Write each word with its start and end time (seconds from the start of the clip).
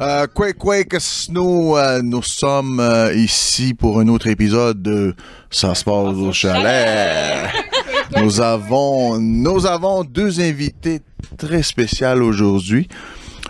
Euh, 0.00 0.26
Quake 0.26 0.58
Quake 0.58 0.96
Snow, 0.98 1.78
euh, 1.78 2.02
nous 2.02 2.22
sommes 2.22 2.80
euh, 2.80 3.14
ici 3.14 3.74
pour 3.74 4.00
un 4.00 4.08
autre 4.08 4.26
épisode 4.26 4.82
de 4.82 5.14
Ça 5.50 5.72
se 5.76 5.84
passe 5.84 6.16
au 6.16 6.32
chalet. 6.32 7.48
nous 8.16 8.40
avons, 8.40 9.20
nous 9.20 9.66
avons 9.66 10.02
deux 10.02 10.40
invités 10.40 11.00
très 11.38 11.62
spéciaux 11.62 12.24
aujourd'hui. 12.24 12.88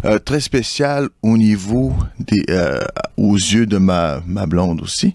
Euh, 0.05 0.19
très 0.19 0.41
spécial 0.41 1.09
au 1.23 1.39
niveau 1.39 1.95
des, 2.19 2.45
euh, 2.51 2.85
aux 3.17 3.37
yeux 3.37 3.65
de 3.65 3.79
ma, 3.79 4.23
ma 4.27 4.45
blonde 4.45 4.83
aussi. 4.83 5.15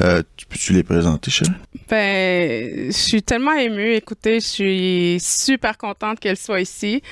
Euh, 0.00 0.22
tu 0.36 0.46
peux-tu 0.46 0.72
les 0.72 0.82
présenter, 0.82 1.30
Chérie? 1.30 1.50
Ben, 1.90 2.86
je 2.86 2.92
suis 2.92 3.22
tellement 3.22 3.52
émue. 3.52 3.92
Écoutez, 3.92 4.40
je 4.40 4.46
suis 4.46 5.18
super 5.20 5.76
contente 5.76 6.18
qu'elle 6.18 6.38
soit 6.38 6.62
ici 6.62 7.02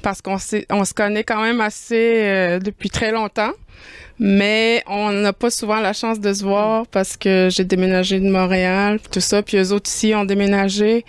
parce 0.00 0.22
qu'on 0.22 0.38
se 0.38 0.94
connaît 0.94 1.24
quand 1.24 1.42
même 1.42 1.60
assez 1.60 2.22
euh, 2.22 2.58
depuis 2.58 2.88
très 2.88 3.12
longtemps. 3.12 3.52
Mais 4.18 4.82
on 4.86 5.12
n'a 5.12 5.32
pas 5.32 5.50
souvent 5.50 5.80
la 5.80 5.92
chance 5.92 6.18
de 6.20 6.32
se 6.32 6.44
voir 6.44 6.86
parce 6.86 7.16
que 7.16 7.48
j'ai 7.50 7.64
déménagé 7.64 8.20
de 8.20 8.28
Montréal, 8.28 9.00
tout 9.10 9.20
ça, 9.20 9.42
puis 9.42 9.56
eux 9.56 9.72
autres 9.72 9.90
ici 9.90 10.14
ont 10.14 10.24
déménagé. 10.24 11.04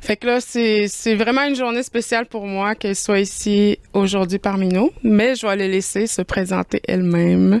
Fait 0.00 0.16
que 0.16 0.26
là, 0.26 0.40
c'est 0.40 1.14
vraiment 1.14 1.44
une 1.44 1.54
journée 1.54 1.82
spéciale 1.82 2.26
pour 2.26 2.46
moi 2.46 2.74
qu'elle 2.74 2.96
soit 2.96 3.20
ici 3.20 3.78
aujourd'hui 3.92 4.38
parmi 4.38 4.68
nous. 4.68 4.90
Mais 5.02 5.34
je 5.34 5.46
vais 5.46 5.56
les 5.56 5.68
laisser 5.68 6.06
se 6.06 6.22
présenter 6.22 6.80
elles-mêmes. 6.88 7.60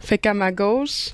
Fait 0.00 0.18
qu'à 0.18 0.32
ma 0.32 0.52
gauche, 0.52 1.10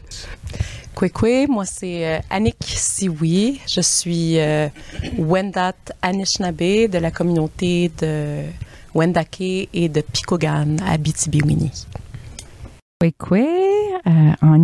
Kwekwe, 0.95 1.49
moi 1.49 1.65
c'est 1.65 2.07
euh, 2.07 2.19
Annick 2.31 2.63
Siwi. 2.65 3.61
Je 3.67 3.81
suis 3.81 4.39
euh, 4.39 4.69
Wendat 5.19 5.75
Anishinaabe 6.03 6.89
de 6.89 6.99
la 6.99 7.11
communauté 7.11 7.91
de 8.01 8.43
Wendake 8.95 9.69
et 9.73 9.89
de 9.89 10.01
Pikogan 10.01 10.81
à 10.87 10.97
Bitibiwini. 10.97 11.73
Kwekwe, 13.05 13.45
euh, 14.07 14.33
en. 14.41 14.59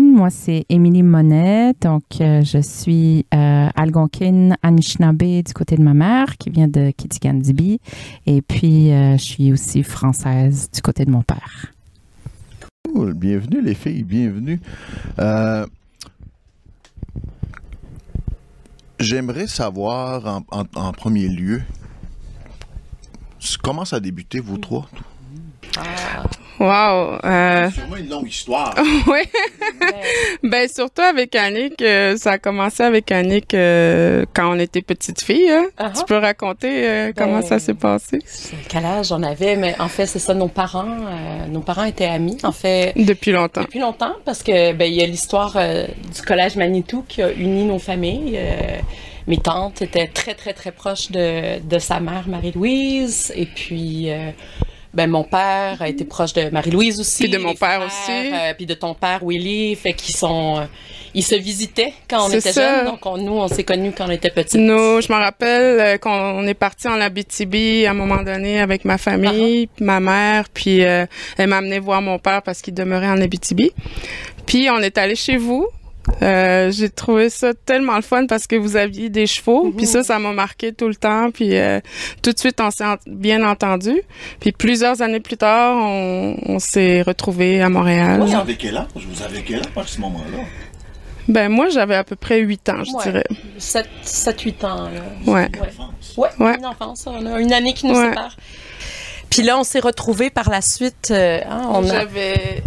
Moi, 0.00 0.30
c'est 0.30 0.64
Émilie 0.70 1.02
Monet. 1.02 1.74
Donc, 1.78 2.02
euh, 2.22 2.42
je 2.42 2.58
suis 2.58 3.26
euh, 3.34 3.68
Algonquin 3.76 4.54
Anishinaabe 4.62 5.42
du 5.42 5.52
côté 5.52 5.76
de 5.76 5.82
ma 5.82 5.92
mère, 5.92 6.38
qui 6.38 6.48
vient 6.48 6.68
de 6.68 6.90
Kitigandibi. 6.90 7.80
Et 8.24 8.40
puis, 8.40 8.92
euh, 8.92 9.18
je 9.18 9.22
suis 9.22 9.52
aussi 9.52 9.82
française 9.82 10.70
du 10.72 10.80
côté 10.80 11.04
de 11.04 11.10
mon 11.10 11.20
père. 11.20 11.66
Cool. 12.94 13.12
Bienvenue, 13.12 13.60
les 13.60 13.74
filles, 13.74 14.04
bienvenue. 14.04 14.60
Euh, 15.18 15.66
J'aimerais 19.00 19.48
savoir 19.48 20.42
en 20.50 20.92
premier 20.92 21.28
lieu 21.28 21.60
comment 23.62 23.84
ça 23.84 23.96
a 23.96 24.00
débuté, 24.00 24.40
vous 24.40 24.58
trois? 24.58 24.88
Wow! 26.60 27.18
Euh, 27.24 27.70
Sûrement 27.70 27.96
une 27.96 28.08
longue 28.08 28.28
histoire. 28.28 28.74
oui. 29.06 29.20
ben 30.42 30.68
surtout 30.68 31.02
avec 31.02 31.34
Annick, 31.36 31.80
euh, 31.82 32.16
ça 32.16 32.32
a 32.32 32.38
commencé 32.38 32.82
avec 32.82 33.10
Annick 33.12 33.54
euh, 33.54 34.24
quand 34.34 34.50
on 34.54 34.58
était 34.58 34.82
petite 34.82 35.22
fille. 35.22 35.50
hein. 35.50 35.66
Ah 35.78 35.92
Tu 35.96 36.04
peux 36.04 36.16
raconter 36.16 36.88
euh, 36.88 37.12
comment 37.16 37.42
ça 37.42 37.58
s'est 37.58 37.74
passé? 37.74 38.18
Quel 38.68 38.84
âge 38.84 39.08
j'en 39.08 39.22
avais? 39.22 39.56
Mais 39.56 39.76
en 39.78 39.88
fait, 39.88 40.06
c'est 40.06 40.18
ça, 40.18 40.34
nos 40.34 40.48
parents, 40.48 40.84
euh, 41.06 41.46
nos 41.48 41.60
parents 41.60 41.84
étaient 41.84 42.06
amis. 42.06 42.38
En 42.42 42.52
fait, 42.52 42.92
depuis 42.96 43.32
longtemps. 43.32 43.62
Depuis 43.62 43.78
longtemps, 43.80 44.14
parce 44.24 44.42
que 44.42 44.72
ben 44.72 44.84
il 44.86 44.94
y 44.94 45.02
a 45.02 45.06
l'histoire 45.06 45.52
euh, 45.56 45.86
du 46.14 46.22
collège 46.22 46.56
Manitou 46.56 47.04
qui 47.08 47.22
a 47.22 47.30
uni 47.32 47.64
nos 47.64 47.78
familles. 47.78 48.32
Euh, 48.36 48.78
mes 49.26 49.36
tantes 49.36 49.82
étaient 49.82 50.06
très 50.08 50.34
très 50.34 50.54
très 50.54 50.72
proches 50.72 51.10
de, 51.10 51.60
de 51.60 51.78
sa 51.78 52.00
mère 52.00 52.26
Marie-Louise 52.28 53.30
et 53.36 53.44
puis 53.44 54.10
euh, 54.10 54.30
ben 54.98 55.08
mon 55.08 55.22
père 55.22 55.76
a 55.80 55.88
été 55.88 56.04
proche 56.04 56.32
de 56.32 56.50
Marie-Louise 56.50 56.98
aussi. 56.98 57.22
Puis 57.24 57.32
de 57.32 57.38
mon 57.38 57.54
père 57.54 57.80
frères, 57.80 57.86
aussi. 57.86 58.32
euh, 58.34 58.52
puis 58.56 58.66
de 58.66 58.74
ton 58.74 58.94
père 58.94 59.20
Willy, 59.24 59.76
fait 59.76 59.92
qu'ils 59.92 60.16
sont 60.16 60.56
euh, 60.58 60.64
ils 61.14 61.22
se 61.22 61.36
visitaient 61.36 61.92
quand 62.10 62.26
on 62.26 62.30
était 62.30 62.52
ça. 62.52 62.78
jeunes. 62.78 62.86
Donc 62.86 63.06
on- 63.06 63.16
nous 63.16 63.32
on 63.32 63.46
s'est 63.48 63.62
connus 63.62 63.92
quand 63.96 64.06
on 64.08 64.10
était 64.10 64.30
petits. 64.30 64.58
Nous, 64.58 65.00
je 65.00 65.12
me 65.12 65.18
rappelle 65.18 65.80
euh, 65.80 65.96
qu'on 65.98 66.44
est 66.46 66.54
parti 66.66 66.88
en 66.88 67.00
Abitibi 67.00 67.86
à 67.86 67.92
un 67.92 67.94
moment 67.94 68.22
donné 68.24 68.60
avec 68.60 68.84
ma 68.84 68.98
famille, 68.98 69.68
puis 69.68 69.84
ma 69.84 70.00
mère, 70.00 70.48
puis 70.52 70.84
euh, 70.84 71.06
elle 71.38 71.48
m'a 71.48 71.58
amené 71.58 71.78
voir 71.78 72.02
mon 72.02 72.18
père 72.18 72.42
parce 72.42 72.60
qu'il 72.60 72.74
demeurait 72.74 73.08
en 73.08 73.20
Abitibi. 73.20 73.70
Puis 74.46 74.68
on 74.70 74.78
est 74.78 74.98
allé 74.98 75.14
chez 75.14 75.36
vous. 75.36 75.68
Euh, 76.22 76.70
j'ai 76.70 76.88
trouvé 76.88 77.30
ça 77.30 77.52
tellement 77.54 77.96
le 77.96 78.02
fun 78.02 78.26
parce 78.26 78.46
que 78.46 78.56
vous 78.56 78.76
aviez 78.76 79.08
des 79.08 79.26
chevaux, 79.26 79.72
puis 79.76 79.86
ça, 79.86 80.02
ça 80.02 80.18
m'a 80.18 80.32
marqué 80.32 80.72
tout 80.72 80.88
le 80.88 80.94
temps, 80.94 81.30
puis 81.30 81.56
euh, 81.56 81.80
tout 82.22 82.32
de 82.32 82.38
suite 82.38 82.60
on 82.60 82.70
s'est 82.70 82.84
en- 82.84 82.96
bien 83.06 83.46
entendu. 83.46 84.02
Puis 84.40 84.52
plusieurs 84.52 85.00
années 85.02 85.20
plus 85.20 85.36
tard, 85.36 85.76
on, 85.78 86.36
on 86.46 86.58
s'est 86.58 87.02
retrouvés 87.02 87.60
à 87.62 87.68
Montréal. 87.68 88.20
Vous 88.20 88.34
avez 88.34 88.56
quel 88.56 88.76
âge? 88.76 88.86
Vous 88.96 89.22
avez 89.22 89.42
quel 89.42 89.60
âge 89.60 89.66
à 89.76 89.86
ce 89.86 90.00
moment-là? 90.00 90.38
Ben 91.28 91.50
moi, 91.50 91.68
j'avais 91.68 91.94
à 91.94 92.04
peu 92.04 92.16
près 92.16 92.40
huit 92.40 92.66
ans, 92.70 92.82
je 92.84 92.92
Ouais. 92.96 93.02
dirais. 93.04 93.24
7 93.58 94.40
8 94.40 94.64
ans 94.64 94.84
là. 94.88 95.00
Ouais. 95.30 95.50
Ouais, 96.16 96.28
Ouais. 96.38 96.56
une 96.58 96.64
enfance, 96.66 97.04
on 97.06 97.26
a 97.26 97.38
une 97.38 97.52
année 97.52 97.74
qui 97.74 97.86
nous 97.86 97.94
Ouais. 97.94 98.08
sépare. 98.08 98.34
Puis 99.28 99.42
là, 99.42 99.58
on 99.58 99.62
s'est 99.62 99.80
retrouvés 99.80 100.30
par 100.30 100.48
la 100.48 100.62
suite. 100.62 101.10
euh, 101.10 101.40
hein, 101.48 101.68
on 101.70 101.84
a 101.84 102.00
J'avais 102.00 102.62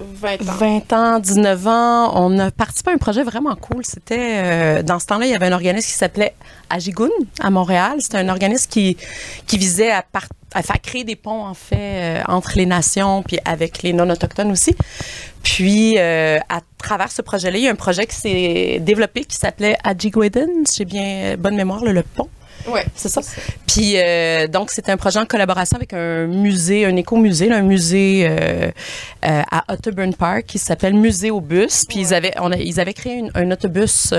20 0.00 0.48
ans. 0.48 0.52
20 0.58 0.92
ans, 0.92 1.18
19 1.18 1.66
ans. 1.66 2.12
On 2.14 2.38
a 2.38 2.50
participé 2.50 2.90
à 2.90 2.94
un 2.94 2.98
projet 2.98 3.22
vraiment 3.22 3.54
cool. 3.56 3.84
C'était 3.84 4.78
euh, 4.78 4.82
dans 4.82 4.98
ce 4.98 5.06
temps-là, 5.06 5.26
il 5.26 5.32
y 5.32 5.34
avait 5.34 5.46
un 5.46 5.52
organisme 5.52 5.86
qui 5.86 5.94
s'appelait 5.94 6.34
Ajigun 6.68 7.08
à 7.40 7.50
Montréal. 7.50 7.96
C'était 8.00 8.18
un 8.18 8.28
organisme 8.28 8.70
qui 8.70 8.96
visait 9.52 9.90
à, 9.90 10.04
faire 10.62 10.80
créer 10.82 11.04
des 11.04 11.16
ponts 11.16 11.44
en 11.44 11.54
fait 11.54 12.20
euh, 12.20 12.22
entre 12.26 12.52
les 12.56 12.66
nations 12.66 13.22
puis 13.22 13.38
avec 13.44 13.82
les 13.82 13.92
non 13.92 14.08
autochtones 14.10 14.50
aussi. 14.50 14.74
Puis 15.42 15.98
euh, 15.98 16.38
à 16.48 16.60
travers 16.78 17.12
ce 17.12 17.22
projet-là, 17.22 17.58
il 17.58 17.64
y 17.64 17.68
a 17.68 17.70
un 17.70 17.76
projet 17.76 18.06
qui 18.06 18.16
s'est 18.16 18.78
développé 18.80 19.24
qui 19.24 19.36
s'appelait 19.36 19.76
Ajigweden, 19.84 20.64
j'ai 20.74 20.84
bien 20.84 21.36
bonne 21.38 21.56
mémoire, 21.56 21.84
le 21.84 22.02
pont. 22.02 22.28
Ouais. 22.68 22.84
C'est 22.94 23.08
ça. 23.08 23.20
Puis 23.66 23.94
euh, 23.96 24.46
donc 24.48 24.70
c'était 24.70 24.92
un 24.92 24.96
projet 24.96 25.18
en 25.18 25.26
collaboration 25.26 25.76
avec 25.76 25.92
un 25.92 26.26
musée, 26.26 26.84
un 26.84 26.96
écomusée, 26.96 27.50
un 27.50 27.62
musée 27.62 28.26
euh, 28.28 28.70
euh, 29.24 29.42
à 29.50 29.64
Otterburn 29.72 30.14
Park 30.14 30.44
qui 30.46 30.58
s'appelle 30.58 30.94
Musée 30.94 31.30
au 31.30 31.40
bus. 31.40 31.84
Puis 31.88 32.00
ils 32.00 32.14
avaient, 32.14 32.32
on 32.40 32.52
a- 32.52 32.56
ils 32.56 32.78
avaient 32.80 32.94
créé 32.94 33.14
une- 33.14 33.30
un 33.34 33.50
autobus. 33.50 34.12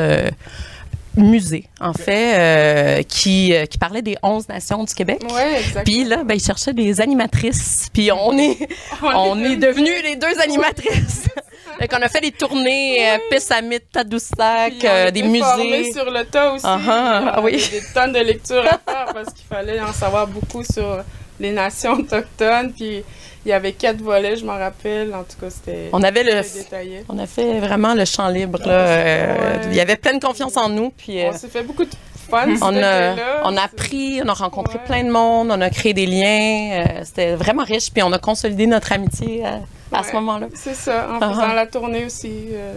Musée, 1.15 1.65
en 1.79 1.93
fait, 1.93 2.37
euh, 2.37 3.03
qui, 3.03 3.53
euh, 3.53 3.65
qui 3.65 3.77
parlait 3.77 4.01
des 4.01 4.17
11 4.23 4.47
nations 4.47 4.83
du 4.83 4.93
Québec. 4.93 5.21
Ouais. 5.33 5.61
Puis 5.83 6.03
là, 6.05 6.23
ben, 6.23 6.35
ils 6.35 6.43
cherchaient 6.43 6.73
des 6.73 7.01
animatrices. 7.01 7.89
Puis 7.93 8.11
on 8.11 8.37
est, 8.37 8.57
on 9.03 9.43
est 9.43 9.57
devenus 9.57 10.03
les 10.03 10.15
deux 10.15 10.39
animatrices. 10.41 11.27
fait 11.79 11.87
qu'on 11.87 12.01
a 12.01 12.07
fait 12.07 12.21
des 12.21 12.31
tournées, 12.31 13.09
euh, 13.09 13.17
Pessamit, 13.29 13.79
Tadoussac, 13.91 14.73
on 14.83 14.87
euh, 14.87 15.11
des 15.11 15.23
musées. 15.23 15.91
sur 15.91 16.09
le 16.09 16.23
tas 16.23 16.53
aussi. 16.53 16.65
Ah 16.65 16.79
ah, 16.87 17.35
On 17.39 17.43
oui. 17.43 17.57
Des 17.71 17.81
tonnes 17.93 18.13
de 18.13 18.19
lectures 18.19 18.65
à 18.65 18.79
faire 18.91 19.13
parce 19.13 19.33
qu'il 19.33 19.45
fallait 19.49 19.81
en 19.81 19.93
savoir 19.93 20.27
beaucoup 20.27 20.63
sur 20.63 21.03
les 21.39 21.51
nations 21.51 21.93
autochtones. 21.93 22.71
Puis 22.71 23.03
il 23.45 23.49
y 23.49 23.53
avait 23.53 23.71
quatre 23.73 23.97
volets, 24.01 24.35
je 24.37 24.45
m'en 24.45 24.57
rappelle. 24.57 25.13
En 25.15 25.23
tout 25.23 25.37
cas, 25.39 25.49
c'était 25.49 25.89
On 25.93 26.03
avait 26.03 26.23
le, 26.23 26.41
détaillé. 26.53 27.03
on 27.09 27.17
a 27.19 27.25
fait 27.25 27.59
vraiment 27.59 27.93
le 27.95 28.05
champ 28.05 28.27
libre. 28.29 28.59
Là. 28.65 28.71
Euh, 28.71 29.35
Ouais. 29.57 29.61
Il 29.71 29.75
y 29.75 29.79
avait 29.79 29.95
pleine 29.95 30.19
confiance 30.19 30.57
en 30.57 30.69
nous. 30.69 30.91
Puis 30.91 31.21
euh, 31.23 31.29
On 31.33 31.37
s'est 31.37 31.47
fait 31.47 31.63
beaucoup 31.63 31.85
de 31.85 31.89
fun. 32.29 32.47
on 32.61 32.75
a, 32.83 33.15
on 33.45 33.57
a 33.57 33.61
appris, 33.63 34.21
on 34.23 34.27
a 34.29 34.33
rencontré 34.33 34.77
Ouais. 34.77 34.85
plein 34.85 35.03
de 35.03 35.09
monde, 35.11 35.49
on 35.51 35.59
a 35.61 35.69
créé 35.69 35.93
des 35.93 36.05
liens. 36.05 36.85
euh, 36.85 37.01
C'était 37.03 37.35
vraiment 37.35 37.63
riche. 37.63 37.91
Puis 37.91 38.03
on 38.03 38.11
a 38.11 38.19
consolidé 38.19 38.67
notre 38.67 38.91
amitié 38.91 39.43
à, 39.45 39.59
à 39.97 40.03
ce 40.03 40.13
moment-là. 40.13 40.47
C'est 40.53 40.75
ça. 40.75 41.09
En 41.11 41.17
Ah 41.21 41.29
faisant 41.29 41.47
ah. 41.49 41.55
la 41.55 41.65
tournée 41.67 42.05
aussi, 42.05 42.31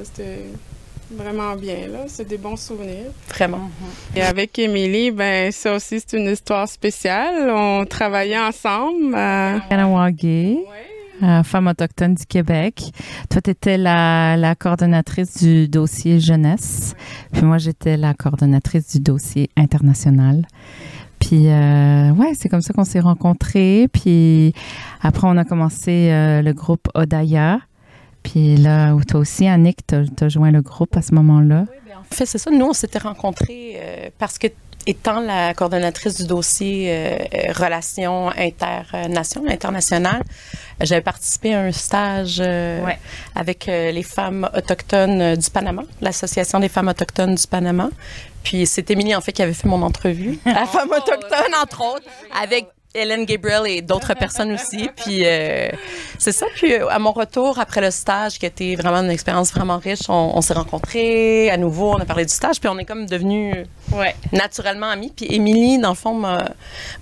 c'était 0.04 0.40
vraiment 1.16 1.54
bien. 1.56 1.88
là. 1.88 2.04
C'est 2.06 2.26
des 2.28 2.38
bons 2.38 2.56
souvenirs. 2.56 3.10
Vraiment. 3.28 3.70
Et 4.14 4.22
avec 4.22 4.58
Émilie, 4.58 5.10
ben 5.10 5.50
ça 5.52 5.74
aussi, 5.74 6.00
c'est 6.00 6.16
une 6.16 6.30
histoire 6.30 6.68
spéciale. 6.68 7.50
On 7.50 7.84
travaillait 7.86 8.38
ensemble. 8.38 9.14
euh, 9.14 9.58
Kanawagé, 9.68 10.58
euh, 11.22 11.42
femme 11.42 11.66
autochtone 11.68 12.14
du 12.14 12.26
Québec. 12.26 12.82
Toi, 13.30 13.40
tu 13.40 13.50
étais 13.50 13.78
la, 13.78 14.36
la 14.36 14.54
coordonnatrice 14.54 15.38
du 15.42 15.68
dossier 15.68 16.20
jeunesse. 16.20 16.94
Puis 17.32 17.42
moi, 17.42 17.58
j'étais 17.58 17.96
la 17.96 18.14
coordonnatrice 18.14 18.88
du 18.96 19.00
dossier 19.00 19.48
international. 19.56 20.46
Puis, 21.20 21.48
euh, 21.48 22.10
ouais, 22.10 22.32
c'est 22.34 22.50
comme 22.50 22.60
ça 22.60 22.74
qu'on 22.74 22.84
s'est 22.84 23.00
rencontrés. 23.00 23.88
Puis 23.92 24.52
après, 25.00 25.26
on 25.26 25.36
a 25.38 25.44
commencé 25.44 26.10
euh, 26.10 26.42
le 26.42 26.52
groupe 26.52 26.88
Odaya. 26.94 27.60
Puis 28.24 28.56
là, 28.56 28.92
toi 29.08 29.20
aussi, 29.20 29.46
Annick, 29.46 29.86
t'as 29.86 30.02
as 30.20 30.28
joint 30.28 30.50
le 30.50 30.62
groupe 30.62 30.96
à 30.96 31.02
ce 31.02 31.14
moment-là? 31.14 31.66
En 31.96 32.14
fait, 32.14 32.26
c'est 32.26 32.38
ça. 32.38 32.50
Nous, 32.50 32.66
on 32.66 32.72
s'était 32.72 32.98
rencontrés 32.98 33.74
euh, 33.76 34.08
parce 34.18 34.38
que, 34.38 34.48
étant 34.86 35.20
la 35.20 35.54
coordonnatrice 35.54 36.16
du 36.20 36.26
dossier 36.26 36.86
euh, 36.90 37.18
euh, 37.34 37.52
Relations 37.54 38.28
internationales, 38.36 39.52
internationales, 39.52 40.22
j'avais 40.80 41.00
participé 41.00 41.54
à 41.54 41.60
un 41.60 41.72
stage 41.72 42.38
euh, 42.40 42.84
Ouais. 42.84 42.98
avec 43.34 43.68
euh, 43.68 43.92
les 43.92 44.02
femmes 44.02 44.48
autochtones 44.56 45.20
euh, 45.20 45.36
du 45.36 45.48
Panama, 45.50 45.82
l'Association 46.00 46.60
des 46.60 46.68
femmes 46.68 46.88
autochtones 46.88 47.34
du 47.36 47.46
Panama. 47.46 47.88
Puis 48.42 48.66
c'est 48.66 48.90
Émilie, 48.90 49.14
en 49.14 49.22
fait, 49.22 49.32
qui 49.32 49.40
avait 49.42 49.54
fait 49.54 49.68
mon 49.68 49.80
entrevue 49.80 50.38
à 50.46 50.66
Femmes 50.66 50.90
autochtones, 50.90 51.54
entre 51.62 51.80
autres, 51.94 52.06
avec 52.42 52.66
Hélène 52.94 53.24
Gabriel 53.24 53.62
et 53.66 53.82
d'autres 53.82 54.14
personnes 54.18 54.52
aussi. 54.52 54.88
Puis 54.96 55.22
euh, 55.24 55.68
c'est 56.18 56.32
ça. 56.32 56.46
Puis 56.54 56.72
euh, 56.72 56.88
à 56.88 56.98
mon 56.98 57.12
retour 57.12 57.58
après 57.58 57.80
le 57.80 57.90
stage, 57.90 58.38
qui 58.38 58.46
était 58.46 58.74
vraiment 58.76 58.98
une 59.02 59.10
expérience 59.10 59.52
vraiment 59.52 59.78
riche, 59.78 60.08
on, 60.08 60.32
on 60.36 60.40
s'est 60.40 60.54
rencontrés 60.54 61.50
à 61.50 61.56
nouveau, 61.56 61.92
on 61.92 61.98
a 61.98 62.04
parlé 62.04 62.24
du 62.24 62.32
stage, 62.32 62.60
puis 62.60 62.68
on 62.68 62.78
est 62.78 62.84
comme 62.84 63.06
devenus 63.06 63.56
Ouais. 63.92 64.14
naturellement 64.32 64.88
amis. 64.88 65.12
Puis 65.14 65.26
Émilie, 65.30 65.78
dans 65.78 65.90
le 65.90 65.94
fond, 65.94 66.14
m'a 66.14 66.46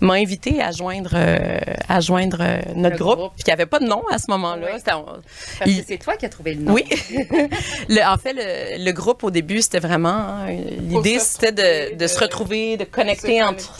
invité 0.00 0.60
à 0.62 0.72
joindre, 0.72 1.10
euh, 1.14 1.58
à 1.88 2.00
joindre 2.00 2.38
notre 2.74 2.96
Le 2.96 3.02
groupe, 3.04 3.18
groupe. 3.18 3.32
puis 3.34 3.44
il 3.46 3.50
n'y 3.50 3.52
avait 3.52 3.66
pas 3.66 3.78
de 3.78 3.86
nom 3.86 4.02
à 4.10 4.18
ce 4.18 4.24
moment-là. 4.30 4.66
Oui. 4.74 4.80
Parce 4.84 5.70
Il- 5.70 5.80
que 5.80 5.84
c'est 5.88 5.98
toi 5.98 6.16
qui 6.16 6.26
as 6.26 6.28
trouvé 6.28 6.54
le 6.54 6.62
nom. 6.62 6.72
oui. 6.74 6.84
Le- 7.88 8.02
en 8.06 8.16
fait, 8.18 8.32
le, 8.34 8.84
le 8.84 8.92
groupe, 8.92 9.24
au 9.24 9.30
début, 9.30 9.62
c'était 9.62 9.78
vraiment... 9.78 10.08
hein, 10.10 10.46
L'idée, 10.80 11.18
c'était 11.18 11.52
de, 11.96 12.06
se 12.06 12.18
retrouver, 12.18 12.76
de 12.76 12.84
connecter 12.84 13.42
entre, 13.42 13.78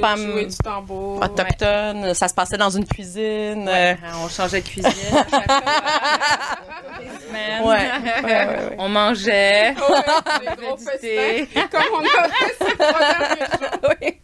femmes 0.00 0.32
Jouer 0.32 0.46
du 0.46 0.56
tambour. 0.56 1.16
autochtones. 1.16 1.46
Ça 2.14 2.28
se 2.28 2.34
passait 2.34 2.56
dans 2.56 2.70
une 2.70 2.84
cuisine. 2.86 3.68
euh, 3.68 3.94
On 4.24 4.28
changeait 4.28 4.60
de 4.60 4.66
cuisine 4.68 4.90
à 4.90 5.26
chaque 5.28 5.50
fois. 5.50 5.62
Semaine. 7.28 7.62
Ouais. 7.62 7.76
Ouais, 7.76 8.24
ouais, 8.24 8.46
ouais. 8.46 8.76
On 8.78 8.88
mangeait. 8.88 9.74
Ouais, 9.74 9.76
des 10.56 10.62
gros 10.62 10.76
du 10.76 10.84
festins, 10.84 10.98
thé. 11.00 11.48
comme 11.70 11.82
on 11.94 12.00
a 12.00 12.28
fait 12.28 12.54
ces 12.64 12.76
trois 12.76 12.98
derniers 12.98 13.46
jours. 13.52 13.80
Oui. 14.00 14.14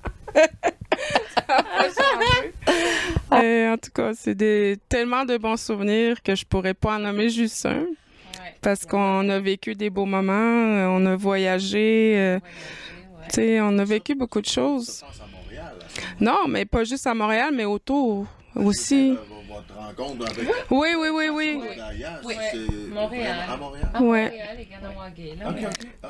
Ça 1.34 1.42
a 1.48 1.62
pas 1.62 1.84
changé. 1.84 2.52
Euh, 3.32 3.72
en 3.74 3.76
tout 3.76 3.90
cas, 3.94 4.10
c'est 4.14 4.34
des, 4.34 4.78
tellement 4.88 5.24
de 5.24 5.36
bons 5.36 5.56
souvenirs 5.60 6.22
que 6.22 6.34
je 6.34 6.44
pourrais 6.44 6.74
pas 6.74 6.96
en 6.96 6.98
nommer 7.00 7.28
juste 7.30 7.66
un. 7.66 7.84
Parce 8.60 8.84
qu'on 8.86 9.28
a 9.28 9.38
vécu 9.38 9.74
des 9.74 9.90
beaux 9.90 10.06
moments, 10.06 10.32
euh, 10.32 10.86
on 10.88 11.04
a 11.06 11.14
voyagé, 11.16 12.14
euh, 12.16 12.38
tu 13.28 13.34
sais, 13.34 13.60
on 13.60 13.78
a 13.78 13.84
vécu 13.84 14.14
beaucoup 14.14 14.40
de 14.40 14.46
choses. 14.46 15.04
Non, 16.20 16.46
mais 16.48 16.64
pas 16.64 16.84
juste 16.84 17.06
à 17.06 17.14
Montréal, 17.14 17.50
mais 17.54 17.64
autour 17.64 18.26
aussi. 18.54 19.16
Votre 19.48 19.76
rencontre 19.76 20.30
avec 20.30 20.48
Oui, 20.70 20.88
oui, 20.98 21.08
oui, 21.12 21.28
oui. 21.32 21.60
d'ailleurs, 21.76 22.20
Oui. 22.24 22.34
Montréal. 22.92 23.36
à 23.48 23.56
Montréal. 23.56 23.88
Montréal 24.00 24.56
et 24.58 24.66
Ganawagé. 24.66 25.38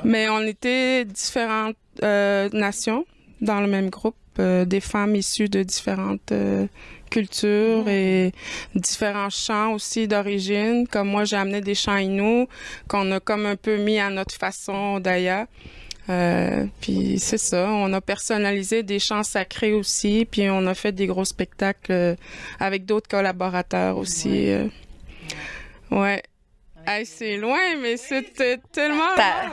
Mais 0.03 0.29
on 0.29 0.41
était 0.41 1.05
différentes 1.05 1.75
euh, 2.03 2.49
nations 2.53 3.05
dans 3.41 3.61
le 3.61 3.67
même 3.67 3.89
groupe, 3.89 4.15
euh, 4.39 4.65
des 4.65 4.79
femmes 4.79 5.15
issues 5.15 5.49
de 5.49 5.61
différentes 5.61 6.31
euh, 6.31 6.65
cultures 7.11 7.87
et 7.87 8.31
différents 8.73 9.29
chants 9.29 9.73
aussi 9.73 10.07
d'origine. 10.07 10.87
Comme 10.87 11.09
moi, 11.09 11.23
j'ai 11.25 11.35
amené 11.37 11.61
des 11.61 11.75
chants 11.75 11.97
Innu 11.97 12.47
qu'on 12.87 13.11
a 13.11 13.19
comme 13.19 13.45
un 13.45 13.55
peu 13.55 13.77
mis 13.77 13.99
à 13.99 14.09
notre 14.09 14.35
façon 14.35 14.99
d'Aya. 14.99 15.47
Euh, 16.09 16.65
puis 16.81 17.17
c'est 17.19 17.37
ça, 17.39 17.67
on 17.69 17.91
a 17.93 17.99
personnalisé 18.01 18.83
des 18.83 18.99
chants 18.99 19.23
sacrés 19.23 19.73
aussi, 19.73 20.27
puis 20.29 20.49
on 20.49 20.67
a 20.67 20.73
fait 20.75 20.91
des 20.91 21.07
gros 21.07 21.25
spectacles 21.25 21.91
euh, 21.91 22.15
avec 22.59 22.85
d'autres 22.85 23.07
collaborateurs 23.09 23.97
aussi. 23.97 24.49
euh. 24.49 24.67
Ouais. 25.91 26.21
Hey, 26.87 27.03
c'est 27.07 27.37
loin, 27.37 27.57
mais 27.81 27.97
c'était 27.97 28.59
tellement... 28.71 29.15
Ça- 29.15 29.49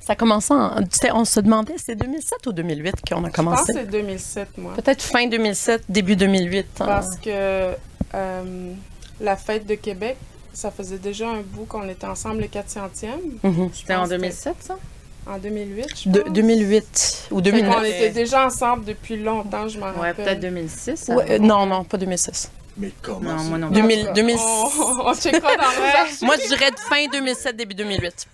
Ça 0.00 0.14
commençait 0.16 0.52
en... 0.52 0.82
On 1.14 1.24
se 1.24 1.40
demandait, 1.40 1.78
c'était 1.78 1.96
2007 1.96 2.46
ou 2.46 2.52
2008 2.52 2.96
qu'on 3.08 3.16
a 3.16 3.18
Je 3.18 3.22
pense 3.28 3.34
commencé? 3.36 3.72
que 3.72 3.78
c'est 3.78 3.86
2007, 3.90 4.58
moi. 4.58 4.74
Peut-être 4.74 5.02
fin 5.02 5.26
2007, 5.26 5.84
début 5.88 6.16
2008. 6.16 6.66
hein. 6.80 6.84
Parce 6.84 7.16
que 7.16 7.72
euh, 8.14 8.72
la 9.20 9.36
fête 9.38 9.66
de 9.66 9.76
Québec, 9.76 10.18
ça 10.52 10.70
faisait 10.70 10.98
déjà 10.98 11.30
un 11.30 11.40
bout 11.40 11.64
qu'on 11.64 11.88
était 11.88 12.06
ensemble 12.06 12.42
le 12.42 12.48
400e. 12.48 13.08
Mhm. 13.42 13.70
C'était 13.72 13.94
en 13.94 14.06
2007, 14.06 14.54
ça? 14.60 14.76
En 15.26 15.38
2008, 15.38 15.86
je 16.04 16.08
De- 16.10 16.20
pense. 16.20 16.32
2008 16.32 17.28
ou 17.30 17.36
Fait 17.36 17.42
2009. 17.42 17.74
qu'on 17.74 17.82
était 17.84 18.10
déjà 18.10 18.46
ensemble 18.46 18.84
depuis 18.84 19.16
longtemps, 19.16 19.68
je 19.68 19.78
m'en 19.78 19.86
Ouais, 19.86 20.08
rappelle. 20.08 20.24
peut-être 20.24 20.40
2006. 20.40 21.08
Ouais, 21.08 21.24
euh, 21.32 21.38
non, 21.38 21.64
non, 21.66 21.84
pas 21.84 21.96
2006. 21.96 22.50
Mais 22.76 22.90
comment 23.00 23.34
Non, 23.36 23.42
moi 23.44 23.58
non. 23.58 23.70
2000, 23.70 24.08
On, 24.10 24.12
2000 24.12 24.36
on 25.06 25.14
checkera 25.14 25.56
dans 25.56 25.62
archives. 25.62 26.24
Moi, 26.24 26.34
je 26.42 26.48
dirais 26.48 26.70
de 26.72 26.78
fin 26.78 27.06
2007, 27.10 27.56
début 27.56 27.74
2008. 27.74 28.26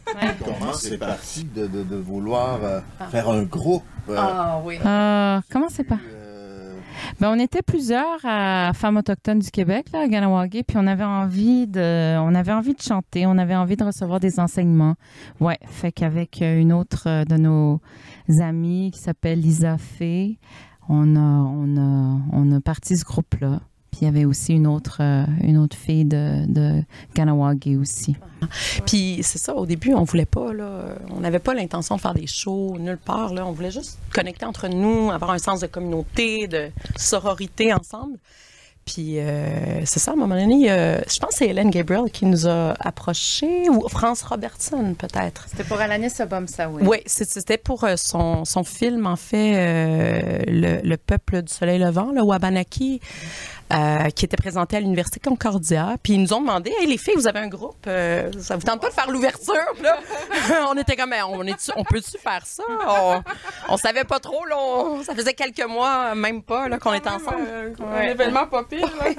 Comment 0.45 0.73
c'est 0.73 0.97
parti 0.99 1.45
de, 1.45 1.67
de, 1.67 1.83
de 1.83 1.97
vouloir 1.97 2.59
euh, 2.65 2.81
faire 3.13 3.29
un 3.29 3.43
groupe? 3.43 3.85
euh, 4.09 4.17
Ah 4.19 4.59
oui. 4.65 4.79
Euh, 4.85 5.41
comment 5.53 5.69
c'est 5.69 5.85
pas? 5.85 5.99
Ben, 7.21 7.31
on 7.35 7.39
était 7.39 7.63
plusieurs 7.63 8.19
à 8.25 8.73
Femmes 8.75 8.97
autochtones 8.97 9.41
du 9.41 9.51
Québec, 9.51 9.87
là, 9.93 10.01
à 10.01 10.09
Ganawagé, 10.09 10.63
puis 10.63 10.77
on 10.79 10.87
avait 10.87 11.05
envie 11.05 11.67
de, 11.67 12.19
on 12.19 12.35
avait 12.35 12.53
envie 12.53 12.75
de 12.75 12.83
chanter, 12.83 13.27
on 13.27 13.39
avait 13.39 13.57
envie 13.57 13.77
de 13.77 13.85
recevoir 13.85 14.21
des 14.21 14.41
enseignements. 14.41 14.95
Ouais, 15.41 15.59
fait 15.67 15.93
qu'avec 15.93 16.43
euh, 16.43 16.61
une 16.61 16.73
autre 16.73 17.09
euh, 17.09 17.25
de 17.25 17.37
nos 17.37 17.81
amies 18.41 18.91
qui 18.93 19.01
s'appelle 19.01 19.41
Lisa 19.41 19.79
Fay, 19.79 20.39
on 20.89 21.17
a, 21.17 21.21
on 21.21 21.77
a, 21.77 22.21
on 22.33 22.53
a 22.53 22.61
parti 22.61 22.97
ce 22.97 23.05
groupe-là. 23.05 23.61
Puis 23.91 24.03
il 24.03 24.05
y 24.05 24.09
avait 24.09 24.25
aussi 24.25 24.55
une 24.55 24.67
autre, 24.67 24.99
euh, 25.01 25.25
une 25.43 25.59
autre 25.59 25.77
fille 25.77 26.05
de, 26.05 26.47
de 26.47 26.83
Ganawagé 27.15 27.77
aussi. 27.77 28.17
Puis 28.87 29.19
c'est 29.23 29.39
ça, 29.39 29.55
au 29.55 29.67
début, 29.67 29.95
on 29.95 30.05
voulait 30.05 30.27
pas, 30.27 30.53
là, 30.53 30.65
euh, 30.65 30.95
on 31.11 31.21
n'avait 31.21 31.41
pas 31.41 31.55
l'intention 31.55 31.97
de 31.97 32.01
faire 32.01 32.15
des 32.15 32.27
shows 32.27 32.77
nulle 32.79 32.99
part. 32.99 33.35
Là. 33.35 33.45
On 33.47 33.53
voulait 33.53 33.71
juste 33.73 33.99
connecter 34.15 34.47
entre 34.47 34.69
nous, 34.69 35.11
avoir 35.11 35.33
un 35.33 35.39
sens 35.39 35.61
de 35.61 35.67
communauté, 35.67 36.47
de 36.47 36.71
sororité 36.97 37.73
ensemble. 37.73 38.17
Puis 38.87 39.21
euh, 39.21 39.85
c'est 39.85 40.01
ça, 40.01 40.13
à 40.13 40.15
un 40.15 40.17
moment 40.17 40.35
donné, 40.35 40.71
euh, 40.71 41.01
je 41.07 41.19
pense 41.21 41.31
que 41.31 41.37
c'est 41.37 41.49
Hélène 41.49 41.71
Gabriel 41.71 42.11
qui 42.11 42.25
nous 42.25 42.47
a 42.49 42.75
approchés, 42.81 43.69
ou 43.69 43.87
France 43.89 44.23
Robertson 44.23 44.95
peut-être. 44.99 45.47
C'était 45.49 45.65
pour 45.65 45.79
Alanis 45.79 46.13
Obomsa, 46.19 46.69
oui. 46.71 46.83
Oui, 46.85 46.99
c'était 47.07 47.59
pour 47.59 47.85
euh, 47.85 47.95
son, 47.97 48.45
son 48.45 48.65
film, 48.65 49.07
en 49.07 49.17
fait, 49.17 49.55
euh, 49.55 50.43
le, 50.47 50.81
le 50.83 50.97
peuple 50.97 51.43
du 51.43 51.53
soleil 51.53 51.79
levant, 51.79 52.11
le 52.11 52.23
Wabanaki, 52.23 53.01
euh, 53.73 54.09
qui 54.11 54.25
était 54.25 54.37
présenté 54.37 54.77
à 54.77 54.81
l'Université 54.81 55.21
Concordia. 55.21 55.97
Puis 56.03 56.15
ils 56.15 56.21
nous 56.23 56.33
ont 56.33 56.41
demandé, 56.41 56.73
hey, 56.81 56.87
les 56.87 56.99
filles, 56.99 57.15
vous 57.17 57.29
avez 57.29 57.39
un 57.41 57.49
groupe, 57.49 57.85
euh, 57.87 58.31
ça 58.41 58.57
vous 58.57 58.63
tente 58.63 58.81
pas 58.81 58.89
de 58.89 58.95
faire 58.95 59.11
l'ouverture? 59.11 59.55
Là? 59.83 59.99
on 60.69 60.77
était 60.77 60.97
comme, 60.97 61.15
on, 61.29 61.47
est 61.47 61.73
on 61.77 61.85
peut-tu 61.85 62.19
faire 62.19 62.45
ça? 62.45 62.63
On, 62.89 63.23
on 63.69 63.77
savait 63.77 64.05
pas 64.05 64.19
trop, 64.21 64.45
là, 64.47 64.57
on- 64.59 65.03
ça 65.03 65.15
faisait 65.15 65.35
quelques 65.35 65.65
mois, 65.67 66.15
même 66.15 66.43
pas, 66.43 66.69
qu'on 66.79 66.93
était 66.95 67.09
ensemble. 67.09 67.45
euh, 67.47 67.75
Un, 67.95 68.03
événement 68.03 68.47
pas 68.47 68.65
pire, 68.65 68.89
là. 69.01 69.11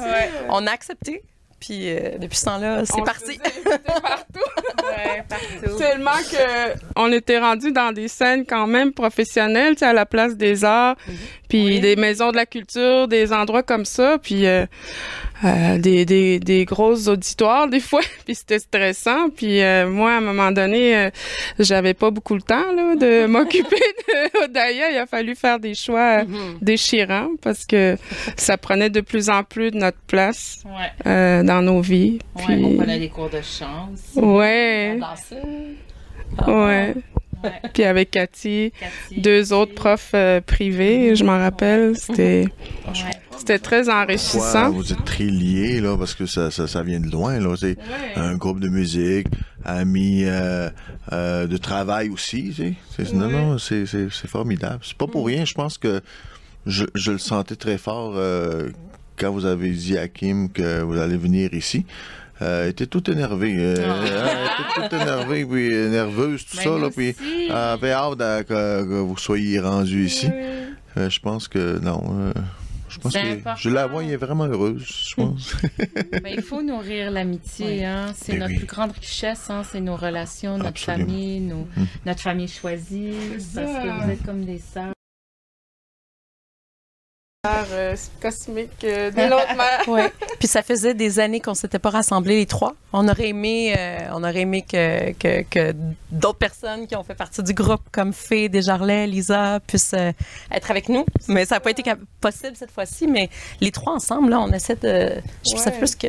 On 0.49 0.65
a 0.67 0.71
accepté. 0.71 1.23
Puis 1.61 1.89
euh, 1.95 2.17
depuis 2.17 2.37
ce 2.37 2.45
temps-là, 2.45 2.83
c'est 2.85 2.99
On 2.99 3.03
parti. 3.03 3.37
partout. 4.01 4.83
Ouais, 4.83 5.23
partout. 5.29 5.77
Tellement 5.77 6.09
que 6.31 6.73
on 6.95 7.11
était 7.13 7.37
rendu 7.39 7.71
dans 7.71 7.91
des 7.93 8.07
scènes 8.07 8.45
quand 8.47 8.65
même 8.67 8.91
professionnelles, 8.93 9.73
tu 9.75 9.79
sais, 9.79 9.85
à 9.85 9.93
la 9.93 10.05
place 10.07 10.35
des 10.35 10.65
arts, 10.65 10.95
puis 11.47 11.65
Oui. 11.65 11.79
des 11.79 11.95
maisons 11.95 12.31
de 12.31 12.35
la 12.35 12.47
culture, 12.47 13.07
des 13.07 13.31
endroits 13.31 13.61
comme 13.63 13.85
ça, 13.85 14.17
puis 14.17 14.47
euh, 14.47 14.65
euh, 15.43 15.77
des, 15.77 16.05
des, 16.05 16.39
des 16.39 16.65
grosses 16.65 17.07
auditoires 17.07 17.67
des 17.67 17.79
fois, 17.79 18.01
puis 18.25 18.35
c'était 18.35 18.59
stressant. 18.59 19.29
Puis 19.29 19.61
euh, 19.61 19.89
moi, 19.89 20.13
à 20.13 20.17
un 20.17 20.21
moment 20.21 20.51
donné, 20.51 20.95
euh, 20.95 21.09
j'avais 21.59 21.93
pas 21.93 22.11
beaucoup 22.11 22.35
le 22.35 22.41
temps 22.41 22.71
là, 22.75 22.95
de 22.95 23.25
m'occuper 23.27 23.75
de 24.07 24.43
Odaya. 24.45 24.91
Il 24.91 24.97
a 24.97 25.05
fallu 25.05 25.35
faire 25.35 25.59
des 25.59 25.73
choix 25.75 26.21
euh, 26.21 26.25
Mhm. 26.25 26.57
déchirants 26.61 27.29
parce 27.41 27.65
que 27.65 27.97
ça 28.37 28.57
prenait 28.57 28.89
de 28.89 29.01
plus 29.01 29.29
en 29.29 29.43
plus 29.43 29.71
de 29.71 29.77
notre 29.77 29.99
place 30.07 30.63
Ouais. 30.65 30.91
euh, 31.11 31.43
dans 31.43 31.61
nos 31.61 31.81
vies. 31.81 32.19
Ouais, 32.35 32.43
Puis, 32.45 32.63
on 32.65 32.77
prenait 32.77 32.99
des 32.99 33.09
cours 33.09 33.29
de 33.29 33.41
chant 33.41 33.89
aussi. 33.93 34.19
ouais, 34.19 34.97
Danser. 34.99 35.41
ouais. 36.47 36.93
Ouais. 37.43 37.51
Puis 37.73 37.83
avec 37.83 38.11
Cathy, 38.11 38.71
Cathy 38.79 39.21
deux 39.21 39.53
autres 39.53 39.73
profs 39.73 40.11
euh, 40.13 40.41
privés, 40.41 41.15
je 41.15 41.23
m'en 41.23 41.37
rappelle. 41.37 41.95
C'était 41.97 42.45
Ouais. 42.87 43.59
très 43.59 43.89
enrichissant. 43.89 44.69
vous 44.71 44.93
êtes 44.93 45.03
très 45.03 45.23
liés, 45.25 45.81
là, 45.81 45.97
parce 45.97 46.13
que 46.13 46.25
ça, 46.25 46.51
ça, 46.51 46.67
ça 46.67 46.83
vient 46.83 46.99
de 46.99 47.09
loin, 47.09 47.39
là. 47.39 47.55
C'est 47.57 47.77
Ouais. 47.77 48.13
un 48.15 48.35
groupe 48.35 48.59
de 48.59 48.69
musique, 48.69 49.27
amis 49.65 50.23
euh, 50.25 50.69
euh, 51.11 51.47
de 51.47 51.57
travail 51.57 52.09
aussi, 52.09 52.53
tu 52.55 52.75
sais. 52.97 53.05
C'est- 53.05 53.13
Non, 53.13 53.29
non, 53.29 53.57
c'est 53.57 53.85
c'est- 53.85 54.09
c'est 54.11 54.27
formidable. 54.29 54.79
C'est 54.83 54.97
pas 54.97 55.07
pour 55.07 55.25
rien, 55.25 55.43
je 55.45 55.53
pense 55.53 55.77
que 55.77 56.01
je, 56.65 56.85
je 56.95 57.11
le 57.11 57.17
sentais 57.17 57.55
très 57.55 57.77
fort 57.79 58.13
euh, 58.15 58.69
quand 59.17 59.31
vous 59.31 59.45
avez 59.45 59.69
dit 59.71 59.97
à 59.97 60.07
Kim 60.07 60.49
que 60.49 60.81
vous 60.81 60.97
allez 60.97 61.17
venir 61.17 61.53
ici. 61.53 61.85
Euh, 62.41 62.63
elle 62.63 62.69
était 62.69 62.87
toute 62.87 63.07
énervée. 63.09 63.55
euh, 63.57 63.75
elle 63.77 63.83
était 63.83 64.81
toute 64.89 64.93
énervée, 65.01 65.45
puis 65.45 65.69
nerveuse, 65.89 66.45
tout 66.45 66.57
Ben, 66.57 66.63
ça, 66.63 66.69
là, 66.79 66.89
puis 66.89 67.15
elle 67.47 67.51
avait 67.55 67.91
hâte 67.91 68.21
à- 68.21 68.43
que, 68.43 68.83
que 68.83 68.99
vous 68.99 69.17
soyez 69.17 69.59
rendu 69.59 70.05
ici. 70.05 70.27
Euh, 70.97 71.09
je 71.09 71.19
pense 71.19 71.47
que 71.47 71.79
non. 71.79 72.01
euh, 72.19 72.33
je 72.89 72.99
pense 72.99 73.13
que 73.13 73.19
important. 73.19 73.55
je 73.57 73.69
la 73.69 73.87
vois, 73.87 74.03
elle 74.03 74.11
est 74.11 74.15
vraiment 74.17 74.45
heureuse, 74.45 74.85
je 75.09 75.15
pense. 75.21 75.55
Ben, 76.11 76.33
il 76.35 76.41
faut 76.41 76.61
nourrir 76.61 77.09
l'amitié. 77.11 77.85
Hein. 77.85 78.07
C'est 78.15 78.33
Ben 78.33 78.39
notre 78.39 78.51
oui. 78.53 78.57
plus 78.57 78.67
grande 78.67 78.91
richesse. 78.91 79.49
Hein. 79.49 79.61
C'est 79.71 79.79
nos 79.79 79.95
relations, 79.95 80.57
notre 80.57 80.69
Absolument. 80.69 81.05
famille, 81.07 81.39
nos- 81.41 81.67
Mm. 81.77 81.85
notre 82.05 82.19
famille 82.21 82.47
choisie. 82.49 83.11
Parce 83.55 83.67
que 83.67 84.03
vous 84.03 84.09
êtes 84.11 84.23
comme 84.25 84.43
des 84.43 84.57
sœurs. 84.59 84.91
Euh, 87.47 87.95
cosmique 88.21 88.69
euh, 88.83 89.09
de 89.09 89.21
l'autre 89.29 89.55
mère. 89.55 89.81
ouais. 89.87 90.13
Puis 90.37 90.47
ça 90.47 90.61
faisait 90.61 90.93
des 90.93 91.19
années 91.19 91.39
qu'on 91.39 91.55
s'était 91.55 91.79
pas 91.79 91.89
rassemblés 91.89 92.35
les 92.35 92.45
trois. 92.45 92.75
On 92.93 93.07
aurait 93.07 93.29
aimé, 93.29 93.73
euh, 93.75 93.97
on 94.13 94.23
aurait 94.23 94.41
aimé 94.41 94.61
que, 94.61 95.11
que, 95.13 95.41
que 95.41 95.73
d'autres 96.11 96.37
personnes 96.37 96.85
qui 96.85 96.95
ont 96.95 97.03
fait 97.03 97.15
partie 97.15 97.41
du 97.41 97.53
groupe, 97.55 97.81
comme 97.91 98.13
Fée, 98.13 98.47
Desjardins, 98.47 99.07
Lisa, 99.07 99.59
puissent 99.65 99.95
euh, 99.95 100.11
être 100.51 100.69
avec 100.69 100.87
nous. 100.87 101.03
Mais 101.29 101.45
ça 101.45 101.55
n'a 101.55 101.61
pas 101.61 101.71
été 101.71 101.81
possible 102.19 102.55
cette 102.55 102.69
fois-ci. 102.71 103.07
Mais 103.07 103.27
les 103.59 103.71
trois 103.71 103.93
ensemble, 103.93 104.29
là, 104.29 104.39
on 104.39 104.51
essaie 104.51 104.75
de. 104.75 105.15
Je 105.43 105.55
Ouais. 105.55 105.71
plus 105.79 105.95
que. 105.95 106.07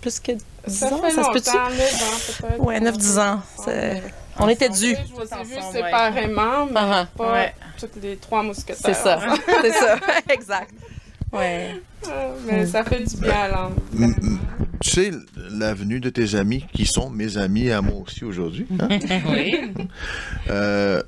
Plus 0.00 0.20
que 0.20 0.32
10 0.32 0.40
Ça 0.68 0.86
ans, 0.94 0.98
fait 1.02 1.10
ça 1.10 1.24
se 1.24 1.30
peut-tu? 1.32 2.60
Ouais, 2.62 2.78
9-10 2.78 3.18
ans. 3.18 3.40
C'est- 3.64 4.02
On 4.38 4.48
était 4.48 4.68
dû. 4.68 4.94
Je 4.96 5.12
vous 5.14 5.20
ai 5.22 5.44
vu 5.44 5.56
Ensemble, 5.58 5.72
séparément, 5.76 6.66
mais 6.66 6.72
Ah, 6.76 7.06
pas 7.16 7.32
Ouais. 7.32 7.54
toutes 7.78 7.96
les 8.02 8.16
trois 8.16 8.42
mousquetaires. 8.42 8.76
C'est 8.84 8.94
ça. 8.94 9.18
C'est 9.62 9.72
ça. 9.72 9.96
exact. 10.32 10.70
Ouais. 11.32 11.80
Ah, 12.06 12.10
mais 12.46 12.66
ça 12.66 12.84
fait 12.84 13.02
du 13.04 13.16
bien 13.16 13.32
à 13.34 13.48
l'âme. 13.48 13.74
M- 13.98 14.14
m- 14.22 14.38
Tu 14.80 14.90
sais, 14.90 15.10
l'avenue 15.50 16.00
de 16.00 16.10
tes 16.10 16.34
amis 16.34 16.64
qui 16.72 16.84
sont 16.86 17.10
mes 17.10 17.38
amis 17.38 17.70
à 17.70 17.80
moi 17.80 18.00
aussi 18.06 18.24
aujourd'hui. 18.24 18.66
hein? 18.80 18.88
Oui. 19.28 19.72
Euh, 20.50 21.02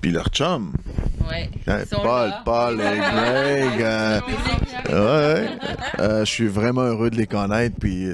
Puis 0.00 0.10
leur 0.12 0.28
chum. 0.28 0.72
Ouais. 1.28 1.50
hein, 1.66 1.80
Paul, 1.90 2.28
là. 2.28 2.42
Paul 2.44 2.80
et 2.80 2.98
Greg. 2.98 3.82
euh, 3.82 4.20
ouais, 4.88 4.94
ouais. 4.94 5.48
Euh, 6.00 6.20
je 6.24 6.30
suis 6.30 6.46
vraiment 6.48 6.82
heureux 6.82 7.10
de 7.10 7.16
les 7.16 7.26
connaître. 7.26 7.76
Puis 7.80 8.06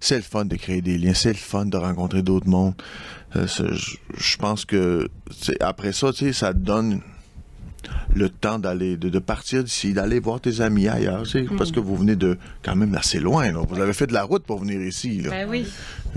c'est 0.00 0.16
le 0.16 0.22
fun 0.22 0.44
de 0.44 0.56
créer 0.56 0.80
des 0.82 0.98
liens. 0.98 1.14
C'est 1.14 1.28
le 1.30 1.34
fun 1.34 1.64
de 1.66 1.76
rencontrer 1.76 2.22
d'autres 2.22 2.48
mondes. 2.48 2.74
Euh, 3.36 3.46
je 4.16 4.36
pense 4.36 4.64
que 4.64 5.08
après 5.60 5.92
ça, 5.92 6.12
tu 6.12 6.26
sais, 6.26 6.32
ça 6.32 6.52
te 6.52 6.58
donne 6.58 7.00
le 8.14 8.28
temps 8.28 8.58
d'aller 8.58 8.96
de, 8.96 9.08
de 9.08 9.18
partir 9.18 9.64
d'ici, 9.64 9.92
d'aller 9.92 10.20
voir 10.20 10.40
tes 10.40 10.60
amis 10.60 10.88
ailleurs, 10.88 11.22
tu 11.24 11.30
sais, 11.30 11.46
parce 11.56 11.72
que 11.72 11.80
vous 11.80 11.96
venez 11.96 12.16
de 12.16 12.38
quand 12.62 12.76
même 12.76 12.94
assez 12.94 13.18
loin. 13.18 13.50
là. 13.52 13.60
Vous 13.68 13.80
avez 13.80 13.92
fait 13.92 14.06
de 14.06 14.12
la 14.12 14.22
route 14.22 14.44
pour 14.44 14.60
venir 14.60 14.80
ici. 14.80 15.20
Là. 15.22 15.30
Ben 15.30 15.48
oui. 15.48 15.66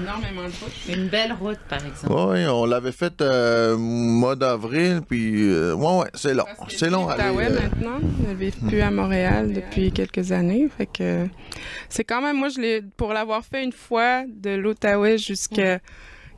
Énormément 0.00 0.42
de 0.42 0.48
route. 0.48 0.96
Une 0.96 1.08
belle 1.08 1.32
route, 1.32 1.58
par 1.68 1.84
exemple. 1.84 2.12
Oui, 2.14 2.46
on 2.46 2.66
l'avait 2.66 2.92
fait 2.92 3.20
euh, 3.22 3.76
mois 3.76 4.36
d'avril, 4.36 5.00
puis 5.08 5.50
euh, 5.50 5.74
ouais, 5.74 5.98
ouais, 6.00 6.10
c'est 6.14 6.34
long. 6.34 6.44
C'est 6.68 6.90
long. 6.90 7.08
Aller, 7.08 7.22
euh, 7.22 7.60
maintenant. 7.60 7.98
Elle 8.28 8.36
vit 8.36 8.50
plus 8.50 8.80
à 8.82 8.90
Montréal 8.90 9.52
depuis 9.52 9.92
quelques 9.92 10.32
années. 10.32 10.68
Fait 10.76 10.86
que 10.86 11.26
c'est 11.88 12.04
quand 12.04 12.20
même, 12.20 12.36
moi, 12.36 12.50
je 12.50 12.60
l'ai, 12.60 12.82
pour 12.82 13.12
l'avoir 13.14 13.42
fait 13.44 13.64
une 13.64 13.72
fois 13.72 14.24
de 14.28 14.50
l'Outaouais 14.50 15.16
jusqu'à 15.16 15.80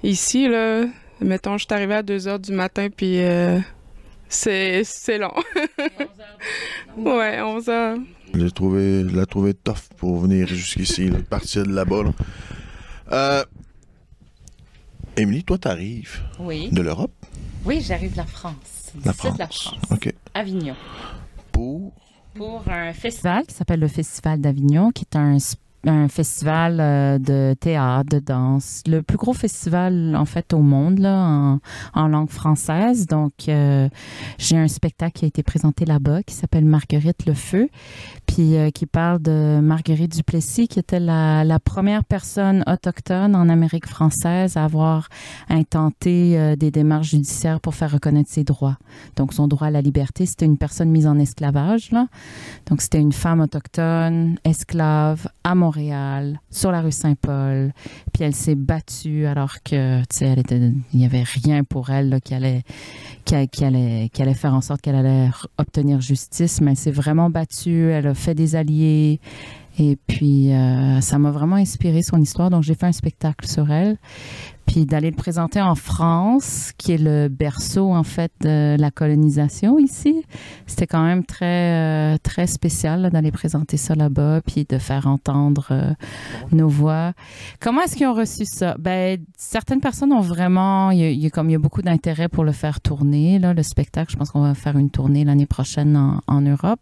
ici, 0.03 0.49
là, 0.49 0.85
mettons, 1.21 1.59
je 1.59 1.65
suis 1.65 1.75
arrivée 1.75 1.95
à 1.95 2.03
2 2.03 2.29
heures 2.29 2.39
du 2.39 2.53
matin, 2.53 2.89
puis 2.95 3.21
euh, 3.21 3.59
c'est, 4.29 4.83
c'est 4.85 5.19
long. 5.19 5.33
ouais, 6.97 7.41
11 7.41 7.69
heures. 7.69 7.99
je 8.35 8.39
l'ai 8.41 8.51
trouvé, 8.51 9.05
je 9.09 9.17
l'ai 9.17 9.27
trouvé 9.27 9.55
tough 9.55 9.89
pour 9.97 10.19
venir 10.21 10.47
jusqu'ici, 10.49 11.09
là, 11.11 11.19
partir 11.29 11.65
de 11.65 11.73
là-bas. 11.73 12.03
là. 12.05 12.11
Euh, 13.13 13.45
Émilie, 15.17 15.45
toi, 15.45 15.59
t'arrives 15.59 16.21
Oui. 16.39 16.71
de 16.71 16.81
l'Europe, 16.81 17.13
Oui, 17.65 17.81
j'arrive 17.83 18.13
de 18.13 18.17
la 18.17 18.25
France. 18.27 18.93
la 19.05 19.13
France. 19.13 19.35
de 19.35 19.39
la 19.39 19.47
France. 19.49 19.75
OK. 19.91 20.15
Avignon. 20.35 20.75
Pour? 21.53 21.93
Pour 22.35 22.63
un 22.69 22.95
festival. 22.95 23.45
qui 23.47 23.55
s'appelle 23.55 23.81
le 23.81 23.89
Festival 23.89 24.41
d'Avignon, 24.41 24.91
qui 24.91 25.05
est 25.05 25.17
un, 25.19 25.37
un 25.91 26.09
festival 26.09 26.79
euh, 26.81 27.19
de 27.19 27.55
théâtre, 27.59 28.09
de 28.11 28.19
danse, 28.21 28.83
le 28.87 29.03
plus 29.03 29.17
gros 29.17 29.33
festival 29.33 30.15
en 30.17 30.25
fait 30.25 30.53
au 30.53 30.61
monde 30.61 30.99
là, 30.99 31.59
en, 31.95 32.09
langue 32.09 32.31
française. 32.31 33.07
Donc, 33.07 33.33
euh, 33.49 33.89
j'ai 34.39 34.57
un 34.57 34.69
spectacle 34.69 35.19
qui 35.19 35.25
a 35.25 35.29
été 35.29 35.43
présenté 35.43 35.85
là-bas 35.85 36.23
qui 36.23 36.35
s'appelle 36.35 36.65
Marguerite 36.65 37.27
le 37.27 37.35
Feu, 37.35 37.69
puis 38.27 38.57
euh, 38.57 38.71
qui 38.71 38.87
parle 38.87 39.21
de 39.21 39.61
Marguerite 39.61 40.15
Duplessis, 40.15 40.69
qui 40.69 40.79
était 40.79 41.01
la, 41.01 41.59
première 41.65 42.05
personne 42.05 42.65
autochtone 42.67 43.37
en 43.37 43.49
Amérique 43.49 43.87
française 43.87 44.57
à 44.57 44.65
avoir 44.65 45.09
intenté 45.49 46.57
des 46.57 46.71
démarches 46.71 47.11
judiciaires 47.11 47.61
pour 47.61 47.75
faire 47.75 47.93
reconnaître 47.93 48.31
ses 48.31 48.43
droits. 48.43 48.79
Donc, 49.17 49.33
son 49.33 49.49
droit 49.49 49.69
à 49.69 49.71
la 49.71 49.81
liberté, 49.81 50.27
c'était 50.27 50.45
une 50.45 50.59
personne 50.59 50.91
mise 50.91 51.07
en 51.07 51.19
esclavage, 51.19 51.93
là. 51.93 52.09
Donc, 52.67 52.81
c'était 52.81 52.99
une 52.99 53.13
femme 53.13 53.41
autochtone, 53.41 54.39
esclave, 54.45 55.29
à 55.45 55.55
Montréal, 55.73 56.39
sur 56.51 56.71
la 56.71 56.83
rue 56.83 56.93
Saint-Paul. 56.93 57.73
Puis 58.13 58.25
elle 58.25 58.35
s'est 58.35 58.55
battue 58.55 59.25
alors 59.25 59.63
que, 59.63 60.01
tu 60.01 60.07
sais, 60.11 60.27
elle 60.27 60.43
il 60.93 60.99
n'y 60.99 61.07
avait 61.07 61.23
rien 61.23 61.65
pour 61.65 61.89
elle 61.89 62.21
qui, 62.23 62.35
allait, 62.35 62.63
qui, 63.25 63.65
allait, 63.65 64.11
qui 64.13 64.21
allait 64.21 64.35
faire 64.35 64.53
en 64.53 64.61
sorte 64.61 64.83
qu'elle 64.83 64.97
allait 64.97 65.31
obtenir 65.57 66.03
justice. 66.03 66.61
Mais 66.61 66.73
elle 66.73 66.77
s'est 66.77 66.91
vraiment 66.91 67.31
battue, 67.31 67.89
elle 67.89 68.09
a 68.09 68.15
fait 68.15 68.35
des 68.35 68.55
alliés. 68.55 69.19
Et 69.79 69.97
puis, 70.07 70.53
euh, 70.53 71.01
ça 71.01 71.19
m'a 71.19 71.31
vraiment 71.31 71.57
inspiré 71.57 72.03
son 72.03 72.21
histoire. 72.21 72.51
Donc, 72.51 72.63
j'ai 72.63 72.75
fait 72.75 72.87
un 72.87 72.93
spectacle 72.93 73.49
sur 73.49 73.71
elle. 73.71 73.97
Puis 74.67 74.87
d'aller 74.87 75.11
le 75.11 75.17
présenter 75.17 75.61
en 75.61 75.75
France, 75.75 76.73
qui 76.79 76.93
est 76.93 76.99
le 76.99 77.29
berceau, 77.29 77.93
en 77.93 78.05
fait, 78.05 78.33
de 78.41 78.77
la 78.79 78.91
colonisation 78.91 79.79
ici 79.79 80.23
c'était 80.67 80.87
quand 80.87 81.05
même 81.05 81.25
très, 81.25 82.15
euh, 82.15 82.17
très 82.23 82.47
spécial 82.47 83.11
d'aller 83.11 83.31
présenter 83.31 83.77
ça 83.77 83.95
là-bas, 83.95 84.41
puis 84.47 84.65
de 84.69 84.79
faire 84.79 85.07
entendre 85.07 85.69
euh, 85.71 85.93
nos 86.51 86.69
voix. 86.69 87.13
Comment 87.61 87.83
est-ce 87.83 87.97
qu'ils 87.97 88.07
ont 88.07 88.15
reçu 88.15 88.45
ça? 88.45 88.77
Ben, 88.79 89.19
certaines 89.37 89.81
personnes 89.81 90.13
ont 90.13 90.21
vraiment, 90.21 90.91
il 90.91 91.13
y 91.13 91.23
y 91.23 91.27
a 91.27 91.31
comme 91.31 91.51
il 91.51 91.53
y 91.53 91.57
a 91.57 91.59
beaucoup 91.59 91.83
d'intérêt 91.83 92.29
pour 92.29 92.45
le 92.45 92.53
faire 92.53 92.81
tourner, 92.81 93.39
là, 93.39 93.53
le 93.55 93.63
spectacle. 93.63 94.13
Je 94.13 94.17
pense 94.17 94.31
qu'on 94.31 94.41
va 94.41 94.55
faire 94.55 94.79
une 94.79 94.91
tournée 94.91 95.25
l'année 95.25 95.47
prochaine 95.47 95.97
en, 95.97 96.21
en 96.27 96.41
Europe. 96.41 96.81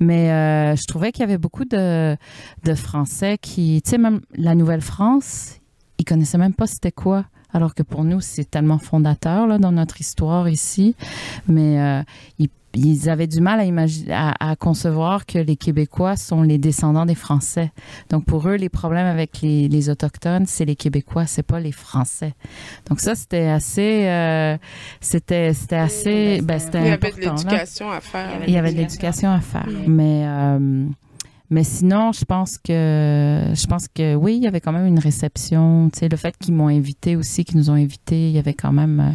Mais 0.00 0.30
euh, 0.30 0.76
je 0.76 0.84
trouvais 0.86 1.12
qu'il 1.12 1.20
y 1.20 1.24
avait 1.24 1.38
beaucoup 1.38 1.64
de, 1.64 2.16
de 2.64 2.74
Français 2.74 3.38
qui, 3.40 3.80
tu 3.84 3.90
sais, 3.90 3.98
même 3.98 4.20
la 4.34 4.54
Nouvelle-France, 4.54 5.59
ils 6.00 6.04
connaissaient 6.04 6.38
même 6.38 6.54
pas 6.54 6.66
c'était 6.66 6.92
quoi. 6.92 7.26
Alors 7.52 7.74
que 7.74 7.82
pour 7.82 8.04
nous, 8.04 8.20
c'est 8.20 8.48
tellement 8.48 8.78
fondateur 8.78 9.46
là, 9.46 9.58
dans 9.58 9.72
notre 9.72 10.00
histoire 10.00 10.48
ici. 10.48 10.94
Mais 11.48 11.80
euh, 11.80 12.02
ils, 12.38 12.48
ils 12.74 13.10
avaient 13.10 13.26
du 13.26 13.40
mal 13.40 13.58
à, 13.58 13.64
imaginer, 13.64 14.12
à, 14.12 14.34
à 14.38 14.56
concevoir 14.56 15.26
que 15.26 15.38
les 15.38 15.56
Québécois 15.56 16.16
sont 16.16 16.42
les 16.42 16.58
descendants 16.58 17.06
des 17.06 17.16
Français. 17.16 17.72
Donc 18.08 18.24
pour 18.24 18.48
eux, 18.48 18.54
les 18.54 18.68
problèmes 18.68 19.06
avec 19.06 19.40
les, 19.42 19.68
les 19.68 19.90
Autochtones, 19.90 20.46
c'est 20.46 20.64
les 20.64 20.76
Québécois, 20.76 21.26
c'est 21.26 21.42
pas 21.42 21.58
les 21.60 21.72
Français. 21.72 22.34
Donc 22.88 23.00
ça, 23.00 23.14
c'était 23.16 23.48
assez... 23.48 24.06
euh, 24.06 24.56
c'était 25.00 25.52
assez... 25.72 26.40
Ben, 26.42 26.58
c'était 26.60 26.82
Il 26.82 26.86
y 26.86 26.90
avait 26.92 27.12
de 27.12 27.20
l'éducation 27.20 27.90
à 27.90 28.00
faire. 28.00 28.30
Il 28.46 28.54
y 28.54 28.58
avait 28.58 28.72
de 28.72 28.78
l'éducation 28.78 29.30
à 29.30 29.40
faire. 29.40 29.68
Mais, 29.88 30.24
euh, 30.24 30.86
mais 31.50 31.64
sinon, 31.64 32.12
je 32.12 32.24
pense 32.24 32.58
que 32.58 32.72
je 33.52 33.66
pense 33.66 33.88
que 33.88 34.14
oui, 34.14 34.36
il 34.36 34.42
y 34.44 34.46
avait 34.46 34.60
quand 34.60 34.72
même 34.72 34.86
une 34.86 35.00
réception. 35.00 35.90
Tu 35.92 35.98
sais, 35.98 36.08
le 36.08 36.16
fait 36.16 36.36
qu'ils 36.38 36.54
m'ont 36.54 36.68
invité 36.68 37.16
aussi, 37.16 37.44
qu'ils 37.44 37.56
nous 37.56 37.70
ont 37.70 37.74
invités, 37.74 38.28
il 38.28 38.32
y 38.32 38.38
avait 38.38 38.54
quand 38.54 38.72
même 38.72 39.00
euh, 39.00 39.14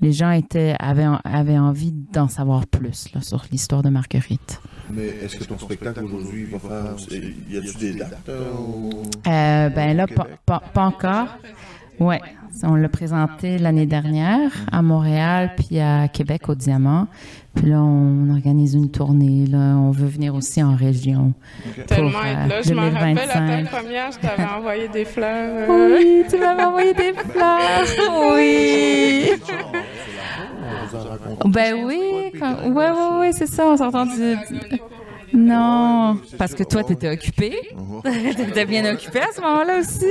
les 0.00 0.12
gens 0.12 0.32
étaient 0.32 0.74
avaient 0.80 1.06
avaient 1.24 1.58
envie 1.58 1.92
d'en 1.92 2.26
savoir 2.26 2.66
plus 2.66 3.12
là, 3.14 3.20
sur 3.20 3.44
l'histoire 3.52 3.82
de 3.82 3.90
Marguerite. 3.90 4.60
Mais 4.90 5.06
est-ce 5.22 5.36
que 5.36 5.44
ton 5.44 5.58
spectacle 5.58 6.04
aujourd'hui 6.04 6.44
va 6.46 6.58
faire. 6.58 6.96
Y 7.48 7.56
a-tu 7.56 7.78
des 7.78 7.94
dates 7.94 8.28
euh, 8.28 8.50
Euh, 9.26 9.68
ben 9.70 9.96
là, 9.96 10.06
pas, 10.44 10.60
pas 10.60 10.84
encore. 10.84 11.28
Ouais, 11.98 12.20
on 12.62 12.74
l'a 12.74 12.88
présenté 12.88 13.58
l'année 13.58 13.86
dernière 13.86 14.50
à 14.70 14.82
Montréal 14.82 15.52
puis 15.56 15.78
à 15.80 16.08
Québec 16.08 16.48
au 16.48 16.54
Diamant. 16.54 17.06
Puis 17.54 17.70
là, 17.70 17.80
on 17.80 18.28
organise 18.34 18.74
une 18.74 18.90
tournée. 18.90 19.46
Là, 19.46 19.58
on 19.78 19.90
veut 19.90 20.06
venir 20.06 20.34
aussi 20.34 20.62
en 20.62 20.74
région. 20.76 21.32
Tellement 21.86 22.10
pour, 22.10 22.24
être 22.26 22.38
euh, 22.44 22.48
là. 22.48 22.62
Je 22.62 22.74
m'en 22.74 22.82
rappelle, 22.82 23.18
à 23.18 23.26
ta 23.26 23.38
2025. 23.40 23.70
première, 23.70 24.12
je 24.12 24.18
t'avais 24.18 24.44
envoyé 24.58 24.88
des 24.88 25.04
fleurs. 25.06 25.70
euh, 25.70 25.96
Oui, 25.98 26.24
tu 26.28 26.38
m'avais 26.38 26.64
envoyé 26.64 26.92
des 26.94 27.12
fleurs. 27.14 28.34
Oui. 28.34 29.30
Ben 31.46 31.74
oui. 31.84 32.32
quand- 32.38 32.68
Ouais, 32.70 32.90
ouais, 32.90 33.18
ouais, 33.20 33.32
c'est 33.32 33.46
ça. 33.46 33.66
On 33.66 33.76
s'est 33.76 33.82
entendu. 33.84 34.36
Non, 35.36 36.18
parce 36.38 36.54
que 36.54 36.62
toi, 36.64 36.82
t'étais 36.82 37.10
occupé. 37.10 37.54
Oh. 37.76 38.00
T'étais 38.02 38.64
bien 38.74 38.90
occupé 38.94 39.20
à 39.20 39.32
ce 39.32 39.40
moment-là 39.42 39.78
aussi. 39.80 40.06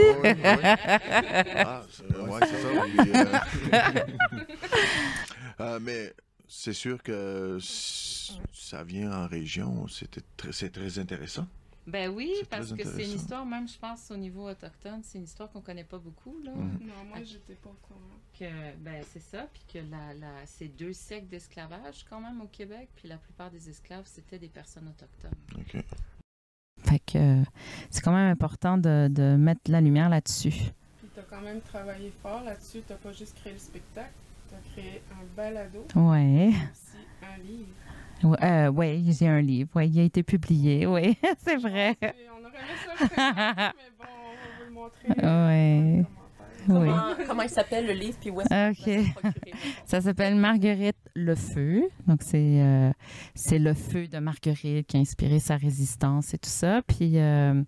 Ah, 1.58 1.82
c'est- 1.92 2.18
ouais, 2.18 2.40
c'est 2.42 2.62
ça. 2.62 2.68
oui, 2.84 3.12
euh. 3.16 4.00
Euh, 5.62 5.80
mais 5.82 6.14
c'est 6.50 6.74
sûr 6.74 7.02
que 7.02 7.58
ça 7.62 8.84
vient 8.84 9.10
en 9.14 9.26
région, 9.26 9.88
c'était 9.88 10.20
très- 10.36 10.52
c'est 10.52 10.70
très 10.70 11.00
intéressant. 11.00 11.48
Ben 11.88 12.10
oui, 12.10 12.34
parce 12.50 12.74
que 12.74 12.84
c'est 12.84 13.04
une 13.04 13.16
histoire, 13.16 13.46
même 13.46 13.68
je 13.68 13.78
pense 13.78 14.10
au 14.10 14.18
niveau 14.18 14.50
autochtone, 14.50 15.02
c'est 15.04 15.20
une 15.20 15.26
histoire 15.26 15.52
qu'on 15.52 15.62
connaît 15.62 15.84
pas 15.84 16.00
beaucoup. 16.00 16.36
Là. 16.44 16.52
Mhm. 16.52 16.80
Non, 16.82 17.06
moi, 17.08 17.24
j'étais 17.24 17.54
pas 17.54 17.70
au 17.70 17.78
courant. 17.88 18.00
Que, 18.38 18.76
ben, 18.78 19.04
c'est 19.12 19.22
ça, 19.22 19.48
puis 19.54 19.64
que 19.72 19.78
la, 19.78 20.14
la, 20.16 20.46
c'est 20.46 20.68
deux 20.68 20.94
siècles 20.94 21.28
d'esclavage 21.28 22.04
quand 22.10 22.20
même 22.20 22.42
au 22.42 22.48
Québec, 22.48 22.90
puis 22.96 23.08
la 23.08 23.18
plupart 23.18 23.52
des 23.52 23.70
esclaves, 23.70 24.06
c'était 24.06 24.40
des 24.40 24.50
personnes 24.50 24.88
autochtones. 24.88 25.38
OK. 25.58 25.84
Fait 26.84 27.00
que 27.00 27.44
c'est 27.90 28.02
quand 28.02 28.12
même 28.14 28.30
important 28.32 28.78
de, 28.78 29.08
de 29.10 29.36
mettre 29.36 29.62
la 29.70 29.80
lumière 29.80 30.10
là-dessus. 30.10 30.50
Puis 30.98 31.08
t'as 31.16 31.22
quand 31.24 31.42
même 31.42 31.62
travaillé 31.62 32.12
fort 32.22 32.44
là-dessus. 32.44 32.82
T'as 32.88 32.96
pas 32.96 33.12
juste 33.14 33.36
créé 33.38 33.54
le 33.54 33.60
spectacle, 33.60 34.14
t'as 34.50 34.58
créé 34.72 35.02
un 35.12 35.24
balado, 35.36 35.86
Ouais. 35.96 36.50
aussi 36.50 36.98
un 37.24 37.38
livre. 37.44 37.70
Oui, 38.24 38.38
euh, 38.42 38.70
ouais, 38.70 39.02
j'ai 39.08 39.28
un 39.28 39.42
livre. 39.42 39.70
Oui, 39.76 39.90
il 39.90 40.00
a 40.00 40.04
été 40.04 40.24
publié. 40.24 40.86
Oui, 40.96 41.18
c'est 41.38 41.58
vrai. 41.58 41.98
On 42.02 42.46
aurait 42.46 43.10
ça, 43.16 43.74
mais 43.76 43.92
bon, 43.98 44.06
on 44.06 44.34
va 44.36 44.48
vous 44.58 44.66
le 44.66 44.72
montrer. 44.72 46.02
Oui. 46.02 46.06
Oui. 46.68 46.90
Comment, 47.28 47.44
il 47.44 47.50
s'appelle 47.50 47.86
le 47.86 47.94
livre 47.94 48.18
puis 48.20 48.30
où 48.30 48.42
est-ce 48.42 49.06
Ça 49.86 50.02
s'appelle 50.02 50.36
Marguerite 50.36 50.98
le 51.16 51.36
feu. 51.36 51.84
Donc 52.08 52.22
c'est 52.24 52.62
euh, 52.62 52.92
c'est 53.36 53.60
le 53.60 53.74
feu 53.74 54.08
de 54.08 54.18
Marguerite 54.18 54.88
qui 54.88 54.98
a 54.98 55.00
inspiré 55.00 55.40
sa 55.40 55.58
résistance 55.58 56.34
et 56.34 56.38
tout 56.38 56.50
ça. 56.50 56.82
Puis 56.82 57.20
euh, 57.20 57.62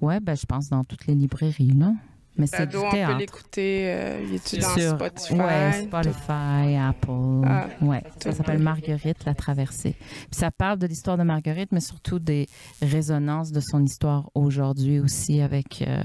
ouais, 0.00 0.20
ben 0.20 0.36
je 0.36 0.46
pense 0.46 0.68
dans 0.68 0.84
toutes 0.84 1.06
les 1.06 1.14
librairies 1.14 1.72
là. 1.72 1.92
Mais 2.38 2.46
c'est 2.46 2.66
du 2.66 2.76
théâtre. 2.76 2.96
on 2.96 3.12
peut 3.12 3.18
l'écouter, 3.18 3.82
euh, 3.86 4.20
il 4.26 4.34
est 4.34 4.60
dans 4.60 4.74
Sur, 4.76 4.94
Spotify. 4.96 5.34
Ouais, 5.34 5.82
Spotify, 5.84 6.76
Apple. 6.76 7.42
Ah, 7.46 7.66
ouais, 7.80 8.02
ça 8.22 8.32
s'appelle 8.32 8.58
Marguerite, 8.58 9.24
la 9.24 9.34
traversée. 9.34 9.94
Puis 9.98 10.28
ça 10.32 10.50
parle 10.50 10.78
de 10.78 10.86
l'histoire 10.86 11.16
de 11.16 11.22
Marguerite, 11.22 11.72
mais 11.72 11.80
surtout 11.80 12.18
des 12.18 12.46
résonances 12.82 13.52
de 13.52 13.60
son 13.60 13.82
histoire 13.82 14.30
aujourd'hui 14.34 15.00
aussi 15.00 15.40
avec 15.40 15.82
euh, 15.82 16.02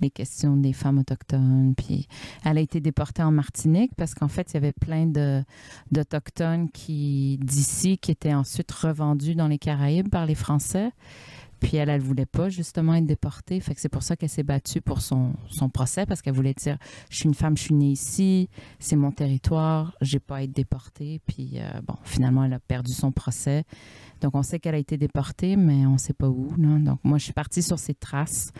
les 0.00 0.10
questions 0.10 0.56
des 0.56 0.72
femmes 0.72 0.98
autochtones. 0.98 1.74
Puis 1.76 2.08
elle 2.44 2.58
a 2.58 2.60
été 2.60 2.80
déportée 2.80 3.22
en 3.22 3.32
Martinique 3.32 3.92
parce 3.96 4.14
qu'en 4.14 4.28
fait, 4.28 4.52
il 4.52 4.54
y 4.54 4.56
avait 4.58 4.72
plein 4.72 5.06
d'autochtones 5.90 6.70
qui 6.70 7.38
d'ici 7.42 7.98
qui 7.98 8.10
étaient 8.10 8.34
ensuite 8.34 8.70
revendus 8.72 9.34
dans 9.34 9.48
les 9.48 9.58
Caraïbes 9.58 10.08
par 10.08 10.26
les 10.26 10.34
Français. 10.34 10.90
Puis 11.60 11.76
elle, 11.76 11.88
elle 11.88 12.00
voulait 12.00 12.26
pas 12.26 12.48
justement 12.48 12.94
être 12.94 13.06
déportée. 13.06 13.60
Fait 13.60 13.74
que 13.74 13.80
c'est 13.80 13.88
pour 13.88 14.02
ça 14.02 14.16
qu'elle 14.16 14.28
s'est 14.28 14.42
battue 14.42 14.80
pour 14.80 15.00
son, 15.00 15.32
son 15.48 15.68
procès 15.68 16.06
parce 16.06 16.22
qu'elle 16.22 16.34
voulait 16.34 16.54
dire 16.54 16.76
je 17.10 17.16
suis 17.16 17.26
une 17.26 17.34
femme, 17.34 17.56
je 17.56 17.62
suis 17.62 17.74
née 17.74 17.90
ici, 17.90 18.48
c'est 18.78 18.96
mon 18.96 19.10
territoire, 19.10 19.96
j'ai 20.00 20.18
pas 20.18 20.36
à 20.36 20.42
être 20.42 20.52
déportée. 20.52 21.20
Puis 21.26 21.52
euh, 21.54 21.68
bon, 21.86 21.96
finalement, 22.04 22.44
elle 22.44 22.52
a 22.52 22.58
perdu 22.58 22.92
son 22.92 23.12
procès. 23.12 23.64
Donc 24.20 24.34
on 24.34 24.42
sait 24.42 24.58
qu'elle 24.58 24.74
a 24.74 24.78
été 24.78 24.96
déportée, 24.96 25.56
mais 25.56 25.86
on 25.86 25.98
sait 25.98 26.14
pas 26.14 26.28
où. 26.28 26.54
Donc 26.58 27.00
moi, 27.04 27.18
je 27.18 27.24
suis 27.24 27.32
partie 27.32 27.62
sur 27.62 27.78
ses 27.78 27.94
traces. 27.94 28.52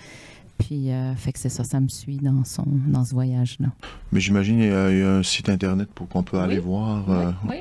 Puis, 0.59 0.91
euh, 0.91 1.15
fait 1.17 1.35
que 1.35 1.39
c'est 1.39 1.51
ça, 1.51 1.65
ça 1.65 1.81
me 1.81 1.89
suit 1.89 2.17
dans, 2.17 2.43
son, 2.45 2.65
dans 2.67 3.05
ce 3.05 3.13
voyage-là. 3.13 3.69
Mais 4.11 4.21
j'imagine 4.21 4.57
qu'il 4.57 4.69
y, 4.71 5.03
a 5.03 5.17
un 5.17 5.23
site 5.23 5.51
internet 5.51 5.87
pour 5.95 6.09
qu'on 6.09 6.23
peut 6.23 6.39
aller 6.39 6.59
voir. 6.59 7.11
Euh, 7.11 7.31
oui. 7.47 7.57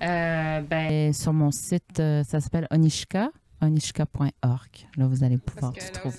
ben, 0.00 1.12
sur 1.12 1.32
mon 1.32 1.50
site, 1.50 1.96
ça 1.96 2.40
s'appelle 2.40 2.68
Onishka 2.70 3.30
onishka.org. 3.60 4.88
Là, 4.96 5.06
vous 5.06 5.24
allez 5.24 5.38
pouvoir 5.38 5.72
trouver. 5.92 6.16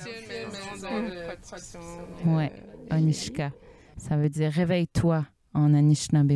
Oui, 2.26 2.46
Onishka. 2.92 3.52
Ça 3.98 4.16
veut 4.16 4.30
dire 4.30 4.52
réveille-toi 4.52 5.26
en 5.54 5.74
Anishinaabe 5.74 6.32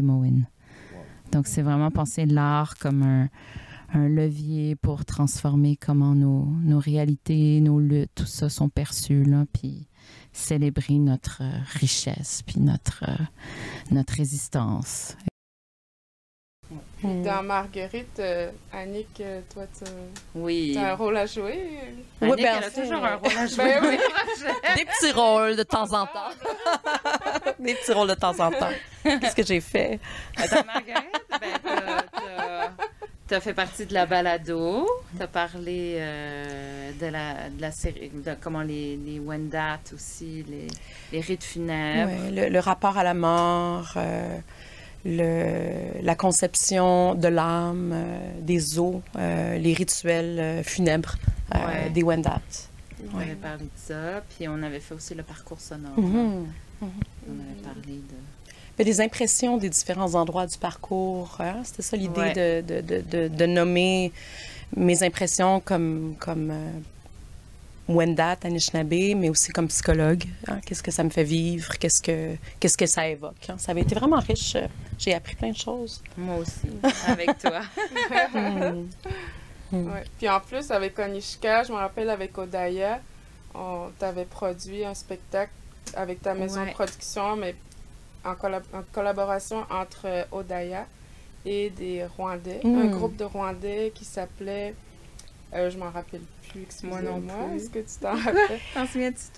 Donc, 1.31 1.47
c'est 1.47 1.61
vraiment 1.61 1.91
penser 1.91 2.25
l'art 2.25 2.77
comme 2.77 3.03
un, 3.03 3.29
un, 3.93 4.09
levier 4.09 4.75
pour 4.75 5.05
transformer 5.05 5.75
comment 5.75 6.15
nos, 6.15 6.45
nos, 6.45 6.79
réalités, 6.79 7.61
nos 7.61 7.79
luttes, 7.79 8.11
tout 8.15 8.25
ça 8.25 8.49
sont 8.49 8.69
perçus, 8.69 9.23
là, 9.23 9.45
puis 9.53 9.87
célébrer 10.33 10.97
notre 10.97 11.43
richesse, 11.79 12.41
puis 12.45 12.59
notre, 12.59 13.05
notre 13.91 14.15
résistance. 14.15 15.15
Dans 17.03 17.41
Marguerite, 17.43 18.19
euh, 18.19 18.51
Annick, 18.71 19.21
euh, 19.21 19.41
toi, 19.51 19.63
tu 19.75 20.77
as 20.77 20.91
un 20.91 20.95
rôle 20.95 21.17
à 21.17 21.25
jouer? 21.25 21.59
Oui, 22.21 22.35
bien, 22.35 22.57
elle 22.57 22.63
a 22.65 22.69
toujours 22.69 23.03
un 23.03 23.15
rôle 23.15 23.37
à 23.37 23.47
jouer. 23.47 23.79
Ben 23.81 23.81
oui. 23.83 23.97
Des 24.77 24.85
petits 24.85 25.11
rôles 25.11 25.55
de 25.55 25.63
temps 25.63 25.91
en 25.93 26.05
temps. 26.05 26.29
Des 27.59 27.73
petits 27.73 27.93
rôles 27.93 28.09
de 28.09 28.13
temps 28.13 28.39
en 28.39 28.51
temps. 28.51 28.69
Qu'est-ce 29.03 29.35
que 29.35 29.43
j'ai 29.43 29.61
fait? 29.61 29.99
Dans 30.37 30.63
Marguerite, 30.63 31.21
ben, 31.31 32.71
tu 33.27 33.33
as 33.35 33.41
fait 33.41 33.53
partie 33.53 33.85
de 33.87 33.93
la 33.93 34.05
balado. 34.05 34.85
Tu 35.17 35.23
as 35.23 35.27
parlé 35.27 35.95
euh, 35.97 36.91
de, 36.99 37.07
la, 37.07 37.49
de 37.49 37.61
la 37.61 37.71
série, 37.71 38.11
de 38.13 38.35
comment 38.39 38.61
les, 38.61 38.97
les 38.97 39.19
Wendat 39.19 39.79
aussi, 39.93 40.45
les, 40.47 40.67
les 41.11 41.21
rites 41.21 41.43
funèbres. 41.45 42.11
Oui, 42.25 42.35
le, 42.35 42.49
le, 42.49 42.59
rapport 42.59 42.97
à 42.97 43.03
la 43.03 43.13
mort 43.13 43.93
le, 45.05 46.01
la 46.01 46.15
conception 46.15 47.15
de 47.15 47.27
l'âme, 47.27 47.91
euh, 47.93 48.31
des 48.41 48.79
eaux, 48.79 49.01
euh, 49.15 49.57
les 49.57 49.73
rituels 49.73 50.39
euh, 50.39 50.63
funèbres 50.63 51.15
des 51.93 52.03
Wendat. 52.03 52.41
On 53.13 53.19
avait 53.19 53.35
parlé 53.35 53.65
de 53.65 53.69
ça, 53.75 54.23
puis 54.29 54.47
on 54.47 54.61
avait 54.63 54.79
fait 54.79 54.93
aussi 54.93 55.15
le 55.15 55.23
parcours 55.23 55.59
sonore. 55.59 55.97
Mm-hmm. 55.97 56.45
On 56.81 56.85
avait 56.85 57.61
parlé 57.63 58.01
de... 58.77 58.83
des 58.83 59.01
impressions 59.01 59.57
des 59.57 59.69
différents 59.69 60.15
endroits 60.15 60.47
du 60.47 60.57
parcours. 60.57 61.35
Hein? 61.39 61.61
C'était 61.65 61.81
ça 61.81 61.97
l'idée 61.97 62.31
de, 62.33 62.81
de, 62.81 63.01
de, 63.01 63.27
de, 63.27 63.45
nommer 63.45 64.13
mes 64.77 65.03
impressions 65.03 65.59
comme, 65.59 66.15
comme 66.19 66.53
Wendat, 67.95 68.37
Anishinaabe, 68.43 69.15
mais 69.15 69.29
aussi 69.29 69.51
comme 69.51 69.67
psychologue. 69.67 70.23
Hein, 70.47 70.59
qu'est-ce 70.65 70.83
que 70.83 70.91
ça 70.91 71.03
me 71.03 71.09
fait 71.09 71.23
vivre? 71.23 71.77
Qu'est-ce 71.77 72.01
que, 72.01 72.35
qu'est-ce 72.59 72.77
que 72.77 72.85
ça 72.85 73.07
évoque? 73.07 73.49
Hein? 73.49 73.55
Ça 73.57 73.71
avait 73.71 73.81
été 73.81 73.95
vraiment 73.95 74.19
riche. 74.19 74.57
J'ai 74.97 75.13
appris 75.13 75.35
plein 75.35 75.51
de 75.51 75.57
choses. 75.57 76.01
Moi 76.17 76.37
aussi, 76.37 76.69
avec 77.07 77.37
toi. 77.39 77.61
Puis 80.17 80.29
en 80.29 80.39
plus, 80.39 80.69
avec 80.71 80.99
Onishka, 80.99 81.63
je 81.63 81.71
me 81.71 81.77
rappelle 81.77 82.09
avec 82.09 82.37
Odaya, 82.37 82.99
on 83.55 83.89
t'avait 83.97 84.25
produit 84.25 84.83
un 84.83 84.93
spectacle 84.93 85.51
avec 85.95 86.21
ta 86.21 86.33
maison 86.33 86.65
de 86.65 86.71
production, 86.71 87.35
mais 87.35 87.55
en, 88.23 88.35
collaboration 88.91 89.65
entre 89.69 90.27
Odaya 90.31 90.85
et 91.45 91.69
des 91.69 92.05
Rwandais, 92.17 92.61
un 92.63 92.67
hmm. 92.67 92.91
groupe 92.91 93.15
de 93.15 93.23
Rwandais 93.23 93.91
qui 93.95 94.05
s'appelait, 94.05 94.75
euh, 95.53 95.69
je 95.69 95.77
m'en 95.77 95.89
rappelle 95.89 96.21
moi 96.83 97.01
non. 97.01 97.21
Est-ce 97.55 97.69
que 97.69 97.79
tu 97.79 97.99
t'en 97.99 98.15
rappelles? 98.15 98.59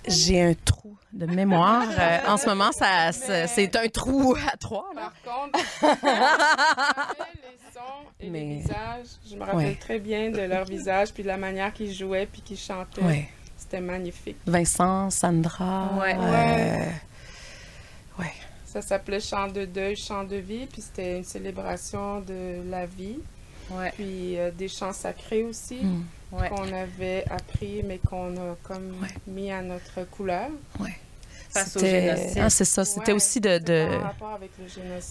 J'ai 0.08 0.42
un 0.42 0.54
trou 0.54 0.98
de 1.12 1.26
mémoire. 1.26 1.84
Euh, 1.94 2.20
en 2.28 2.38
ce 2.38 2.48
moment, 2.48 2.72
ça, 2.72 3.12
c'est 3.12 3.76
un 3.76 3.88
trou 3.88 4.36
à 4.52 4.58
trois. 4.58 4.90
Par 4.96 5.14
contre, 5.24 5.60
les 5.84 7.74
sons 7.74 7.82
et 8.20 8.30
les 8.30 8.56
visages, 8.56 9.08
je 9.30 9.36
me 9.36 9.44
rappelle 9.44 9.78
très 9.78 10.00
bien 10.00 10.32
de 10.32 10.42
leur 10.42 10.66
visage, 10.66 11.14
puis 11.14 11.24
de 11.24 11.28
la 11.28 11.38
manière 11.38 11.72
qu'ils 11.72 11.94
jouaient, 11.94 12.26
puis 12.26 12.42
qu'ils 12.42 12.58
chantaient. 12.58 13.30
C'était 13.58 13.80
magnifique. 13.82 14.38
Vincent, 14.46 15.10
Sandra. 15.10 15.92
Ouais. 16.00 16.16
Euh, 16.18 16.90
ouais. 18.20 18.34
Ça 18.66 18.82
s'appelait 18.82 19.20
Chant 19.20 19.48
de 19.48 19.66
deuil, 19.66 19.96
Chant 19.96 20.24
de 20.24 20.36
vie, 20.38 20.66
puis 20.66 20.82
c'était 20.82 21.18
une 21.18 21.24
célébration 21.24 22.22
de 22.22 22.64
la 22.70 22.86
vie. 22.86 23.20
Ouais. 23.72 23.92
Puis 23.96 24.38
euh, 24.38 24.52
des 24.52 24.68
chants 24.68 24.94
sacrés 24.94 25.44
aussi. 25.44 25.78
Hmm 25.84 26.04
qu'on 26.50 26.74
avait 26.74 27.26
appris, 27.30 27.82
mais 27.84 28.00
qu'on 28.00 28.36
a 28.38 28.56
comme 28.64 28.96
mis 29.28 29.52
à 29.52 29.62
notre 29.62 30.04
couleur. 30.10 30.50
Ouais. 30.80 30.96
Ah, 31.56 32.50
c'est 32.50 32.66
ça. 32.66 32.84
C'était 32.84 33.12
aussi 33.12 33.40
de, 33.40 33.60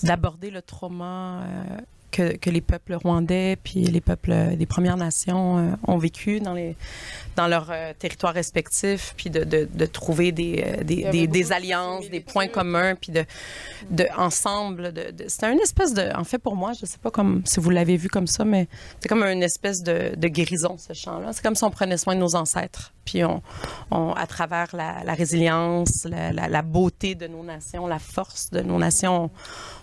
d'aborder 0.03 0.51
le 0.51 0.61
trauma 0.61 1.43
euh, 1.43 1.81
que, 2.13 2.37
que, 2.37 2.51
les 2.51 2.61
peuples 2.61 2.95
rwandais 2.95 3.57
puis 3.57 3.83
les 3.83 4.01
peuples 4.01 4.57
des 4.57 4.67
Premières 4.67 4.97
Nations 4.97 5.59
euh, 5.59 5.71
ont 5.89 5.99
vécu 5.99 6.41
dans 6.41 6.55
les 6.55 6.77
dans 7.35 7.49
leurs 7.49 7.71
euh, 7.71 7.93
territoires 7.99 8.35
respectifs 8.35 9.15
puis 9.17 9.31
de, 9.31 9.43
de, 9.45 9.69
de 9.73 9.87
trouver 9.87 10.31
des, 10.31 10.63
euh, 10.65 10.85
des, 10.85 11.05
des, 11.11 11.27
des 11.27 11.53
alliances, 11.53 12.09
des 12.11 12.21
points 12.21 12.49
communs 12.49 12.95
puis 12.95 13.11
de, 13.11 13.25
de 13.91 14.07
ensemble 14.17 14.93
c'était 15.27 15.53
une 15.53 15.61
espèce 15.61 15.95
de 15.95 16.15
en 16.15 16.25
fait 16.25 16.39
pour 16.39 16.55
moi, 16.55 16.73
je 16.79 16.87
sais 16.87 16.99
pas 16.99 17.11
comme 17.11 17.43
si 17.45 17.59
vous 17.59 17.71
l'avez 17.71 17.97
vu 17.97 18.09
comme 18.09 18.27
ça 18.27 18.45
mais 18.45 18.69
c'est 19.01 19.09
comme 19.09 19.25
une 19.25 19.43
espèce 19.43 19.83
de, 19.83 20.15
de 20.17 20.29
guérison 20.29 20.77
ce 20.79 20.93
chant 20.93 21.19
là, 21.19 21.33
c'est 21.33 21.43
comme 21.43 21.57
si 21.57 21.65
on 21.65 21.71
prenait 21.71 21.99
soin 21.99 22.15
de 22.15 22.21
nos 22.21 22.37
ancêtres 22.37 22.93
puis 23.05 23.25
on, 23.25 23.43
on 23.91 24.13
à 24.13 24.27
travers 24.27 24.75
la, 24.75 25.03
la 25.05 25.15
résilience, 25.15 26.05
la, 26.05 26.33
la, 26.33 26.49
la, 26.49 26.63
beauté 26.63 27.15
de 27.15 27.27
nos 27.27 27.43
nations, 27.43 27.87
la 27.87 27.99
force 27.99 28.51
de 28.51 28.61
nos 28.61 28.79
nations, 28.79 29.31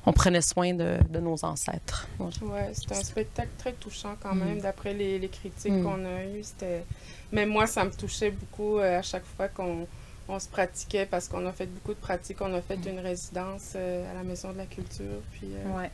on, 0.05 0.13
prenait 0.13 0.41
soin 0.41 0.73
de, 0.73 0.97
de 1.09 1.19
nos 1.19 1.43
ancêtres. 1.43 2.07
Ouais, 2.19 2.71
c'était 2.73 2.95
un 2.95 3.03
spectacle 3.03 3.49
très 3.57 3.73
touchant 3.73 4.15
quand 4.21 4.35
mm. 4.35 4.43
même, 4.43 4.59
d'après 4.59 4.93
les, 4.93 5.19
les, 5.19 5.29
critiques 5.29 5.73
mm. 5.73 5.83
qu'on 5.83 6.05
a 6.05 6.23
eues. 6.25 6.43
C'était... 6.43 6.83
Mais 7.31 7.45
moi, 7.45 7.67
ça 7.67 7.85
me 7.85 7.91
touchait 7.91 8.31
beaucoup 8.31 8.79
euh, 8.79 8.99
à 8.99 9.01
chaque 9.01 9.25
fois 9.25 9.47
qu'on 9.47 9.87
on 10.27 10.39
se 10.39 10.47
pratiquait, 10.47 11.05
parce 11.05 11.27
qu'on 11.27 11.45
a 11.47 11.51
fait 11.51 11.65
beaucoup 11.65 11.93
de 11.93 11.99
pratiques. 11.99 12.41
On 12.41 12.53
a 12.53 12.61
fait 12.61 12.77
mm. 12.77 12.89
une 12.89 12.99
résidence 12.99 13.73
euh, 13.75 14.11
à 14.11 14.13
la 14.13 14.23
Maison 14.23 14.51
de 14.51 14.57
la 14.57 14.65
Culture. 14.65 15.21
Puis, 15.31 15.49
euh, 15.53 15.77
ouais. 15.77 15.91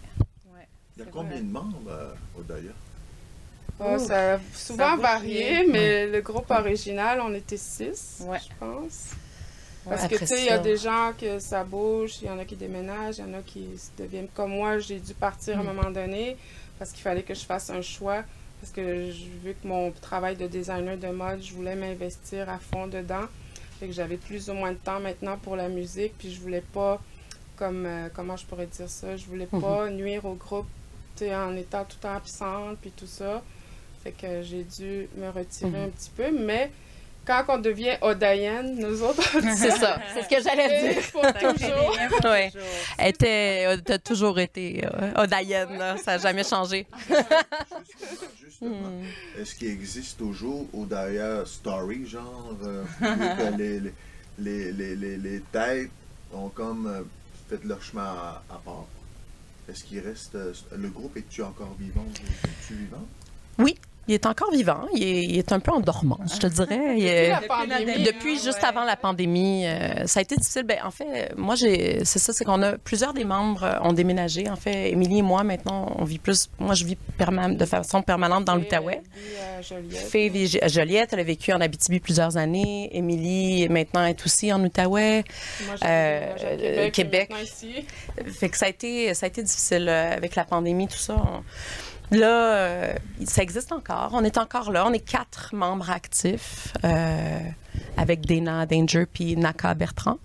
ouais. 0.53 0.67
Il 0.97 1.03
y 1.03 1.07
a 1.07 1.11
combien 1.11 1.41
de 1.41 1.49
membres 1.49 2.15
au 2.37 2.41
Daya? 2.41 2.71
Oh, 3.79 3.97
ça 3.97 4.35
a 4.35 4.39
souvent 4.53 4.95
varié, 4.95 5.67
mais 5.67 6.07
le 6.07 6.21
groupe 6.21 6.49
original, 6.49 7.19
on 7.21 7.33
était 7.33 7.57
six, 7.57 8.21
je 8.21 8.49
pense. 8.57 9.11
Parce 9.87 10.07
que, 10.07 10.15
tu 10.15 10.25
sais, 10.25 10.39
il 10.39 10.45
y 10.45 10.49
a 10.49 10.57
des 10.57 10.77
gens 10.77 11.13
que 11.19 11.39
ça 11.39 11.63
bouge, 11.63 12.17
il 12.21 12.27
y 12.27 12.29
en 12.29 12.39
a 12.39 12.45
qui 12.45 12.55
déménagent, 12.55 13.17
il 13.19 13.25
y 13.25 13.29
en 13.29 13.33
a 13.33 13.41
qui 13.41 13.67
deviennent 13.97 14.27
comme 14.33 14.51
moi. 14.51 14.79
J'ai 14.79 14.99
dû 14.99 15.13
partir 15.13 15.57
à 15.57 15.61
un 15.61 15.63
mm. 15.63 15.67
moment 15.67 15.91
donné 15.91 16.37
parce 16.79 16.91
qu'il 16.91 17.01
fallait 17.01 17.23
que 17.23 17.33
je 17.33 17.45
fasse 17.45 17.69
un 17.69 17.81
choix. 17.81 18.23
Parce 18.61 18.71
que 18.71 19.11
je, 19.11 19.25
vu 19.43 19.55
que 19.61 19.67
mon 19.67 19.91
travail 19.91 20.35
de 20.35 20.47
designer 20.47 20.97
de 20.97 21.07
mode, 21.09 21.41
je 21.43 21.53
voulais 21.53 21.75
m'investir 21.75 22.49
à 22.49 22.57
fond 22.57 22.87
dedans. 22.87 23.25
Fait 23.79 23.87
que 23.87 23.93
j'avais 23.93 24.17
plus 24.17 24.49
ou 24.49 24.53
moins 24.53 24.71
de 24.71 24.77
temps 24.77 24.99
maintenant 24.99 25.37
pour 25.37 25.55
la 25.55 25.67
musique, 25.67 26.13
puis 26.17 26.31
je 26.33 26.39
voulais 26.39 26.63
pas, 26.73 26.99
comme, 27.57 27.85
euh, 27.85 28.07
comment 28.13 28.37
je 28.37 28.45
pourrais 28.45 28.67
dire 28.67 28.89
ça, 28.89 29.17
je 29.17 29.25
voulais 29.25 29.47
mm-hmm. 29.51 29.61
pas 29.61 29.89
nuire 29.89 30.25
au 30.25 30.33
groupe, 30.33 30.67
tu 31.17 31.25
sais, 31.25 31.35
en 31.35 31.55
étant 31.57 31.83
tout 31.83 31.97
le 31.97 32.03
temps 32.03 32.15
absente, 32.15 32.77
puis 32.81 32.91
tout 32.91 33.07
ça. 33.07 33.43
Fait 34.05 34.11
que 34.11 34.43
j'ai 34.43 34.63
dû 34.63 35.09
me 35.17 35.29
retirer 35.29 35.71
mhm. 35.71 35.85
un 35.85 35.89
petit 35.89 36.11
peu, 36.15 36.29
mais 36.31 36.71
quand 37.25 37.43
on 37.49 37.57
devient 37.57 37.97
Odayenne, 38.01 38.79
nous 38.79 39.01
autres, 39.01 39.23
c'est 39.55 39.71
ça, 39.71 39.99
c'est 40.13 40.23
ce 40.23 40.29
que 40.29 40.41
j'allais 40.41 40.93
dire. 40.93 41.03
Pour 41.11 41.21
toujours. 41.33 41.97
oui. 42.31 42.61
Elle 42.97 43.09
était, 43.09 43.65
a 43.65 43.97
toujours 43.97 44.39
été 44.39 44.85
euh, 44.85 45.23
Odayenne, 45.23 45.97
ça 46.03 46.13
n'a 46.13 46.17
jamais 46.19 46.43
changé. 46.43 46.85
Justement, 48.43 48.75
hmm. 48.75 49.41
est-ce 49.41 49.55
qu'il 49.55 49.69
existe 49.69 50.17
toujours 50.17 50.65
Odaya 50.73 51.45
Story, 51.45 52.07
genre, 52.07 52.55
euh, 52.63 52.83
les, 53.57 53.79
les, 54.37 54.71
les, 54.71 54.95
les, 54.95 55.17
les, 55.17 55.39
têtes 55.51 55.89
ont 56.33 56.49
comme 56.49 56.87
euh, 56.87 57.01
fait 57.49 57.63
leur 57.65 57.81
chemin 57.81 58.03
à, 58.03 58.43
à 58.49 58.57
part? 58.63 58.85
Est-ce 59.67 59.83
qu'il 59.83 59.99
reste. 59.99 60.37
le 60.75 60.89
groupe, 60.89 61.17
est-tu 61.17 61.41
encore 61.41 61.75
vivant? 61.79 62.05
Es-tu 62.43 62.75
vivant? 62.75 63.05
Oui, 63.57 63.75
il 64.07 64.13
est 64.13 64.25
encore 64.25 64.51
vivant. 64.51 64.85
Il 64.93 65.37
est, 65.37 65.51
un 65.51 65.59
peu 65.59 65.71
en 65.71 65.79
dormance, 65.79 66.35
je 66.35 66.39
te 66.39 66.47
dirais. 66.47 66.95
depuis, 66.95 67.27
la 67.27 67.41
pandémie, 67.41 68.03
depuis 68.03 68.39
juste 68.39 68.63
avant 68.63 68.83
la 68.83 68.95
pandémie, 68.95 69.65
euh, 69.65 70.05
ça 70.05 70.19
a 70.19 70.21
été 70.21 70.35
difficile. 70.35 70.63
Ben, 70.63 70.77
en 70.83 70.91
fait, 70.91 71.33
moi, 71.37 71.55
j'ai, 71.55 72.05
c'est 72.05 72.19
ça, 72.19 72.31
c'est 72.31 72.45
qu'on 72.45 72.61
a 72.61 72.77
plusieurs 72.77 73.13
des 73.13 73.23
membres 73.23 73.63
euh, 73.63 73.79
ont 73.81 73.93
déménagé. 73.93 74.49
En 74.49 74.55
fait, 74.55 74.91
Émilie 74.91 75.19
et 75.19 75.23
moi, 75.23 75.43
maintenant, 75.43 75.91
on 75.97 76.03
vit 76.03 76.19
plus. 76.19 76.49
Moi, 76.59 76.75
je 76.75 76.85
vis 76.85 76.97
de 77.17 77.65
façon 77.65 78.01
permanente 78.01 78.45
dans 78.45 78.55
l'Outaouais. 78.55 79.01
Fée 79.89 80.31
Joliette, 80.67 81.13
elle 81.13 81.19
a 81.19 81.23
vécu 81.23 81.51
en 81.51 81.61
Abitibi 81.61 81.99
plusieurs 81.99 82.37
années. 82.37 82.95
Émilie, 82.95 83.67
maintenant, 83.69 84.05
est 84.05 84.23
aussi 84.23 84.53
en 84.53 84.63
Outaouais. 84.63 85.23
Moi, 85.65 85.75
euh, 85.83 86.89
Québec. 86.91 87.31
Ici. 87.43 87.85
Fait 88.27 88.49
que 88.49 88.57
ça 88.57 88.67
a 88.67 88.69
été, 88.69 89.13
ça 89.13 89.25
a 89.25 89.29
été 89.29 89.41
difficile 89.41 89.89
avec 89.89 90.35
la 90.35 90.45
pandémie, 90.45 90.87
tout 90.87 90.97
ça. 90.97 91.15
Là, 92.11 92.55
euh, 92.55 92.93
ça 93.25 93.41
existe 93.41 93.71
encore. 93.71 94.11
On 94.13 94.23
est 94.23 94.37
encore 94.37 94.71
là. 94.71 94.85
On 94.87 94.93
est 94.93 94.99
quatre 94.99 95.55
membres 95.55 95.89
actifs 95.89 96.73
euh, 96.83 97.39
avec 97.97 98.25
Dana 98.25 98.65
Danger 98.65 99.05
puis 99.11 99.35
Naka 99.35 99.73
Bertrand. 99.73 100.17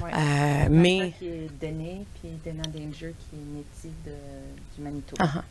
Ouais. 0.00 0.10
Euh, 0.14 0.68
mais 0.70 1.12
qui 1.18 1.26
est 1.26 1.50
Dené 1.60 2.06
puis 2.20 2.30
Dana 2.44 2.62
Danger 2.62 3.14
qui 3.18 3.36
est 3.36 3.56
métier 3.56 3.90
du 4.76 4.82
Manitoba. 4.82 5.24
Uh-huh. 5.24 5.42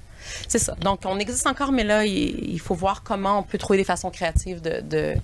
C'est 0.47 0.59
ça. 0.59 0.75
Donc, 0.75 1.01
on 1.05 1.19
existe 1.19 1.45
encore, 1.47 1.73
mais 1.73 1.83
là, 1.83 2.05
il, 2.05 2.59
faut 2.59 2.75
voir 2.75 3.03
comment 3.03 3.39
on 3.39 3.43
peut 3.43 3.57
trouver 3.57 3.77
des 3.77 3.83
façons 3.83 4.09
créatives 4.09 4.61
de, 4.61 5.15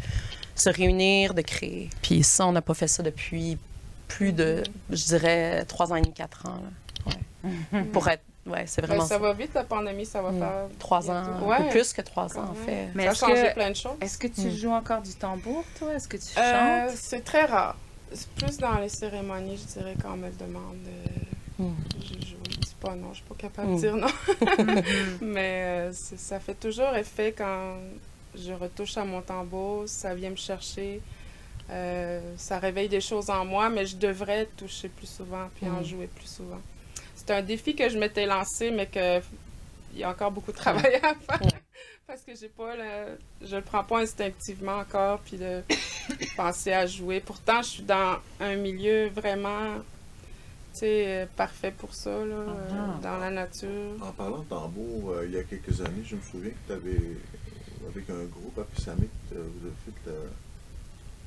se 0.55 0.69
réunir, 0.69 1.33
de 1.33 1.41
créer. 1.41 1.89
Puis 2.01 2.23
ça, 2.23 2.45
on 2.45 2.51
n'a 2.51 2.61
pas 2.61 2.73
fait 2.73 2.87
ça 2.87 3.01
depuis 3.01 3.57
plus 4.09 4.33
de, 4.33 4.61
je 4.89 5.05
dirais, 5.05 5.63
trois 5.65 5.93
ans 5.93 5.95
et 5.95 6.01
demi, 6.01 6.13
quatre 6.13 6.47
ans. 6.47 6.61
Ouais. 7.05 7.83
Pour 7.93 8.09
être 8.09 8.23
Ouais, 8.49 8.63
c'est 8.65 8.81
vraiment. 8.81 9.05
ça, 9.05 9.17
va 9.17 9.33
vite, 9.33 9.53
la 9.53 9.63
pandémie, 9.63 10.05
ça 10.05 10.21
va 10.21 10.31
mm. 10.31 10.39
faire. 10.39 10.67
Trois 10.79 11.11
ans. 11.11 11.23
Ouais. 11.43 11.69
plus 11.69 11.93
que 11.93 12.01
trois 12.01 12.37
ans, 12.37 12.49
en 12.51 12.53
fait. 12.53 12.89
Mais 12.95 13.05
ça 13.05 13.11
a 13.11 13.29
changé 13.29 13.53
plein 13.53 13.69
de 13.69 13.75
choses. 13.75 13.97
Est-ce 14.01 14.17
que 14.17 14.27
tu 14.27 14.41
mm. 14.41 14.55
joues 14.55 14.71
encore 14.71 15.01
du 15.01 15.13
tambour, 15.13 15.63
toi? 15.77 15.93
Est-ce 15.93 16.07
que 16.07 16.17
tu 16.17 16.37
euh, 16.37 16.87
chantes? 16.87 16.97
C'est 16.97 17.23
très 17.23 17.45
rare. 17.45 17.77
Plus 18.37 18.57
dans 18.57 18.77
les 18.79 18.89
cérémonies, 18.89 19.57
je 19.57 19.79
dirais, 19.79 19.95
quand 20.01 20.13
on 20.13 20.17
me 20.17 20.31
demande. 20.31 20.77
Euh, 20.87 21.63
mm. 21.63 21.75
Je 22.01 22.27
joue. 22.27 22.37
Je 22.49 22.57
dis 22.57 22.75
pas 22.79 22.95
non, 22.95 23.09
je 23.11 23.17
suis 23.17 23.25
pas 23.25 23.35
capable 23.35 23.75
de 23.75 23.79
dire 23.79 23.95
non. 23.95 24.07
Mais 25.21 25.89
euh, 25.89 25.91
ça 25.93 26.39
fait 26.39 26.55
toujours 26.55 26.95
effet 26.95 27.33
quand 27.37 27.75
je 28.35 28.53
retouche 28.53 28.97
à 28.97 29.05
mon 29.05 29.21
tambour, 29.21 29.83
ça 29.85 30.15
vient 30.15 30.31
me 30.31 30.35
chercher. 30.35 31.01
ça 32.37 32.57
réveille 32.57 32.89
des 32.89 33.01
choses 33.01 33.29
en 33.29 33.45
moi, 33.45 33.69
mais 33.69 33.85
je 33.85 33.97
devrais 33.97 34.47
toucher 34.57 34.87
plus 34.89 35.07
souvent 35.07 35.49
puis 35.55 35.67
en 35.69 35.83
jouer 35.83 36.07
plus 36.07 36.27
souvent 36.27 36.61
c'est 37.29 37.35
un 37.35 37.41
défi 37.43 37.75
que 37.75 37.87
je 37.87 37.99
m'étais 37.99 38.25
lancé, 38.25 38.71
mais 38.71 38.87
que 38.87 39.19
il 39.93 39.99
y 39.99 40.03
a 40.03 40.09
encore 40.09 40.31
beaucoup 40.31 40.51
de 40.51 40.57
travail 40.57 40.95
à 40.95 41.13
faire. 41.13 41.47
Parce 42.07 42.21
que 42.23 42.35
j'ai 42.35 42.47
pas 42.47 42.75
le, 42.75 43.19
je 43.45 43.55
le 43.55 43.61
prends 43.61 43.83
pas 43.83 43.99
instinctivement 43.99 44.77
encore, 44.77 45.19
puis 45.19 45.37
de 45.37 45.61
penser 46.35 46.73
à 46.73 46.87
jouer. 46.87 47.19
Pourtant, 47.19 47.61
je 47.61 47.67
suis 47.67 47.83
dans 47.83 48.17
un 48.39 48.55
milieu 48.55 49.09
vraiment, 49.09 49.75
tu 50.73 50.79
sais, 50.79 51.27
parfait 51.35 51.69
pour 51.69 51.93
ça, 51.93 52.09
là, 52.09 52.45
ah. 52.71 52.99
dans 53.03 53.17
la 53.17 53.29
nature. 53.29 53.69
En 54.01 54.11
parlant 54.11 54.39
de 54.39 54.45
tambour, 54.45 55.11
euh, 55.11 55.25
il 55.27 55.33
y 55.33 55.37
a 55.37 55.43
quelques 55.43 55.81
années, 55.81 56.03
je 56.03 56.15
me 56.15 56.21
souviens 56.21 56.49
que 56.49 56.67
tu 56.67 56.73
avais, 56.73 56.99
avec 57.89 58.09
un 58.09 58.23
groupe 58.25 58.57
à 58.57 58.63
Pissamit, 58.63 59.07
euh, 59.35 59.43
vous 59.53 59.67
avez 59.67 59.75
fait, 59.85 60.09
euh, 60.09 60.27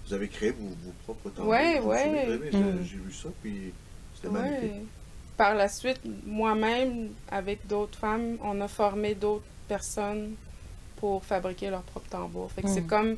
vous 0.08 0.14
avez 0.14 0.26
créé 0.26 0.50
vos, 0.50 0.74
propres 1.04 1.30
tambours. 1.30 1.52
Oui, 1.52 1.78
oui. 1.80 2.50
J'ai 2.82 2.96
vu 2.96 3.12
ça, 3.12 3.28
puis 3.40 3.72
c'était 4.16 4.30
magnifique 4.30 4.88
par 5.36 5.54
la 5.54 5.68
suite, 5.68 6.00
moi-même, 6.26 7.10
avec 7.30 7.66
d'autres 7.66 7.98
femmes, 7.98 8.36
on 8.42 8.60
a 8.60 8.68
formé 8.68 9.14
d'autres 9.14 9.44
personnes 9.68 10.34
pour 10.96 11.24
fabriquer 11.24 11.70
leur 11.70 11.82
propre 11.82 12.08
tambour. 12.08 12.50
Fait 12.52 12.62
que 12.62 12.68
c'est 12.68 12.82
mm. 12.82 12.86
comme 12.86 13.16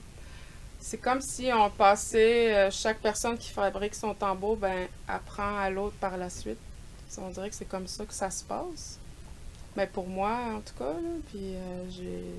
c'est 0.80 0.98
comme 0.98 1.22
si 1.22 1.50
on 1.50 1.70
passait 1.70 2.54
euh, 2.54 2.70
chaque 2.70 2.98
personne 2.98 3.38
qui 3.38 3.50
fabrique 3.50 3.94
son 3.94 4.12
tambour 4.12 4.56
ben 4.58 4.86
apprend 5.08 5.56
à 5.58 5.70
l'autre 5.70 5.96
par 5.98 6.18
la 6.18 6.28
suite. 6.28 6.58
On 7.16 7.30
dirait 7.30 7.48
que 7.48 7.54
c'est 7.56 7.68
comme 7.68 7.86
ça 7.86 8.04
que 8.04 8.12
ça 8.12 8.30
se 8.30 8.44
passe. 8.44 8.98
Mais 9.76 9.86
pour 9.86 10.06
moi, 10.06 10.36
en 10.56 10.60
tout 10.60 10.74
cas, 10.78 10.94
puis 11.28 11.54
euh, 11.54 11.84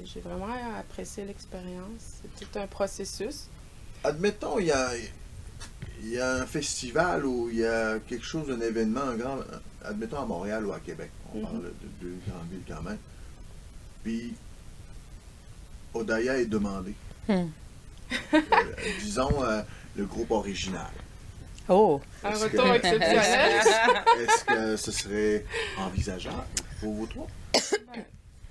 j'ai 0.05 0.19
vraiment 0.19 0.53
apprécié 0.79 1.25
l'expérience. 1.25 2.21
C'est 2.21 2.45
tout 2.45 2.59
un 2.59 2.67
processus. 2.67 3.47
Admettons, 4.03 4.59
il 4.59 4.67
y 4.67 4.71
a, 4.71 4.91
il 6.01 6.09
y 6.09 6.19
a 6.19 6.35
un 6.35 6.45
festival 6.45 7.25
ou 7.25 7.49
il 7.49 7.59
y 7.59 7.65
a 7.65 7.99
quelque 7.99 8.25
chose, 8.25 8.49
un 8.49 8.61
événement, 8.61 9.01
un 9.01 9.15
grand, 9.15 9.37
admettons 9.83 10.19
à 10.19 10.25
Montréal 10.25 10.65
ou 10.65 10.73
à 10.73 10.79
Québec, 10.79 11.11
on 11.33 11.41
parle 11.41 11.63
de 11.63 11.73
deux 12.01 12.17
grandes 12.27 12.49
villes 12.49 12.63
quand 12.67 12.81
même. 12.81 12.97
Puis, 14.03 14.33
Odaya 15.93 16.37
est 16.37 16.45
demandé. 16.45 16.93
Hmm. 17.27 17.47
Euh, 18.33 18.41
disons 19.01 19.43
euh, 19.43 19.61
le 19.95 20.05
groupe 20.05 20.31
original. 20.31 20.91
Oh! 21.67 21.99
Un 22.23 22.35
retour 22.35 22.67
exceptionnel. 22.67 23.61
Est-ce 24.19 24.45
que 24.45 24.77
ce 24.77 24.91
serait 24.91 25.45
envisageable 25.77 26.43
pour 26.79 26.93
vous 26.93 27.07
trois? 27.07 27.27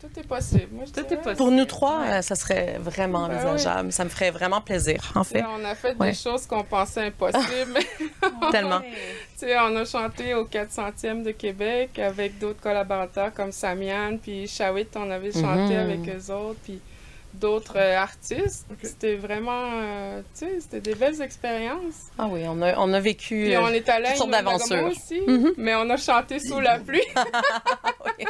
Tout 0.04 0.20
est 0.20 0.26
possible. 0.26 0.68
Moi, 0.72 1.34
Pour 1.34 1.50
nous 1.50 1.64
trois, 1.64 2.02
euh, 2.02 2.22
ça 2.22 2.34
serait 2.34 2.76
vraiment 2.78 3.26
ben 3.26 3.36
envisageable. 3.36 3.90
Ça 3.90 4.04
me 4.04 4.10
ferait 4.10 4.30
vraiment 4.30 4.60
plaisir, 4.60 5.12
en 5.14 5.24
fait. 5.24 5.42
on 5.42 5.64
a 5.64 5.74
fait 5.74 5.96
des 5.98 6.12
choses 6.12 6.46
qu'on 6.46 6.62
pensait 6.62 7.06
impossibles. 7.06 7.78
Tellement. 8.50 8.82
on 9.42 9.76
a 9.76 9.84
chanté 9.86 10.34
au 10.34 10.44
400e 10.44 11.22
de 11.22 11.30
Québec 11.30 11.98
avec 11.98 12.38
d'autres 12.38 12.60
collaborateurs 12.60 13.32
comme 13.32 13.50
Samian, 13.50 14.18
puis 14.18 14.46
Shawit, 14.46 14.88
on 14.96 15.10
avait 15.10 15.32
chanté 15.32 15.74
mhm. 15.74 15.90
avec 15.90 16.00
eux 16.08 16.32
autres. 16.32 16.60
Puis 16.64 16.80
d'autres 17.34 17.76
euh, 17.76 17.96
artistes. 17.96 18.66
C'était 18.82 19.16
vraiment, 19.16 19.70
euh, 19.74 20.22
tu 20.38 20.46
sais, 20.46 20.60
c'était 20.60 20.80
des 20.80 20.94
belles 20.94 21.20
expériences. 21.20 22.10
Ah 22.18 22.26
oui, 22.30 22.42
on 22.46 22.60
a, 22.62 22.76
on 22.78 22.92
a 22.92 23.00
vécu 23.00 23.44
Puis 23.44 23.56
on 23.56 23.68
est 23.68 23.88
allé 23.88 24.08
toutes 24.08 24.16
sortes 24.16 24.30
d'aventures. 24.30 24.84
aussi, 24.84 25.20
mhm. 25.26 25.52
mais 25.56 25.74
on 25.74 25.88
a 25.90 25.96
chanté 25.96 26.38
sous 26.38 26.60
la 26.60 26.78
pluie. 26.78 27.02
oui. 28.18 28.24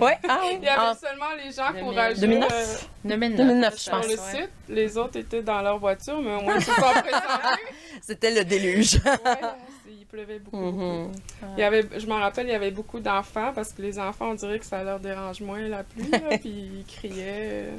ouais. 0.00 0.18
Ah, 0.28 0.40
oui. 0.42 0.58
Il 0.60 0.64
y 0.64 0.68
avait 0.68 0.78
ah. 0.78 0.96
seulement 1.00 1.32
les 1.42 1.52
gens 1.52 1.72
courageux 1.84 2.20
2009, 2.20 2.88
euh, 3.06 3.18
2009, 3.18 3.84
je 3.84 3.90
pense. 3.90 4.06
Sur 4.06 4.10
le 4.10 4.16
site, 4.16 4.50
les 4.68 4.96
autres 4.98 5.18
étaient 5.18 5.42
dans 5.42 5.62
leur 5.62 5.78
voiture, 5.78 6.20
mais 6.20 6.34
au 6.34 6.42
moins 6.42 6.56
ils 6.56 6.62
se 6.62 6.72
sont 6.72 6.80
présentés. 6.80 7.62
C'était 8.02 8.30
le 8.32 8.44
déluge. 8.44 8.94
ouais, 8.94 9.48
pleuvait 10.10 10.38
beaucoup. 10.38 10.56
Mhm. 10.56 11.12
il 11.56 11.60
y 11.60 11.62
avait, 11.62 11.86
je 11.98 12.06
m'en 12.06 12.18
rappelle, 12.18 12.46
il 12.46 12.52
y 12.52 12.54
avait 12.54 12.70
beaucoup 12.70 13.00
d'enfants 13.00 13.52
parce 13.54 13.72
que 13.72 13.82
les 13.82 13.98
enfants, 13.98 14.30
on 14.30 14.34
dirait 14.34 14.58
que 14.58 14.64
ça 14.64 14.82
leur 14.82 15.00
dérange 15.00 15.40
moins 15.40 15.60
la 15.68 15.84
pluie, 15.84 16.10
puis 16.40 16.70
ils 16.78 16.84
criaient. 16.86 17.70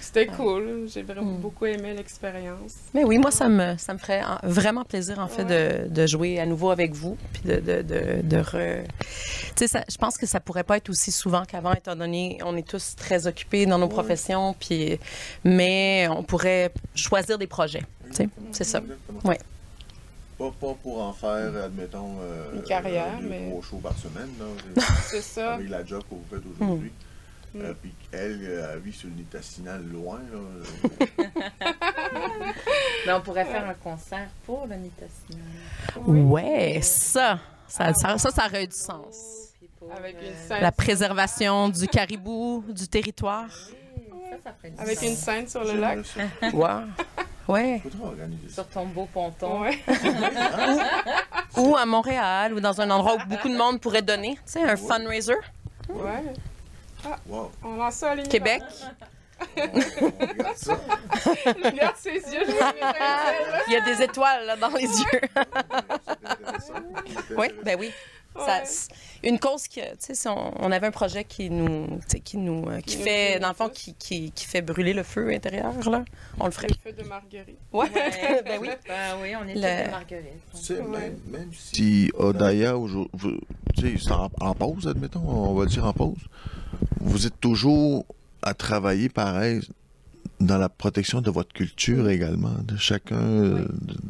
C'était 0.00 0.26
cool. 0.26 0.88
J'ai 0.92 1.02
vraiment 1.02 1.22
hmm. 1.22 1.40
beaucoup 1.40 1.66
aimé 1.66 1.94
l'expérience. 1.94 2.74
Mais 2.92 3.04
oui, 3.04 3.18
moi, 3.18 3.30
ça 3.30 3.48
me, 3.48 3.76
ça 3.78 3.94
me 3.94 3.98
ferait 3.98 4.22
vraiment 4.42 4.84
plaisir, 4.84 5.18
en 5.18 5.28
fait, 5.28 5.44
de, 5.44 5.88
de, 5.88 6.06
jouer 6.06 6.38
à 6.38 6.46
nouveau 6.46 6.70
avec 6.70 6.92
vous. 6.92 7.16
Puis 7.32 7.42
de, 7.44 7.56
de, 7.56 7.82
de, 7.82 8.22
de 8.22 8.36
re... 8.36 8.84
Tu 9.56 9.66
sais, 9.66 9.84
je 9.88 9.96
pense 9.96 10.18
que 10.18 10.26
ça 10.26 10.40
pourrait 10.40 10.64
pas 10.64 10.76
être 10.76 10.90
aussi 10.90 11.10
souvent 11.10 11.44
qu'avant, 11.44 11.72
étant 11.72 11.96
donné 11.96 12.38
on 12.44 12.56
est 12.56 12.66
tous 12.66 12.94
très 12.96 13.26
occupés 13.26 13.66
dans 13.66 13.78
nos 13.78 13.88
professions. 13.88 14.54
Puis, 14.58 14.98
mais 15.44 16.08
on 16.10 16.22
pourrait 16.22 16.72
choisir 16.94 17.38
des 17.38 17.46
projets. 17.46 17.82
Tu 18.10 18.16
sais, 18.16 18.28
c'est 18.50 18.64
ça. 18.64 18.80
Oui. 19.24 19.36
Pas, 20.42 20.50
pas, 20.50 20.74
pour 20.82 21.00
en 21.00 21.12
faire, 21.12 21.54
admettons, 21.64 22.16
euh, 22.20 22.54
une 22.54 22.62
carrière, 22.62 23.20
mais. 23.22 23.48
Trois 23.48 23.62
shows 23.62 23.76
par 23.76 23.96
semaine. 23.96 24.30
C'est 25.08 25.20
ça. 25.20 25.54
Avec 25.54 25.68
la 25.68 25.84
job 25.84 26.02
que 26.02 26.16
vous 26.16 26.24
faites 26.28 26.42
aujourd'hui. 26.44 26.90
Hmm. 27.54 27.60
Euh, 27.60 27.74
puis 27.80 27.94
elle, 28.10 28.40
euh, 28.42 28.76
vit 28.82 28.92
sur 28.92 29.08
le 29.08 29.14
Nitacinal 29.14 29.84
loin. 29.86 30.18
Là. 30.32 30.88
Mais 33.06 33.12
on 33.12 33.20
pourrait 33.20 33.44
faire 33.44 33.68
un 33.68 33.74
concert 33.74 34.28
pour 34.44 34.66
le 34.66 34.74
Nitacinal. 34.74 35.44
Oui. 36.06 36.20
Ouais, 36.22 36.80
ça. 36.82 37.38
Ça, 37.68 37.94
ça, 37.94 38.18
ça, 38.18 38.46
aurait 38.46 38.66
du 38.66 38.74
sens. 38.74 39.52
Avec 39.96 40.16
une 40.20 40.48
scène. 40.48 40.60
La 40.60 40.72
préservation 40.72 41.68
du 41.68 41.86
caribou, 41.86 42.64
du 42.68 42.88
territoire. 42.88 43.50
Avec 44.76 45.02
une 45.02 45.14
scène 45.14 45.46
sur 45.46 45.62
le 45.62 45.78
lac. 45.78 45.98
Ouais. 46.52 46.68
Ouais. 47.48 47.82
Sur 48.48 48.66
ton 48.68 48.86
beau 48.86 49.08
ponton. 49.12 49.62
Ouais. 49.62 49.78
ou 51.56 51.76
à 51.76 51.84
Montréal, 51.84 52.54
ou 52.54 52.60
dans 52.60 52.80
un 52.80 52.90
endroit 52.90 53.16
où 53.16 53.28
beaucoup 53.28 53.48
de 53.48 53.56
monde 53.56 53.80
pourrait 53.80 54.02
donner. 54.02 54.34
Tu 54.46 54.52
sais, 54.52 54.62
un 54.62 54.76
fundraiser. 54.76 55.34
Ouais. 55.88 56.22
Ah, 57.04 57.16
On 57.64 57.76
lance 57.76 57.94
ça 57.94 58.12
à 58.12 58.16
Québec. 58.18 58.62
regarde 59.56 60.56
ça. 60.56 60.78
regarde 61.64 61.96
ses 61.96 62.14
yeux. 62.14 62.46
Il 63.66 63.72
y 63.72 63.76
a 63.76 63.80
des 63.80 64.02
étoiles 64.02 64.46
là, 64.46 64.56
dans 64.56 64.68
les 64.68 64.82
yeux. 64.84 65.20
oui, 67.36 67.48
ben 67.64 67.76
oui. 67.78 67.90
Ça, 68.34 68.62
une 69.22 69.38
cause 69.38 69.68
que, 69.68 69.80
tu 69.96 70.14
sais, 70.14 70.28
on, 70.28 70.52
on, 70.58 70.72
avait 70.72 70.86
un 70.86 70.90
projet 70.90 71.24
qui 71.24 71.50
nous, 71.50 72.00
qui 72.24 72.38
nous, 72.38 72.64
euh, 72.68 72.80
qui, 72.80 72.96
fait, 72.96 73.38
dans 73.38 73.48
le 73.48 73.54
fond, 73.54 73.68
qui, 73.68 73.94
qui, 73.94 74.32
qui, 74.32 74.46
fait 74.46 74.62
brûler 74.62 74.94
le 74.94 75.02
feu 75.02 75.30
intérieur, 75.30 75.74
là. 75.90 76.04
On 76.40 76.46
le 76.46 76.50
ferait. 76.50 76.68
Le 76.68 76.90
feu 76.90 76.96
de 76.96 77.06
Marguerite. 77.06 77.58
Ouais. 77.72 77.90
ouais. 77.90 78.42
ben 78.44 78.58
oui. 78.60 78.68
Ben 78.88 79.16
oui, 79.20 79.34
on 79.36 79.46
est 79.46 79.54
le... 79.54 79.86
de 79.86 79.90
Marguerite. 79.90 80.26
Tu 80.54 80.62
sais, 80.62 80.82
même, 80.82 81.18
même, 81.30 81.50
si 81.52 82.10
Odaya, 82.14 82.74
tu 83.76 83.98
sais, 83.98 84.12
en, 84.12 84.30
en 84.40 84.54
pause, 84.54 84.88
admettons, 84.88 85.28
on 85.28 85.54
va 85.54 85.66
dire 85.66 85.84
en 85.84 85.92
pause, 85.92 86.26
vous 87.00 87.26
êtes 87.26 87.38
toujours 87.38 88.06
à 88.42 88.54
travailler 88.54 89.08
pareil 89.08 89.60
dans 90.40 90.58
la 90.58 90.68
protection 90.68 91.20
de 91.20 91.30
votre 91.30 91.52
culture 91.52 92.08
également, 92.08 92.54
de 92.64 92.76
chacun. 92.76 93.20
Oui. 93.20 93.60
De, 93.60 94.02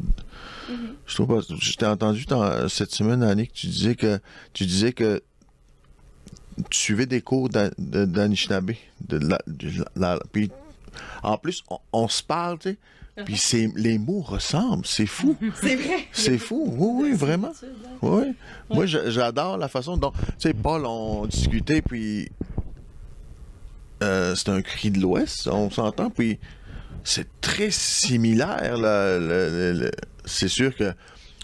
Mm 0.69 0.73
-hmm. 0.73 0.93
Je 1.05 1.15
trouve 1.15 1.27
pas. 1.27 1.55
Je 1.59 1.73
t'ai 1.75 1.85
entendu 1.85 2.25
dans, 2.25 2.69
cette 2.69 2.93
semaine, 2.93 3.23
Annie, 3.23 3.47
que 3.47 3.53
tu 3.53 3.67
disais 3.67 3.95
que 3.95 4.19
tu 4.53 4.65
disais 4.65 4.93
que 4.93 5.21
tu 6.69 6.79
suivais 6.79 7.05
des 7.05 7.21
cours 7.21 7.49
d'Anishinaabe. 7.49 8.71
De, 9.01 9.17
de, 9.17 9.27
la, 9.27 9.39
de 9.47 9.85
la, 9.95 10.19
puis 10.31 10.51
en 11.23 11.37
plus, 11.37 11.63
on, 11.69 11.79
on 11.91 12.07
se 12.07 12.23
parle, 12.23 12.59
tu 12.59 12.69
sais. 12.69 12.77
Puis 13.25 13.37
c'est 13.37 13.69
les 13.75 13.99
mots 13.99 14.21
ressemblent, 14.21 14.87
c'est 14.87 15.05
fou. 15.05 15.35
C'est 15.61 15.75
vrai. 15.75 16.07
C'est 16.11 16.39
fou, 16.39 16.65
oui, 16.67 17.09
oui, 17.11 17.13
vraiment. 17.15 17.51
Oui. 18.01 18.09
Ouais. 18.09 18.33
Moi, 18.71 18.85
j'adore 18.87 19.57
la 19.57 19.67
façon 19.67 19.97
dont, 19.97 20.11
tu 20.11 20.33
sais, 20.39 20.53
Paul, 20.53 20.83
on 20.87 21.27
discutait, 21.27 21.83
puis 21.83 22.29
euh, 24.01 24.35
c'est 24.35 24.49
un 24.49 24.61
cri 24.61 24.89
de 24.89 24.99
l'Ouest, 24.99 25.47
on 25.47 25.69
s'entend, 25.69 26.09
puis 26.09 26.39
c'est 27.03 27.27
très 27.41 27.71
similaire. 27.71 28.77
Là, 28.77 29.19
le, 29.19 29.73
le, 29.73 29.91
c'est 30.25 30.47
sûr 30.47 30.75
que 30.75 30.93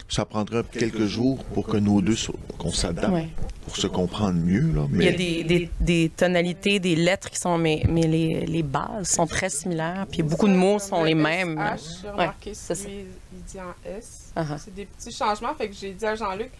ça 0.07 0.25
prendra 0.25 0.63
quelques 0.63 1.05
jours 1.05 1.43
pour 1.53 1.67
que 1.67 1.77
nos 1.77 2.01
deux, 2.01 2.15
qu'on 2.57 2.71
s'adapte, 2.71 3.13
ouais. 3.13 3.29
pour 3.63 3.77
se 3.77 3.85
comprendre 3.87 4.39
mieux. 4.39 4.71
Là, 4.73 4.87
mais... 4.89 5.05
Il 5.05 5.11
y 5.11 5.13
a 5.13 5.17
des, 5.17 5.43
des, 5.43 5.69
des, 5.79 6.09
tonalités, 6.09 6.79
des 6.79 6.95
lettres 6.95 7.29
qui 7.29 7.37
sont, 7.37 7.57
mais, 7.57 7.83
mais 7.87 8.01
les, 8.01 8.45
les 8.47 8.63
bases 8.63 9.07
sont 9.09 9.27
très 9.27 9.49
similaires, 9.49 10.07
puis 10.11 10.23
beaucoup 10.23 10.47
de 10.47 10.53
mots 10.53 10.79
sont 10.79 11.03
les 11.03 11.13
mêmes. 11.13 11.59
H, 11.59 12.01
j'ai 12.01 12.09
remarqué, 12.09 12.49
ouais, 12.49 12.55
c'est 12.55 12.87
lui, 12.87 13.05
il 13.33 13.43
dit 13.43 13.59
en 13.59 13.73
S. 13.87 14.31
Uh 14.35 14.39
-huh. 14.39 14.57
C'est 14.57 14.73
des 14.73 14.85
petits 14.85 15.11
changements, 15.11 15.53
fait 15.53 15.69
que 15.69 15.75
j'ai 15.75 15.93
dit 15.93 16.05
à 16.05 16.15
Jean-Luc, 16.15 16.51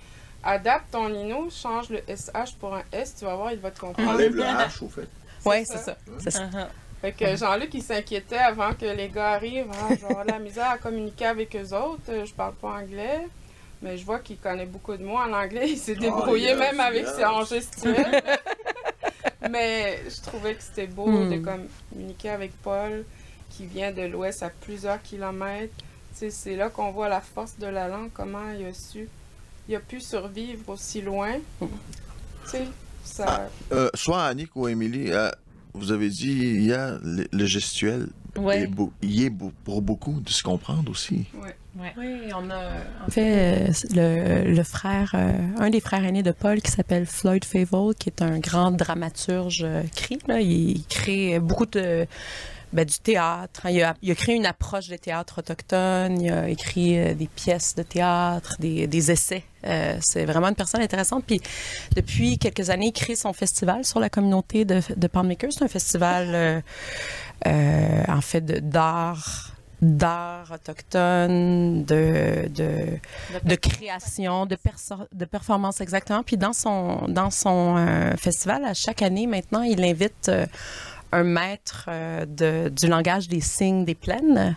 adapte 0.44 0.92
ton 0.92 1.08
lino, 1.08 1.50
change 1.50 1.90
le 1.90 2.02
SH 2.08 2.54
pour 2.60 2.76
un 2.76 2.84
S, 2.92 3.16
tu 3.18 3.26
vas 3.26 3.36
voir, 3.36 3.52
il 3.52 3.60
va 3.60 3.72
te 3.72 3.80
comprendre. 3.80 4.12
Enlève 4.12 4.36
le 4.36 4.44
H, 4.68 4.84
au 4.84 4.90
fait. 4.90 5.10
Oui, 5.46 5.64
c'est 5.66 5.78
ça. 5.78 5.98
ça. 6.30 6.70
Fait 7.02 7.14
que 7.14 7.36
Jean-Luc, 7.36 7.74
il 7.74 7.84
s'inquiétait 7.84 8.38
avant 8.38 8.74
que 8.74 8.86
les 8.86 9.08
gars 9.08 9.32
arrivent. 9.32 9.72
Hein, 9.72 9.88
je 9.92 9.96
vais 9.96 10.06
avoir 10.06 10.26
la 10.26 10.40
misère 10.40 10.72
à 10.72 10.78
communiquer 10.78 11.28
avec 11.28 11.56
eux 11.56 11.74
autres. 11.74 12.26
Je 12.26 12.34
parle 12.34 12.56
pas 12.56 12.70
anglais. 12.70 13.28
Mais 13.82 13.98
je 13.98 14.06
vois 14.06 14.20
qu'il 14.20 14.38
connaît 14.38 14.66
beaucoup 14.66 14.96
de 14.98 15.04
mots 15.04 15.18
en 15.18 15.32
anglais. 15.32 15.70
Il 15.70 15.78
s'est 15.78 15.96
débrouillé 15.96 16.54
oh, 16.54 16.58
yes, 16.58 16.60
même 16.60 16.80
avec 16.82 17.06
yes. 17.06 17.16
ses 17.16 17.90
mais 19.50 20.00
je 20.10 20.22
trouvais 20.22 20.56
que 20.56 20.62
c'était 20.62 20.88
beau 20.88 21.08
mm. 21.08 21.30
de 21.30 21.38
communiquer 21.38 22.30
avec 22.30 22.52
Paul, 22.62 23.06
qui 23.50 23.66
vient 23.66 23.92
de 23.94 24.02
l'Ouest 24.02 24.44
à 24.44 24.50
plusieurs 24.50 25.02
kilomètres. 25.02 25.74
C'est 26.14 26.56
là 26.58 26.70
qu'on 26.70 26.92
voit 26.92 27.08
la 27.08 27.22
force 27.22 27.58
de 27.58 27.68
la 27.68 27.88
langue, 27.88 28.10
comment 28.14 28.52
il 28.52 28.66
a 28.66 28.74
su. 28.74 29.08
Il 29.70 29.76
a 29.76 29.80
pu 29.80 30.02
survivre 30.02 30.70
aussi 30.70 31.02
loin. 31.02 31.38
Mm. 31.62 31.68
Ça... 33.06 33.26
Ah, 33.26 33.48
euh, 33.72 33.90
soit 33.94 34.24
Annick 34.24 34.56
ou 34.56 34.68
Émilie, 34.68 35.12
euh, 35.12 35.30
vous 35.74 35.92
avez 35.92 36.10
dit, 36.10 36.32
il 36.32 36.64
y 36.64 36.74
a 36.74 36.98
le, 37.04 37.28
le 37.32 37.46
gestuel. 37.46 38.08
Ouais. 38.38 38.68
Beau, 38.68 38.94
il 39.02 39.24
est 39.24 39.30
beau, 39.30 39.52
pour 39.64 39.82
beaucoup 39.82 40.20
de 40.22 40.30
se 40.30 40.44
comprendre 40.44 40.92
aussi. 40.92 41.26
Ouais. 41.42 41.56
Ouais. 41.80 41.94
Oui, 41.98 42.32
on 42.36 42.50
a 42.50 42.72
en 43.06 43.10
fait 43.10 43.72
le, 43.94 44.52
le 44.54 44.64
frère, 44.64 45.12
euh, 45.14 45.32
un 45.60 45.70
des 45.70 45.80
frères 45.80 46.04
aînés 46.04 46.24
de 46.24 46.32
Paul 46.32 46.62
qui 46.62 46.72
s'appelle 46.72 47.06
Floyd 47.06 47.46
Favell, 47.46 47.94
qui 47.98 48.10
est 48.10 48.22
un 48.22 48.40
grand 48.40 48.72
dramaturge 48.72 49.62
euh, 49.64 49.84
cri. 49.96 50.20
Là. 50.28 50.42
Il 50.42 50.84
crée 50.90 51.40
beaucoup 51.40 51.68
de 51.68 52.06
ben, 52.74 52.86
du 52.86 53.00
théâtre. 53.00 53.62
Il 53.70 53.82
a, 53.82 53.96
il 54.02 54.12
a, 54.12 54.16
créé 54.16 54.36
une 54.36 54.46
approche 54.46 54.88
des 54.88 55.00
théâtres 55.00 55.40
autochtones. 55.40 56.22
Il 56.22 56.32
a 56.32 56.50
écrit 56.50 56.98
euh, 56.98 57.14
des 57.14 57.28
pièces 57.28 57.76
de 57.76 57.84
théâtre, 57.84 58.56
des, 58.60 58.88
des 58.88 59.12
essais. 59.12 59.44
Euh, 59.66 59.98
c'est 60.02 60.26
vraiment 60.26 60.48
une 60.48 60.56
personne 60.56 60.82
intéressante. 60.82 61.24
Puis 61.26 61.42
depuis 61.96 62.38
quelques 62.38 62.70
années, 62.70 62.88
il 62.88 62.94
crée 62.94 63.16
son 63.16 63.34
festival 63.34 63.86
sur 63.86 64.00
la 64.00 64.10
communauté 64.10 64.66
de, 64.66 64.82
de. 64.96 65.10
C'est 65.50 65.64
un 65.64 65.68
festival 65.68 66.28
euh, 66.34 66.62
euh, 67.48 68.04
en 68.08 68.22
fait 68.22 68.46
d'art 68.70 69.54
d'art 69.82 70.52
autochtone, 70.54 71.86
de, 71.86 72.50
de, 72.50 73.00
de, 73.46 73.56
création, 73.56 74.46
de, 74.46 74.58
de 75.14 75.26
performance 75.26 75.80
exactement. 75.80 76.22
Puis 76.24 76.38
dans 76.38 76.54
son, 76.54 77.08
dans 77.08 77.30
son 77.30 77.78
euh, 77.78 78.12
festival, 78.18 78.66
à 78.66 78.74
chaque 78.74 79.02
année 79.02 79.26
maintenant, 79.26 79.62
il 79.62 79.84
invite 79.84 80.28
euh, 80.28 80.46
un 81.12 81.24
maître 81.24 81.86
euh, 81.88 82.26
de, 82.26 82.70
du 82.70 82.88
langage 82.88 83.28
des 83.28 83.42
signes 83.42 83.86
des 83.86 83.96
plaines. 83.96 84.56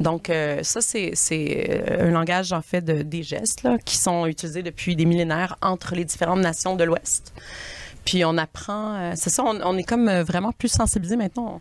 Donc, 0.00 0.28
euh, 0.28 0.62
ça, 0.62 0.80
c'est 0.80 1.84
un 2.00 2.10
langage, 2.10 2.52
en 2.52 2.62
fait, 2.62 2.80
de, 2.80 3.02
des 3.02 3.22
gestes 3.22 3.62
là, 3.62 3.78
qui 3.78 3.96
sont 3.96 4.26
utilisés 4.26 4.62
depuis 4.62 4.96
des 4.96 5.04
millénaires 5.04 5.56
entre 5.62 5.94
les 5.94 6.04
différentes 6.04 6.40
nations 6.40 6.74
de 6.74 6.84
l'Ouest. 6.84 7.32
Puis, 8.04 8.24
on 8.24 8.36
apprend, 8.36 8.96
euh, 8.96 9.12
c'est 9.14 9.30
ça, 9.30 9.44
on, 9.44 9.76
est 9.76 9.84
comme 9.84 10.10
vraiment 10.20 10.52
plus 10.52 10.68
sensibilisé 10.68 11.16
maintenant. 11.16 11.60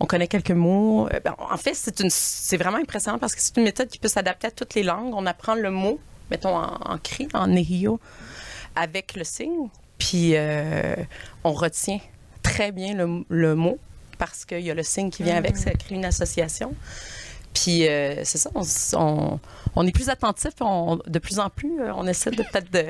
On, 0.00 0.04
on 0.04 0.06
connaît 0.06 0.26
quelques 0.28 0.50
mots. 0.50 1.08
Ben, 1.24 1.34
en 1.38 1.56
fait, 1.56 1.74
c'est 1.74 2.56
vraiment 2.56 2.78
impressionnant 2.78 3.18
parce 3.18 3.34
que 3.34 3.40
c'est 3.40 3.56
une 3.56 3.64
méthode 3.64 3.88
qui 3.88 3.98
peut 3.98 4.08
s'adapter 4.08 4.48
à 4.48 4.50
toutes 4.50 4.74
les 4.74 4.82
langues. 4.82 5.14
On 5.14 5.26
apprend 5.26 5.54
le 5.54 5.70
mot, 5.70 6.00
mettons, 6.30 6.56
en, 6.56 6.98
cri, 6.98 7.28
en 7.34 7.46
nehio, 7.46 8.00
avec 8.74 9.14
le 9.14 9.24
signe. 9.24 9.68
Puis, 9.98 10.32
euh, 10.34 10.96
on 11.44 11.52
retient 11.52 12.00
très 12.54 12.70
bien 12.70 12.94
le, 12.94 13.24
le 13.28 13.54
mot 13.56 13.78
parce 14.16 14.44
qu'il 14.44 14.60
y 14.60 14.70
a 14.70 14.74
le 14.74 14.84
signe 14.84 15.10
qui 15.10 15.24
vient 15.24 15.36
avec, 15.36 15.56
ça 15.56 15.72
crée 15.72 15.96
une 15.96 16.04
association. 16.04 16.74
Puis 17.52 17.88
euh, 17.88 18.22
c'est 18.24 18.38
ça, 18.38 18.50
on, 18.54 18.62
on, 18.94 19.40
on, 19.74 19.86
est 19.86 19.92
plus 19.92 20.08
attentif, 20.08 20.52
on, 20.60 20.98
de 21.04 21.18
plus 21.18 21.38
en 21.40 21.50
plus, 21.50 21.80
euh, 21.80 21.92
on 21.96 22.06
essaie 22.06 22.30
de 22.30 22.42
peut-être 22.42 22.72
de 22.72 22.86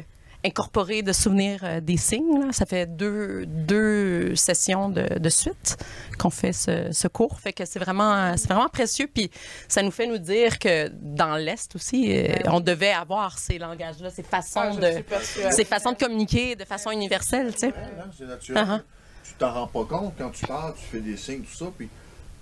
incorporer, 0.46 1.00
de 1.00 1.12
souvenir 1.12 1.60
euh, 1.62 1.80
des 1.80 1.96
signes. 1.96 2.40
Là. 2.40 2.52
Ça 2.52 2.66
fait 2.66 2.86
deux, 2.86 3.46
deux 3.46 4.34
sessions 4.36 4.90
de, 4.90 5.18
de 5.18 5.28
suite 5.30 5.78
qu'on 6.18 6.28
fait 6.28 6.52
ce, 6.52 6.92
ce, 6.92 7.08
cours. 7.08 7.40
Fait 7.40 7.54
que 7.54 7.64
c'est 7.64 7.78
vraiment, 7.78 8.36
c'est 8.36 8.48
vraiment 8.48 8.68
précieux. 8.68 9.08
Puis 9.12 9.30
ça 9.68 9.80
nous 9.82 9.90
fait 9.90 10.06
nous 10.06 10.18
dire 10.18 10.58
que 10.58 10.90
dans 11.00 11.36
l'Est 11.36 11.74
aussi, 11.74 12.22
on 12.44 12.60
devait 12.60 12.92
avoir 12.92 13.38
ces 13.38 13.58
langages-là, 13.58 14.10
ces 14.10 14.22
façons, 14.22 14.60
ah, 14.62 14.76
de, 14.76 15.50
ces 15.50 15.64
façons 15.64 15.92
de 15.92 15.96
communiquer 15.96 16.56
de 16.56 16.64
façon 16.66 16.90
universelle. 16.90 17.52
Tu 17.54 17.60
sais. 17.60 17.66
Ouais, 17.68 17.72
c'est 18.18 18.26
naturel. 18.26 18.64
Uh 18.64 18.70
-huh. 18.70 18.82
Tu 19.24 19.32
t'en 19.38 19.52
rends 19.52 19.66
pas 19.66 19.84
compte 19.84 20.14
quand 20.18 20.30
tu 20.30 20.46
parles, 20.46 20.74
tu 20.74 20.84
fais 20.84 21.00
des 21.00 21.16
signes, 21.16 21.42
tout 21.42 21.54
ça. 21.54 21.66
Puis, 21.76 21.88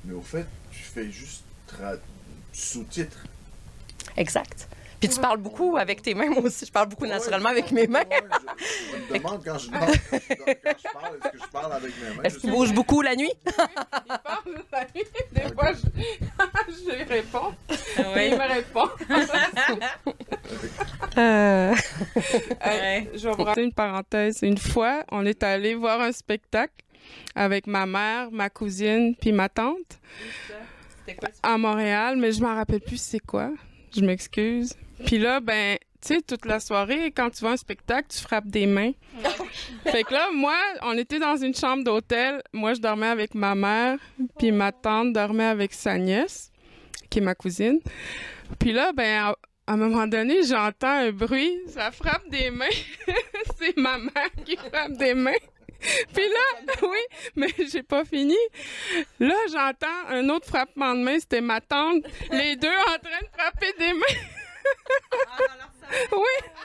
mais 0.05 0.14
au 0.14 0.21
fait, 0.21 0.47
tu 0.71 0.81
fais 0.81 1.11
juste 1.11 1.45
sous-titres. 2.53 3.25
Exact. 4.16 4.68
Puis 5.03 5.09
tu 5.09 5.21
parles 5.21 5.38
beaucoup 5.38 5.77
avec 5.77 6.01
tes 6.01 6.15
mains, 6.15 6.29
moi 6.29 6.43
aussi. 6.43 6.65
Je 6.65 6.71
parle 6.71 6.88
beaucoup 6.88 7.07
naturellement 7.07 7.49
avec 7.49 7.73
mes 7.73 7.88
mains. 7.88 8.05
Ouais, 8.09 8.23
je, 8.61 8.65
je, 9.09 9.12
me 9.12 9.19
demande 9.19 9.43
quand 9.45 9.59
je, 9.59 9.69
quand 9.69 9.81
je 9.81 10.93
parle, 10.93 11.17
est-ce 11.17 11.33
que 11.33 11.38
je 11.38 11.51
parle 11.51 11.73
avec 11.73 11.93
mes 12.01 12.15
mains? 12.15 12.23
Est-ce 12.23 12.38
qu'il 12.38 12.51
bouge 12.51 12.73
beaucoup 12.73 13.03
la 13.03 13.17
nuit? 13.17 13.33
Oui, 13.45 13.53
il 14.07 14.19
parle 14.23 14.62
la 14.71 14.87
nuit. 14.95 15.03
Des 15.33 15.41
okay. 15.41 15.55
fois, 15.55 15.73
je, 15.73 15.81
je 16.87 16.95
lui 16.95 17.03
réponds. 17.03 17.53
Oui. 17.69 17.77
Il 17.99 18.38
me 18.38 18.49
répond. 18.55 18.88
euh... 21.19 21.75
ouais. 22.65 23.11
Je 23.12 23.29
vais 23.29 23.35
vous 23.35 23.43
raconter 23.43 23.65
une 23.65 23.73
parenthèse. 23.73 24.38
Une 24.43 24.59
fois, 24.59 25.03
on 25.11 25.27
est 25.27 25.43
allé 25.43 25.75
voir 25.75 26.01
un 26.01 26.12
spectacle 26.12 26.85
avec 27.35 27.67
ma 27.67 27.87
mère, 27.87 28.31
ma 28.31 28.51
cousine, 28.51 29.17
puis 29.21 29.33
ma 29.33 29.49
tante. 29.49 29.99
Quoi, 31.07 31.29
à 31.43 31.59
Montréal, 31.59 32.19
mais 32.19 32.31
je 32.31 32.41
m'en 32.41 32.55
rappelle 32.55 32.81
plus 32.81 33.03
c'est 33.03 33.19
quoi. 33.19 33.51
Je 33.93 34.03
m'excuse. 34.03 34.77
Puis 35.07 35.19
là, 35.19 35.41
ben, 35.41 35.79
tu 36.01 36.15
sais, 36.15 36.21
toute 36.23 36.47
la 36.47 36.59
soirée, 36.59 37.12
quand 37.12 37.31
tu 37.31 37.41
vois 37.41 37.53
un 37.53 37.57
spectacle, 37.57 38.09
tu 38.09 38.21
frappes 38.21 38.49
des 38.49 38.67
mains. 38.67 38.93
fait 39.85 40.03
que 40.03 40.12
là, 40.12 40.29
moi, 40.33 40.57
on 40.83 40.97
était 40.99 41.19
dans 41.19 41.37
une 41.37 41.55
chambre 41.55 41.85
d'hôtel. 41.85 42.43
Moi, 42.53 42.75
je 42.75 42.81
dormais 42.81 43.07
avec 43.07 43.35
ma 43.35 43.55
mère, 43.55 43.99
puis 44.38 44.51
ma 44.53 44.73
tante 44.73 45.12
dormait 45.12 45.45
avec 45.45 45.73
sa 45.73 45.99
nièce, 45.99 46.51
qui 47.09 47.19
est 47.19 47.23
ma 47.23 47.35
cousine. 47.35 47.79
Puis 48.59 48.73
là, 48.73 48.93
ben, 48.93 49.23
à, 49.23 49.37
à 49.67 49.75
un 49.75 49.77
moment 49.77 50.07
donné, 50.07 50.43
j'entends 50.43 50.88
un 50.88 51.12
bruit, 51.12 51.57
ça 51.69 51.91
frappe 51.91 52.29
des 52.29 52.51
mains. 52.51 52.67
C'est 53.59 53.77
ma 53.77 53.99
mère 53.99 54.31
qui 54.45 54.57
frappe 54.57 54.93
des 54.93 55.15
mains. 55.15 55.33
Puis 56.12 56.25
là, 56.25 56.75
oui, 56.83 56.99
mais 57.37 57.49
j'ai 57.71 57.83
pas 57.83 58.05
fini. 58.05 58.37
Là, 59.21 59.35
j'entends 59.51 60.09
un 60.11 60.29
autre 60.29 60.47
frappement 60.47 60.95
de 60.95 61.01
main, 61.01 61.19
c'était 61.19 61.41
ma 61.41 61.61
tante. 61.61 62.05
Les 62.31 62.57
deux 62.57 62.69
en 62.69 62.99
train 62.99 63.21
de 63.21 63.29
frapper 63.37 63.73
des 63.79 63.93
mains. 63.93 64.41
Oui. 66.12 66.62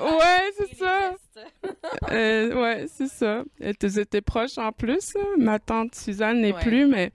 ouais, 0.00 0.52
c'est 0.56 0.74
ça. 0.76 1.14
euh, 2.10 2.54
ouais, 2.54 2.86
c'est 2.92 3.08
ça. 3.08 3.42
Ils 3.60 3.98
étaient 3.98 4.20
proches 4.20 4.58
en 4.58 4.72
plus. 4.72 5.16
Ma 5.36 5.58
tante 5.58 5.94
Suzanne 5.94 6.40
n'est 6.40 6.52
plus, 6.52 6.86
mais 6.86 7.12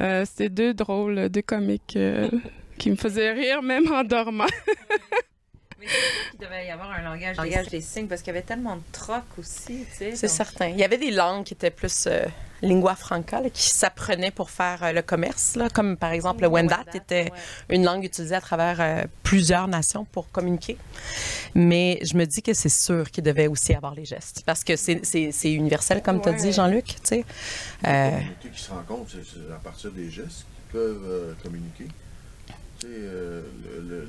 euh, 0.00 0.24
c'était 0.24 0.48
deux 0.48 0.74
drôles, 0.74 1.28
deux 1.28 1.42
comiques 1.42 1.96
euh, 1.96 2.30
qui 2.78 2.90
me 2.90 2.96
faisaient 2.96 3.32
rire 3.32 3.62
même 3.62 3.90
en 3.92 4.04
dormant. 4.04 4.46
Mais 5.78 5.86
c'est 5.88 6.30
qu'il 6.30 6.40
devait 6.40 6.66
y 6.66 6.70
avoir 6.70 6.90
un 6.90 7.02
langage, 7.02 7.36
langage 7.36 7.68
des 7.68 7.80
signes 7.80 8.06
parce 8.06 8.22
qu'il 8.22 8.32
y 8.32 8.36
avait 8.36 8.46
tellement 8.46 8.76
de 8.76 8.82
troc 8.92 9.24
aussi, 9.38 9.84
tu 9.90 9.96
sais. 9.96 10.16
C'est 10.16 10.28
certain. 10.28 10.68
Il 10.68 10.78
y 10.78 10.84
avait 10.84 10.98
des 10.98 11.10
langues 11.10 11.44
qui 11.44 11.54
étaient 11.54 11.70
plus 11.70 12.06
euh, 12.06 12.24
lingua 12.62 12.94
franca, 12.94 13.42
qui 13.50 13.68
s'apprenaient 13.68 14.30
pour 14.30 14.50
faire 14.50 14.82
euh, 14.82 14.92
le 14.92 15.02
commerce, 15.02 15.56
là, 15.56 15.68
comme 15.68 15.96
par 15.96 16.12
exemple 16.12 16.42
le 16.42 16.48
Wendat 16.48 16.84
était 16.94 17.30
une 17.68 17.84
langue 17.84 18.04
utilisée 18.04 18.34
à 18.34 18.40
travers 18.40 18.80
euh, 18.80 19.04
plusieurs 19.22 19.68
nations 19.68 20.04
pour 20.04 20.30
communiquer. 20.30 20.76
Mais 21.54 21.98
je 22.02 22.16
me 22.16 22.24
dis 22.24 22.42
que 22.42 22.54
c'est 22.54 22.68
sûr 22.68 23.10
qu'il 23.10 23.24
devait 23.24 23.46
aussi 23.46 23.74
avoir 23.74 23.94
les 23.94 24.04
gestes 24.04 24.42
parce 24.46 24.64
que 24.64 24.76
c'est 24.76 25.52
universel, 25.52 26.02
comme 26.02 26.20
tu 26.20 26.28
as 26.28 26.32
dit, 26.32 26.52
Jean-Luc, 26.52 26.86
tu 26.86 26.94
sais. 27.04 27.24
Euh, 27.86 28.18
qui 28.40 28.60
se 28.60 28.70
rencontrent, 28.70 29.10
c'est 29.10 29.52
à 29.52 29.58
partir 29.58 29.90
des 29.92 30.10
gestes 30.10 30.44
qu'ils 30.44 30.72
peuvent 30.72 31.36
communiquer. 31.42 31.88
Tu 32.80 32.86
sais, 32.86 32.88
le 32.88 34.08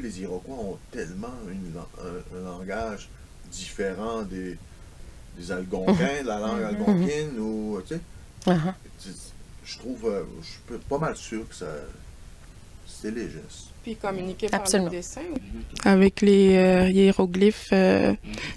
les 0.00 0.20
Iroquois 0.20 0.56
ont 0.56 0.78
tellement 0.90 1.28
un, 1.28 2.40
langage 2.40 3.08
différent 3.50 4.22
des, 4.22 4.56
des 5.36 5.52
Algonquins, 5.52 6.22
de 6.22 6.26
la 6.26 6.38
langue 6.38 6.60
mhm. 6.60 6.66
algonquine, 6.66 7.38
ou, 7.38 7.78
tu 7.86 7.94
sais. 7.94 8.00
Uh-huh. 8.46 8.74
Je 9.64 9.78
trouve, 9.78 10.06
euh, 10.06 10.22
je 10.42 10.46
suis 10.46 10.84
pas 10.88 10.98
mal 10.98 11.16
sûr 11.16 11.48
que 11.48 11.54
ça, 11.54 11.66
les 13.04 13.22
gestes. 13.22 13.68
Puis 13.82 13.96
communiquer 13.96 14.48
par 14.48 14.64
le 14.64 14.88
dessin. 14.88 15.20
Avec 15.84 16.22
les 16.22 16.56
euh, 16.56 16.88
hiéroglyphes, 16.88 17.68
euh, 17.72 18.14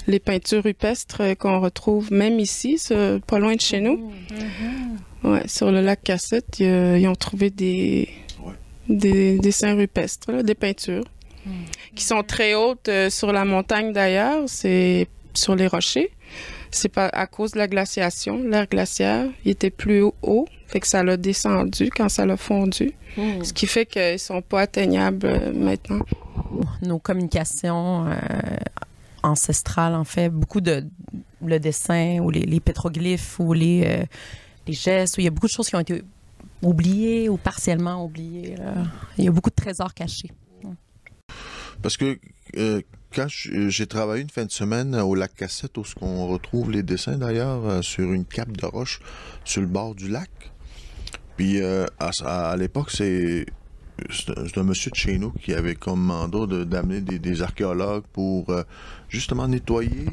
les 0.07 0.19
peintures 0.19 0.63
rupestres 0.63 1.37
qu'on 1.37 1.59
retrouve 1.59 2.13
même 2.13 2.39
ici, 2.39 2.81
pas 3.27 3.39
loin 3.39 3.55
de 3.55 3.61
chez 3.61 3.81
nous. 3.81 4.11
Mhm. 4.31 5.31
Ouais, 5.31 5.47
sur 5.47 5.69
le 5.71 5.81
lac 5.81 6.01
Cassette, 6.01 6.59
ils 6.59 7.07
ont 7.07 7.15
trouvé 7.15 7.49
des, 7.49 8.07
des 8.87 9.37
dessins 9.39 9.75
rupestres, 9.75 10.43
des 10.43 10.55
peintures 10.55 11.03
qui 11.95 12.03
sont 12.03 12.23
très 12.23 12.53
hautes 12.53 12.89
euh, 12.89 13.09
sur 13.09 13.31
la 13.31 13.45
montagne 13.45 13.91
d'ailleurs, 13.91 14.43
c'est 14.47 15.07
sur 15.33 15.55
les 15.55 15.67
rochers. 15.67 16.11
C'est 16.71 16.89
pas 16.89 17.07
à 17.07 17.27
cause 17.27 17.51
de 17.51 17.57
la 17.57 17.67
glaciation. 17.67 18.43
L'air 18.43 18.67
glaciaire, 18.67 19.25
il 19.45 19.51
était 19.51 19.69
plus 19.69 20.03
haut, 20.21 20.47
fait 20.67 20.79
que 20.79 20.87
ça 20.87 21.03
l'a 21.03 21.17
descendu 21.17 21.89
quand 21.89 22.09
ça 22.09 22.25
l'a 22.25 22.37
fondu. 22.37 22.93
Hmm. 23.15 23.43
Ce 23.43 23.53
qui 23.53 23.67
fait 23.67 23.85
qu'ils 23.85 24.19
sont 24.19 24.41
pas 24.41 24.61
atteignables 24.61 25.25
euh, 25.25 25.53
maintenant. 25.53 26.05
Nos 26.81 26.99
communications 26.99 28.07
euh, 28.07 28.15
ancestrales, 29.23 29.95
en 29.95 30.03
fait, 30.03 30.29
beaucoup 30.29 30.61
de 30.61 30.85
le 31.45 31.59
dessin 31.59 32.19
ou 32.19 32.29
les, 32.29 32.59
pétroglyphes 32.59 33.39
ou 33.39 33.53
les, 33.53 34.05
les 34.65 34.73
gestes, 34.73 35.17
où 35.17 35.21
il 35.21 35.25
y 35.25 35.27
a 35.27 35.29
beaucoup 35.29 35.47
de 35.47 35.51
choses 35.51 35.69
qui 35.69 35.75
ont 35.75 35.79
été 35.79 36.01
oubliées 36.63 37.29
ou 37.29 37.37
partiellement 37.37 38.03
oubliées. 38.03 38.55
Il 39.17 39.25
y 39.25 39.27
a 39.27 39.31
beaucoup 39.31 39.51
de 39.51 39.55
trésors 39.55 39.93
cachés. 39.93 40.31
Parce 41.81 41.97
que 41.97 42.19
euh, 42.57 42.81
quand 43.13 43.27
j'ai 43.29 43.87
travaillé 43.87 44.21
une 44.21 44.29
fin 44.29 44.45
de 44.45 44.51
semaine 44.51 44.95
au 44.95 45.15
lac 45.15 45.35
Cassette, 45.35 45.77
où 45.77 45.83
on 46.01 46.27
retrouve 46.27 46.71
les 46.71 46.83
dessins 46.83 47.17
d'ailleurs, 47.17 47.65
euh, 47.65 47.81
sur 47.81 48.11
une 48.11 48.25
cape 48.25 48.55
de 48.55 48.65
roche 48.65 48.99
sur 49.43 49.61
le 49.61 49.67
bord 49.67 49.95
du 49.95 50.09
lac. 50.09 50.29
Puis 51.35 51.61
euh, 51.61 51.85
à, 51.99 52.55
l'époque, 52.57 52.91
c'est 52.91 53.45
un 54.55 54.63
monsieur 54.63 54.91
de 54.91 54.95
chez 54.95 55.17
nous 55.17 55.31
qui 55.31 55.53
avait 55.53 55.75
comme 55.75 56.01
mandat 56.01 56.65
d'amener 56.65 57.01
des, 57.01 57.41
archéologues 57.41 58.03
pour 58.13 58.53
justement 59.09 59.47
nettoyer 59.47 60.07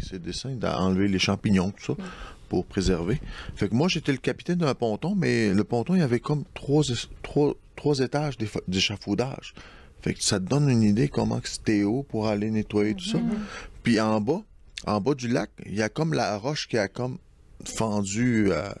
ces, 0.00 0.18
dessins, 0.18 0.54
d'enlever 0.54 1.08
les 1.08 1.18
champignons, 1.18 1.70
tout 1.70 1.96
ça, 1.96 2.02
pour 2.48 2.66
préserver. 2.66 3.20
Fait 3.54 3.68
que 3.68 3.74
moi, 3.74 3.88
j'étais 3.88 4.12
le 4.12 4.18
capitaine 4.18 4.58
d'un 4.58 4.74
ponton, 4.74 5.14
mais 5.16 5.54
le 5.54 5.64
ponton, 5.64 5.94
il 5.94 6.00
y 6.00 6.04
avait 6.04 6.20
comme 6.20 6.44
trois, 6.54 6.82
trois, 7.22 7.54
trois 7.76 8.00
étages 8.00 8.36
d'échafaudage. 8.68 9.54
Fait 10.02 10.14
que 10.14 10.22
ça 10.22 10.40
te 10.40 10.46
donne 10.46 10.68
une 10.68 10.82
idée 10.82 11.08
comment 11.08 11.40
c'était 11.44 11.82
haut 11.82 12.02
pour 12.02 12.28
aller 12.28 12.50
nettoyer 12.50 12.94
tout 12.94 13.04
ça. 13.04 13.18
Mhm. 13.18 13.38
Puis 13.82 14.00
en 14.00 14.20
bas, 14.20 14.42
en 14.86 15.00
bas 15.00 15.14
du 15.14 15.28
lac, 15.28 15.50
il 15.66 15.74
y 15.74 15.82
a 15.82 15.88
comme 15.88 16.14
la 16.14 16.38
roche 16.38 16.68
qui 16.68 16.78
a 16.78 16.88
comme 16.88 17.18
fendu 17.64 18.52
à, 18.52 18.76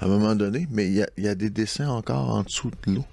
un 0.00 0.08
moment 0.08 0.34
donné, 0.34 0.66
mais 0.70 0.88
il 0.88 1.06
y, 1.16 1.28
a, 1.28 1.34
des 1.34 1.50
dessins 1.50 1.88
encore 1.88 2.30
en 2.30 2.42
dessous 2.42 2.70
de 2.86 2.94
l'eau. 2.94 3.04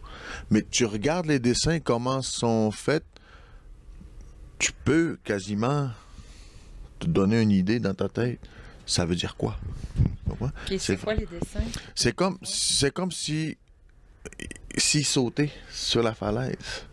Mais 0.49 0.63
tu 0.63 0.85
regardes 0.85 1.27
les 1.27 1.39
dessins, 1.39 1.79
comment 1.79 2.21
sont 2.21 2.71
faits, 2.71 3.05
tu 4.57 4.71
peux 4.85 5.17
quasiment 5.23 5.89
te 6.99 7.05
donner 7.05 7.41
une 7.41 7.51
idée 7.51 7.79
dans 7.79 7.93
ta 7.93 8.09
tête. 8.09 8.39
Ça 8.85 9.05
veut 9.05 9.15
dire 9.15 9.35
quoi? 9.35 9.55
C'est 10.79 10.99
quoi 10.99 11.13
les 11.13 11.27
dessins? 11.27 11.59
C'est 11.93 12.15
comme, 12.15 12.37
c'est 12.43 12.91
comme 12.91 13.11
si 13.11 13.57
s'y 14.77 15.03
sauter 15.03 15.49
sur 15.71 16.03
la 16.03 16.13
falaise. 16.13 16.85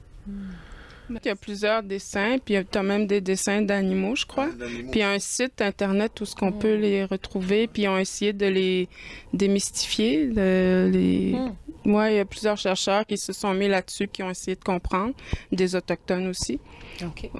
Il 1.08 1.20
y 1.24 1.28
a 1.28 1.36
plusieurs 1.36 1.82
dessins, 1.84 2.38
puis 2.44 2.56
tu 2.70 2.78
as 2.78 2.82
même 2.82 3.06
des 3.06 3.20
dessins 3.20 3.62
d'animaux, 3.62 4.16
je 4.16 4.26
crois. 4.26 4.48
Puis 4.58 4.86
il 4.94 4.98
y 4.98 5.02
a 5.02 5.10
un 5.10 5.20
site 5.20 5.62
internet 5.62 6.20
où 6.20 6.24
ce 6.24 6.34
qu'on 6.34 6.50
peut 6.50 6.74
les 6.74 7.04
retrouver, 7.04 7.68
puis 7.68 7.82
ils 7.82 7.88
ont 7.88 7.98
essayé 7.98 8.32
de 8.32 8.46
les 8.46 8.88
démystifier. 9.32 10.26
De 10.26 10.90
les... 10.92 11.32
Hmm. 11.34 11.92
Ouais, 11.94 12.14
il 12.14 12.16
y 12.16 12.20
a 12.20 12.24
plusieurs 12.24 12.56
chercheurs 12.56 13.06
qui 13.06 13.16
se 13.16 13.32
sont 13.32 13.54
mis 13.54 13.68
là-dessus, 13.68 14.08
qui 14.08 14.24
ont 14.24 14.30
essayé 14.30 14.56
de 14.56 14.64
comprendre, 14.64 15.14
des 15.52 15.76
autochtones 15.76 16.26
aussi. 16.26 16.58
OK. 17.02 17.30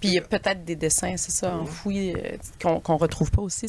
Puis 0.00 0.10
il 0.10 0.14
y 0.14 0.18
a 0.18 0.22
peut-être 0.22 0.64
des 0.64 0.76
dessins, 0.76 1.16
c'est 1.16 1.32
ça, 1.32 1.56
enfouis, 1.56 2.12
euh, 2.12 2.36
qu'on 2.62 2.78
qu'on 2.78 2.96
retrouve 2.96 3.30
pas 3.30 3.42
aussi. 3.42 3.68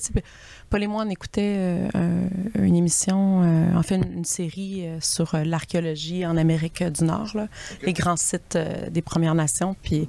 Paul 0.69 0.83
et 0.83 0.87
moi, 0.87 1.03
on 1.05 1.09
écoutait 1.09 1.55
euh, 1.95 2.27
une 2.55 2.75
émission, 2.75 3.41
euh, 3.41 3.75
en 3.75 3.81
fait, 3.81 3.95
une, 3.95 4.25
série 4.25 4.85
sur 5.01 5.35
l'archéologie 5.35 6.25
en 6.25 6.37
Amérique 6.37 6.83
du 6.83 7.03
Nord, 7.03 7.35
les 7.81 7.93
grands 7.93 8.17
sites 8.17 8.57
des 8.91 9.01
Premières 9.01 9.33
Nations. 9.33 9.75
Puis 9.81 10.07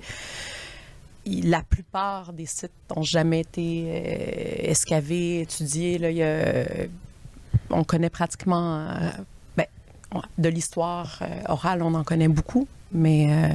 la 1.24 1.62
plupart 1.62 2.34
des 2.34 2.46
sites 2.46 2.72
n'ont 2.94 3.02
jamais 3.02 3.40
été 3.40 4.68
escavés, 4.68 5.40
étudiés. 5.40 5.96
Là, 5.96 6.10
y 6.10 6.22
a, 6.22 6.66
on 7.70 7.84
connaît 7.84 8.10
pratiquement 8.10 8.88
ben, 9.56 9.66
de 10.36 10.48
l'histoire 10.50 11.22
orale, 11.46 11.82
on 11.82 11.94
en 11.94 12.04
connaît 12.04 12.28
beaucoup, 12.28 12.68
mais 12.92 13.32
euh, 13.32 13.54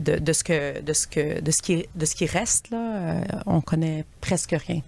de, 0.00 0.18
de, 0.18 0.32
ce 0.32 0.44
que 0.44 0.80
de 0.80 0.92
ce 0.92 1.06
que 1.06 1.40
de 1.40 1.50
ce 1.50 1.62
qui 1.62 1.86
de 1.94 2.04
ce 2.04 2.14
qui 2.14 2.26
reste 2.26 2.70
là, 2.70 2.96
euh, 2.96 3.24
on 3.46 3.60
connaît 3.60 4.04
presque 4.20 4.56
rien. 4.66 4.80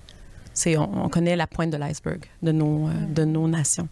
C'est 0.55 0.77
on, 0.77 1.09
connaît 1.09 1.35
la 1.35 1.47
pointe 1.47 1.71
de 1.71 1.79
l'iceberg 1.79 2.27
de 2.43 2.53
nos 2.53 2.89
euh, 2.89 2.93
de 3.09 3.25
nos 3.25 3.49
nations. 3.49 3.89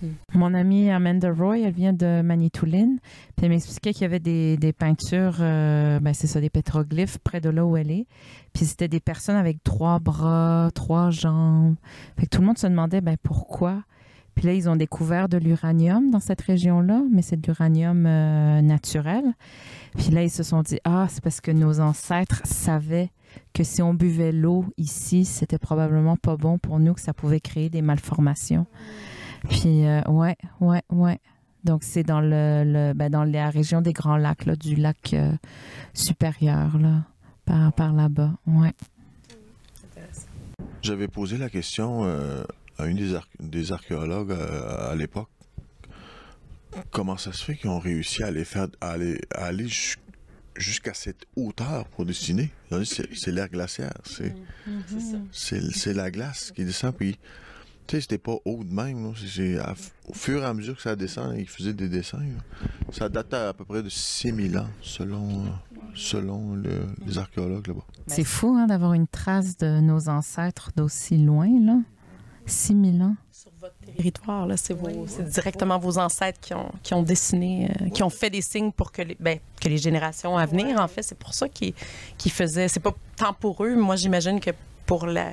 Mm. 0.00 0.06
Mon 0.34 0.54
amie 0.54 0.90
Amanda 0.90 1.30
Roy, 1.30 1.60
elle 1.60 1.72
vient 1.72 1.92
de 1.92 2.22
Manitoulin, 2.22 2.96
puis 3.36 3.44
elle 3.44 3.50
m'expliquait 3.50 3.92
qu'il 3.92 4.02
y 4.02 4.06
avait 4.06 4.20
des, 4.20 4.56
des 4.56 4.72
peintures, 4.72 5.36
ben 5.38 6.12
c'est 6.14 6.26
ça, 6.26 6.40
des 6.40 6.50
pétroglyphes 6.50 7.18
près 7.18 7.40
de 7.40 7.50
là 7.50 7.64
où 7.64 7.76
elle 7.76 7.90
est. 7.90 8.06
Puis 8.52 8.64
c'était 8.64 8.88
des 8.88 9.00
personnes 9.00 9.36
avec 9.36 9.62
trois 9.62 9.98
bras, 9.98 10.70
trois 10.74 11.10
jambes. 11.10 11.76
Fait 12.18 12.26
que 12.26 12.30
tout 12.30 12.40
le 12.40 12.46
monde 12.46 12.58
se 12.58 12.66
demandait, 12.66 13.00
ben 13.00 13.16
pourquoi 13.22 13.82
puis 14.34 14.46
là, 14.46 14.54
ils 14.54 14.68
ont 14.68 14.76
découvert 14.76 15.28
de 15.28 15.36
l'uranium 15.36 16.10
dans 16.10 16.20
cette 16.20 16.40
région-là, 16.40 17.02
mais 17.10 17.22
c'est 17.22 17.40
de 17.40 17.46
l'uranium 17.46 18.06
euh, 18.06 18.62
naturel. 18.62 19.24
Puis 19.96 20.10
là, 20.10 20.22
ils 20.22 20.30
se 20.30 20.42
sont 20.42 20.62
dit, 20.62 20.78
ah, 20.84 21.06
c'est 21.10 21.22
parce 21.22 21.40
que 21.40 21.50
nos 21.50 21.80
ancêtres 21.80 22.40
savaient 22.44 23.10
que 23.52 23.62
si 23.62 23.82
on 23.82 23.94
buvait 23.94 24.32
l'eau 24.32 24.64
ici, 24.78 25.24
c'était 25.24 25.58
probablement 25.58 26.16
pas 26.16 26.36
bon 26.36 26.58
pour 26.58 26.78
nous, 26.80 26.94
que 26.94 27.00
ça 27.00 27.12
pouvait 27.12 27.40
créer 27.40 27.68
des 27.68 27.82
malformations. 27.82 28.66
Puis, 29.48 29.86
euh, 29.86 30.02
ouais, 30.08 30.36
ouais, 30.60 30.82
ouais. 30.90 31.18
Donc, 31.64 31.82
c'est 31.82 32.02
dans 32.02 32.20
le, 32.20 32.92
ben, 32.94 33.10
dans 33.10 33.24
la 33.24 33.50
région 33.50 33.82
des 33.82 33.92
Grands 33.92 34.16
Lacs, 34.16 34.46
là, 34.46 34.56
du 34.56 34.74
lac 34.76 35.14
euh, 35.14 35.32
supérieur, 35.94 36.78
là, 36.78 37.02
par, 37.44 37.72
par 37.72 37.92
là-bas. 37.92 38.32
Ouais. 38.46 38.72
J'avais 40.80 41.06
posé 41.06 41.38
la 41.38 41.48
question 41.48 42.04
à 42.78 42.86
une 42.86 42.96
des, 42.96 43.18
des 43.40 43.72
archéologues 43.72 44.32
euh, 44.32 44.90
à, 44.90 44.94
l'époque 44.94 45.28
comment 46.90 47.16
ça 47.16 47.32
se 47.32 47.44
fait 47.44 47.56
qu'ils 47.56 47.70
ont 47.70 47.78
réussi 47.78 48.22
à 48.22 48.28
aller 48.28 48.44
faire 48.44 48.68
aller, 48.80 49.20
aller 49.34 49.68
jusqu'à 50.56 50.94
cette 50.94 51.26
hauteur 51.36 51.86
pour 51.88 52.04
dessiner? 52.04 52.50
C'est 52.84 53.32
l'air 53.32 53.48
glaciaire. 53.48 53.94
C'est 54.04 54.34
mm-hmm. 54.66 55.92
la 55.92 56.10
glace 56.10 56.52
qui 56.54 56.64
descend. 56.64 56.94
Puis, 56.94 57.18
tu 57.86 57.96
sais, 57.96 58.02
c'était 58.02 58.18
pas 58.18 58.36
haut 58.44 58.64
de 58.64 58.72
même. 58.72 59.06
au 59.06 60.14
fur 60.14 60.42
et 60.42 60.46
à 60.46 60.54
mesure 60.54 60.76
que 60.76 60.82
ça 60.82 60.96
descend, 60.96 61.36
ils 61.38 61.48
faisaient 61.48 61.74
des 61.74 61.88
dessins. 61.88 62.22
Ça 62.90 63.08
date 63.08 63.34
à, 63.34 63.52
peu 63.52 63.64
près 63.64 63.82
de 63.82 63.88
6000 63.88 64.58
ans, 64.58 64.68
selon, 64.80 65.44
selon 65.94 66.56
les 66.56 67.18
archéologues 67.18 67.66
là-bas. 67.66 67.86
C'est 68.06 68.24
fou 68.24 68.56
hein, 68.56 68.66
d'avoir 68.66 68.94
une 68.94 69.08
trace 69.08 69.56
de 69.58 69.80
nos 69.80 70.08
ancêtres 70.08 70.70
d'aussi 70.76 71.18
loin. 71.18 71.48
là. 71.60 71.78
6000 72.46 73.02
ans. 73.02 73.16
Sur 73.32 73.50
votre 73.60 73.74
territoire, 73.96 74.46
là, 74.46 74.56
c'est, 74.56 74.76
directement 75.28 75.78
vos 75.78 75.98
ancêtres 75.98 76.38
qui 76.40 76.54
ont, 76.54 76.70
qui 76.82 76.94
ont 76.94 77.02
dessiné, 77.02 77.70
euh, 77.80 77.88
qui 77.90 78.02
ont 78.02 78.10
fait 78.10 78.30
des 78.30 78.40
signes 78.40 78.72
pour 78.72 78.92
que 78.92 79.02
les, 79.02 79.16
ben, 79.18 79.38
que 79.60 79.68
les 79.68 79.78
générations 79.78 80.36
à 80.36 80.46
venir, 80.46 80.80
en 80.80 80.88
fait, 80.88 81.02
c'est 81.02 81.18
pour 81.18 81.34
ça 81.34 81.48
qu'ils, 81.48 81.74
qu'ils 82.18 82.32
faisaient. 82.32 82.68
C'est 82.68 82.80
pas 82.80 82.94
tant 83.16 83.32
pour 83.32 83.64
eux, 83.64 83.74
moi 83.74 83.96
j'imagine 83.96 84.38
que 84.38 84.50
pour 84.86 85.06
la, 85.06 85.32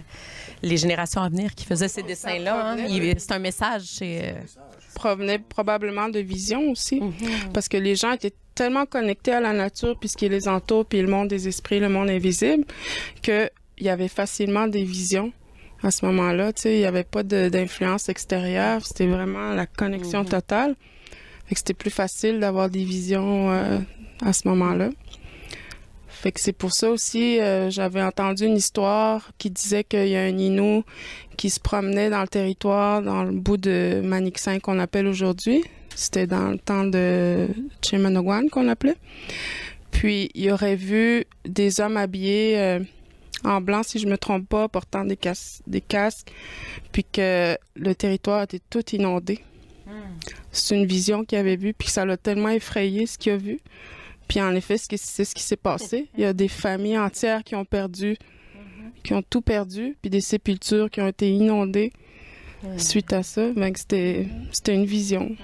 les 0.61 0.77
générations 0.77 1.21
à 1.21 1.29
venir 1.29 1.53
qui 1.53 1.65
faisaient 1.65 1.87
ces 1.87 2.03
dessins-là, 2.03 2.71
hein, 2.71 2.77
c'est 3.17 3.31
un 3.31 3.39
message. 3.39 3.83
C'est, 3.83 4.29
euh, 4.29 4.41
provenait 4.95 5.39
probablement 5.39 6.09
de 6.09 6.19
visions 6.19 6.71
aussi, 6.71 6.99
mhm. 6.99 7.13
parce 7.53 7.67
que 7.67 7.77
les 7.77 7.95
gens 7.95 8.11
étaient 8.11 8.33
tellement 8.55 8.85
connectés 8.85 9.31
à 9.31 9.39
la 9.39 9.53
nature, 9.53 9.97
puisqu'ils 9.97 10.31
les 10.31 10.47
entoure, 10.47 10.85
puis 10.85 11.01
le 11.01 11.07
monde 11.07 11.29
des 11.29 11.47
esprits, 11.47 11.79
le 11.79 11.89
monde 11.89 12.09
invisible, 12.09 12.65
qu'il 13.21 13.49
y 13.79 13.89
avait 13.89 14.09
facilement 14.09 14.67
des 14.67 14.83
visions 14.83 15.31
à 15.83 15.91
ce 15.91 16.05
moment-là. 16.05 16.53
Tu 16.53 16.63
sais, 16.63 16.75
il 16.75 16.79
n'y 16.79 16.85
avait 16.85 17.03
pas 17.03 17.23
d'influence 17.23 18.09
extérieure. 18.09 18.85
C'était 18.85 19.07
vraiment 19.07 19.53
la 19.53 19.65
connexion 19.65 20.21
mhm. 20.21 20.29
totale. 20.29 20.75
Fait 21.45 21.55
que 21.55 21.59
c'était 21.59 21.73
plus 21.73 21.89
facile 21.89 22.39
d'avoir 22.39 22.69
des 22.69 22.83
visions 22.83 23.51
euh, 23.51 23.79
à 24.21 24.33
ce 24.33 24.47
moment-là. 24.47 24.89
Fait 26.07 26.33
que 26.33 26.39
c'est 26.41 26.53
pour 26.53 26.73
ça 26.73 26.89
aussi, 26.89 27.39
euh, 27.39 27.69
j'avais 27.69 28.03
entendu 28.03 28.43
une 28.43 28.57
histoire 28.57 29.31
qui 29.37 29.49
disait 29.49 29.85
qu'il 29.85 30.09
y 30.09 30.17
a 30.17 30.21
un 30.21 30.37
Inou 30.37 30.83
qui 31.37 31.49
se 31.49 31.61
promenait 31.61 32.09
dans 32.09 32.21
le 32.21 32.27
territoire, 32.27 33.01
dans 33.01 33.23
le 33.23 33.31
bout 33.31 33.55
de 33.55 34.01
Manixin 34.03 34.59
qu'on 34.59 34.79
appelle 34.79 35.07
aujourd'hui. 35.07 35.63
C'était 35.95 36.27
dans 36.27 36.49
le 36.49 36.57
temps 36.57 36.83
de 36.83 37.47
Chimanogwan 37.81 38.49
qu'on 38.49 38.67
appelait. 38.67 38.97
Puis 39.91 40.29
il 40.35 40.51
aurait 40.51 40.75
vu 40.75 41.23
des 41.45 41.79
hommes 41.79 41.95
habillés 41.97 42.59
euh, 42.59 42.79
en 43.43 43.61
blanc, 43.61 43.83
si 43.83 43.99
je 43.99 44.07
me 44.07 44.17
trompe 44.17 44.47
pas, 44.47 44.67
portant 44.67 45.05
des, 45.05 45.17
des 45.67 45.81
casques, 45.81 46.31
puis 46.91 47.03
que 47.03 47.57
le 47.75 47.95
territoire 47.95 48.43
était 48.43 48.61
tout 48.69 48.83
inondé. 48.95 49.39
Hmm. 49.85 50.19
C'est 50.51 50.75
une 50.75 50.85
vision 50.85 51.23
qu'il 51.23 51.37
avait 51.37 51.55
vue, 51.55 51.73
puis 51.73 51.87
ça 51.87 52.05
l'a 52.05 52.17
tellement 52.17 52.49
effrayé 52.49 53.05
ce 53.05 53.17
qu'il 53.17 53.31
a 53.31 53.37
vu. 53.37 53.59
Puis 54.27 54.41
en 54.41 54.53
effet, 54.53 54.77
c'est 54.77 55.25
ce 55.25 55.33
qui 55.33 55.41
s'est 55.41 55.55
passé. 55.55 56.09
Il 56.17 56.21
y 56.21 56.25
a 56.25 56.33
des 56.33 56.47
familles 56.47 56.99
entières 56.99 57.43
qui 57.43 57.55
ont 57.55 57.65
perdu, 57.65 58.17
hmm. 58.55 58.89
qui 59.03 59.13
ont 59.13 59.23
tout 59.27 59.41
perdu, 59.41 59.97
puis 60.01 60.09
des 60.09 60.21
sépultures 60.21 60.89
qui 60.89 61.01
ont 61.01 61.07
été 61.07 61.31
inondées 61.31 61.91
hmm. 62.63 62.77
suite 62.77 63.13
à 63.13 63.23
ça. 63.23 63.49
C'était 63.75 64.75
une 64.75 64.85
vision. 64.85 65.35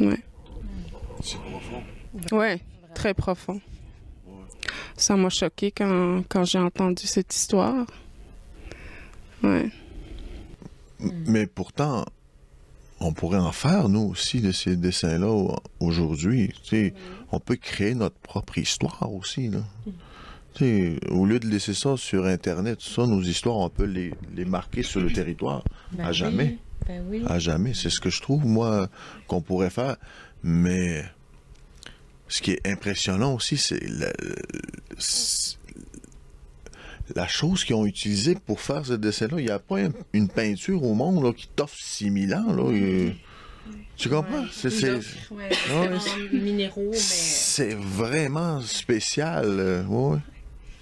Ouais. 0.00 0.18
C'est 1.22 1.38
profond. 1.38 1.82
Ouais, 2.36 2.60
très 2.94 3.14
profond. 3.14 3.60
Ça 4.96 5.16
m'a 5.16 5.28
choqué 5.28 5.70
quand, 5.70 6.22
quand 6.28 6.44
j'ai 6.44 6.58
entendu 6.58 7.06
cette 7.06 7.34
histoire. 7.34 7.86
Ouais. 9.42 9.70
Mais 11.26 11.46
pourtant, 11.46 12.04
on 13.00 13.12
pourrait 13.12 13.38
en 13.38 13.52
faire, 13.52 13.88
nous 13.88 14.00
aussi, 14.00 14.40
de 14.40 14.52
ces 14.52 14.76
dessins-là 14.76 15.56
aujourd'hui. 15.80 16.52
On 17.32 17.40
peut 17.40 17.56
créer 17.56 17.94
notre 17.94 18.16
propre 18.16 18.58
histoire 18.58 19.12
aussi. 19.12 19.48
Là. 19.48 19.60
au 21.10 21.26
lieu 21.26 21.40
de 21.40 21.48
laisser 21.48 21.74
ça 21.74 21.96
sur 21.96 22.26
Internet, 22.26 22.80
ça, 22.80 23.06
nos 23.06 23.22
histoires, 23.22 23.56
on 23.56 23.68
peut 23.68 23.84
les, 23.84 24.14
les 24.34 24.44
marquer 24.44 24.82
sur 24.82 25.00
le 25.00 25.12
territoire 25.12 25.64
ben 25.92 26.06
à 26.06 26.12
jamais. 26.12 26.58
Ben 26.86 27.02
oui. 27.08 27.22
À 27.26 27.38
jamais. 27.38 27.74
C'est 27.74 27.90
ce 27.90 28.00
que 28.00 28.10
je 28.10 28.20
trouve, 28.20 28.46
moi, 28.46 28.88
qu'on 29.26 29.40
pourrait 29.40 29.70
faire. 29.70 29.96
Mais 30.44 31.04
ce 32.32 32.40
qui 32.40 32.52
est 32.52 32.66
impressionnant 32.66 33.34
aussi, 33.34 33.58
c'est 33.58 33.78
la, 37.14 37.28
chose 37.28 37.62
qu'ils 37.62 37.76
ont 37.76 37.84
utilisée 37.84 38.34
pour 38.34 38.58
faire 38.58 38.86
ce 38.86 38.94
dessin-là. 38.94 39.38
Il 39.38 39.44
n'y 39.44 39.50
a 39.50 39.58
pas 39.58 39.76
une 40.14 40.28
peinture 40.28 40.82
au 40.82 40.94
monde 40.94 41.34
qui 41.34 41.46
t'offre 41.48 41.76
6000 41.76 42.34
ans. 42.34 42.54
Là. 42.54 43.12
Tu 43.98 44.08
comprends? 44.08 44.44
c'est 44.50 44.70
C'est 46.94 47.74
vraiment 47.74 48.62
spécial. 48.62 49.44
Euh, 49.44 50.16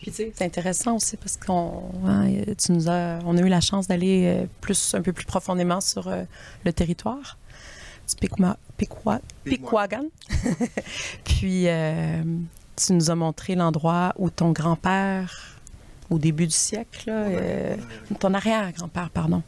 c'est 0.09 0.41
intéressant 0.43 0.97
aussi 0.97 1.17
parce 1.17 1.37
qu'on 1.37 1.91
hein, 2.07 2.31
tu 2.57 2.73
nous 2.73 2.89
as, 2.89 3.19
on 3.25 3.37
a 3.37 3.41
eu 3.41 3.49
la 3.49 3.61
chance 3.61 3.89
d'aller 3.89 4.25
euh, 4.25 4.47
plus 4.61 4.95
un 4.95 5.03
peu 5.03 5.13
plus 5.13 5.27
profondément 5.27 5.81
sur 5.81 6.07
euh, 6.07 6.23
le 6.65 6.73
territoire. 6.73 7.39
Piquagan. 9.45 10.07
Puis, 11.25 11.69
euh, 11.69 12.23
tu 12.77 12.93
nous 12.93 13.11
as 13.11 13.15
montré 13.15 13.55
l'endroit 13.55 14.13
où 14.19 14.31
ton 14.31 14.53
grand-père, 14.53 15.59
au 16.09 16.19
début 16.19 16.47
du 16.47 16.55
siècle, 16.55 17.09
euh, 17.09 17.77
ton 18.19 18.35
arrière-grand-père, 18.35 19.11
pardon, 19.11 19.43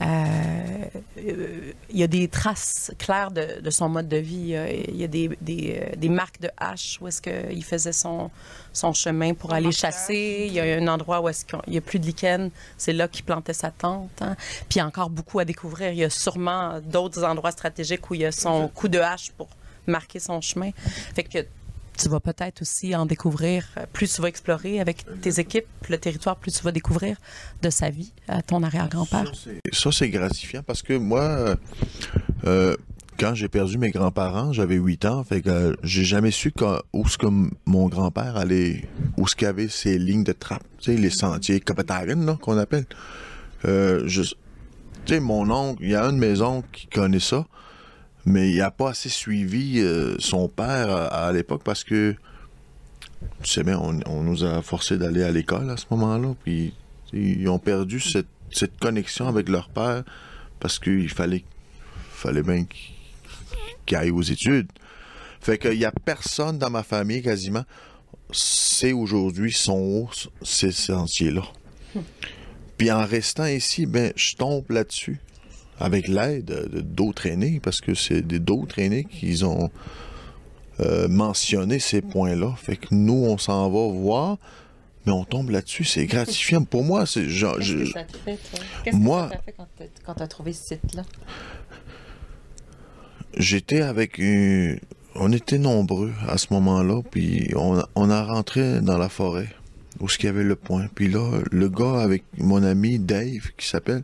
il 0.00 1.72
y 1.92 2.02
a 2.02 2.06
des 2.06 2.28
traces 2.28 2.92
claires 2.98 3.30
de, 3.30 3.70
son 3.70 3.88
mode 3.88 4.08
de 4.08 4.16
vie. 4.16 4.56
Il 4.88 4.96
y 4.96 5.04
a 5.04 5.08
des, 5.08 5.30
des, 5.40 5.92
des 5.96 6.08
marques 6.08 6.40
de 6.40 6.50
hache 6.56 6.98
où 7.00 7.08
est-ce 7.08 7.20
qu'il 7.20 7.64
faisait 7.64 7.92
son, 7.92 8.30
son 8.72 8.92
chemin 8.92 9.34
pour 9.34 9.52
aller 9.52 9.72
chasser. 9.72 10.44
Il 10.46 10.52
y 10.52 10.60
a 10.60 10.64
un 10.76 10.88
endroit 10.88 11.20
où 11.20 11.28
est-ce 11.28 11.44
qu'il 11.44 11.58
n'y 11.68 11.78
a 11.78 11.80
plus 11.80 11.98
de 11.98 12.06
lichen. 12.06 12.50
C'est 12.76 12.92
là 12.92 13.08
qu'il 13.08 13.24
plantait 13.24 13.52
sa 13.52 13.70
tente. 13.70 14.10
Hein. 14.20 14.36
Puis 14.68 14.76
il 14.76 14.78
y 14.78 14.80
a 14.80 14.86
encore 14.86 15.10
beaucoup 15.10 15.38
à 15.40 15.44
découvrir. 15.44 15.92
Il 15.92 15.98
y 15.98 16.04
a 16.04 16.10
sûrement 16.10 16.80
d'autres 16.80 17.24
endroits 17.24 17.50
stratégiques 17.50 18.10
où 18.10 18.14
il 18.14 18.20
y 18.22 18.26
a 18.26 18.32
son 18.32 18.68
coup 18.68 18.88
de 18.88 18.98
hache 18.98 19.32
pour 19.32 19.48
marquer 19.86 20.20
son 20.20 20.40
chemin. 20.40 20.70
Fait 21.14 21.24
que 21.24 21.38
tu 21.98 22.08
vas 22.08 22.20
peut-être 22.20 22.62
aussi 22.62 22.94
en 22.94 23.04
découvrir, 23.06 23.66
euh, 23.76 23.84
plus 23.92 24.14
tu 24.14 24.22
vas 24.22 24.28
explorer 24.28 24.80
avec 24.80 25.04
tes 25.20 25.40
équipes, 25.40 25.66
le 25.88 25.98
territoire, 25.98 26.36
plus 26.36 26.52
tu 26.52 26.62
vas 26.62 26.72
découvrir 26.72 27.16
de 27.60 27.70
sa 27.70 27.90
vie 27.90 28.12
à 28.28 28.40
ton 28.40 28.62
arrière-grand-père. 28.62 29.32
Ça, 29.72 29.90
c'est 29.92 30.08
gratifiant 30.08 30.62
parce 30.62 30.82
que 30.82 30.94
moi, 30.94 31.22
euh, 31.22 31.56
euh, 32.44 32.76
quand 33.18 33.34
j'ai 33.34 33.48
perdu 33.48 33.78
mes 33.78 33.90
grands-parents, 33.90 34.52
j'avais 34.52 34.76
8 34.76 35.04
ans, 35.06 35.24
fait 35.24 35.42
que 35.42 35.76
j'ai 35.82 36.04
jamais 36.04 36.30
su 36.30 36.52
où 36.92 37.08
ce 37.08 37.18
que 37.18 37.26
mon 37.66 37.88
grand-père 37.88 38.36
allait, 38.36 38.88
où 39.16 39.26
ce 39.26 39.34
qu'il 39.34 39.48
avait 39.48 39.68
ces 39.68 39.98
lignes 39.98 40.24
de 40.24 40.32
trappe, 40.32 40.62
tu 40.78 40.92
sais, 40.92 40.96
les 40.96 41.10
sentiers 41.10 41.60
Kapatagan, 41.60 42.36
qu'on 42.36 42.58
appelle. 42.58 42.86
Tu 43.62 44.24
sais, 45.06 45.20
mon 45.20 45.50
oncle, 45.50 45.82
il 45.82 45.90
y 45.90 45.94
a 45.96 46.04
un 46.04 46.12
de 46.12 46.18
mes 46.18 46.40
oncles 46.40 46.68
qui 46.72 46.86
connaît 46.86 47.18
ça, 47.18 47.46
mais 48.26 48.50
il 48.50 48.58
n'a 48.58 48.70
pas 48.70 48.90
assez 48.90 49.08
suivi 49.08 49.80
euh, 49.80 50.16
son 50.18 50.48
père 50.48 50.90
à, 50.90 51.32
l'époque 51.32 51.62
parce 51.64 51.84
que, 51.84 52.14
tu 53.42 53.50
sais 53.50 53.64
bien, 53.64 53.78
on, 53.78 54.22
nous 54.22 54.44
a 54.44 54.62
forcé 54.62 54.98
d'aller 54.98 55.22
à 55.22 55.30
l'école 55.30 55.70
à 55.70 55.76
ce 55.76 55.86
moment-là, 55.90 56.34
puis 56.42 56.74
ils 57.12 57.48
ont 57.48 57.58
perdu 57.58 58.00
cette, 58.00 58.26
connexion 58.80 59.28
avec 59.28 59.48
leur 59.48 59.68
père 59.68 60.04
parce 60.60 60.78
qu'il 60.78 61.08
fallait, 61.08 61.44
fallait 62.10 62.42
bien 62.42 62.64
qu'ils 63.86 63.96
aillent 63.96 64.10
aux 64.10 64.22
études. 64.22 64.68
Fait 65.40 65.58
qu'il 65.58 65.78
n'y 65.78 65.84
a 65.84 65.92
personne 65.92 66.58
dans 66.58 66.70
ma 66.70 66.82
famille 66.82 67.22
quasiment 67.22 67.64
c'est 68.32 68.92
aujourd'hui 68.92 69.52
son 69.52 70.08
ces 70.42 70.72
sentiers-là. 70.72 71.44
Puis 72.76 72.90
en 72.90 73.04
restant 73.04 73.46
ici, 73.46 73.86
ben, 73.86 74.12
je 74.16 74.36
tombe 74.36 74.70
là-dessus 74.70 75.20
avec 75.80 76.08
l'aide 76.08 76.68
d'autres 76.94 77.26
aînés, 77.26 77.60
parce 77.62 77.80
que 77.80 77.94
c'est 77.94 78.22
d'autres 78.22 78.78
aînés 78.78 79.04
qui 79.04 79.42
ont 79.44 79.70
euh, 80.80 81.08
mentionné 81.08 81.78
ces 81.78 82.02
points-là. 82.02 82.54
Fait 82.56 82.76
que 82.76 82.88
nous, 82.92 83.24
on 83.26 83.38
s'en 83.38 83.68
va 83.70 83.92
voir, 83.92 84.38
mais 85.06 85.12
on 85.12 85.24
tombe 85.24 85.50
là-dessus. 85.50 85.84
C'est 85.84 86.06
gratifiant. 86.06 86.64
Pour 86.64 86.84
moi, 86.84 87.06
c'est 87.06 87.28
genre. 87.28 87.56
Qu'est-ce 87.58 87.72
que 87.74 87.86
ça 87.86 88.04
te 88.04 88.16
fait, 88.18 88.36
toi? 88.36 88.60
Qu'est-ce 88.84 88.96
que 88.96 89.04
ça 89.04 89.42
fait 89.44 89.90
quand 90.04 90.14
tu 90.14 90.22
as 90.22 90.28
trouvé 90.28 90.52
ce 90.52 90.64
site-là? 90.74 91.02
J'étais 93.36 93.82
avec 93.82 94.18
une... 94.18 94.80
On 95.14 95.32
était 95.32 95.58
nombreux 95.58 96.12
à 96.28 96.38
ce 96.38 96.52
moment-là, 96.52 97.02
puis 97.10 97.52
on, 97.56 97.82
on 97.94 98.10
a 98.10 98.22
rentré 98.22 98.80
dans 98.80 98.98
la 98.98 99.08
forêt 99.08 99.48
où 100.00 100.08
ce 100.08 100.18
qu'il 100.18 100.26
y 100.26 100.30
avait 100.30 100.44
le 100.44 100.56
point. 100.56 100.86
Puis 100.94 101.08
là, 101.08 101.40
le 101.50 101.68
gars 101.68 102.00
avec 102.00 102.24
mon 102.36 102.62
ami 102.62 102.98
Dave, 102.98 103.50
qui 103.56 103.66
s'appelle, 103.66 104.02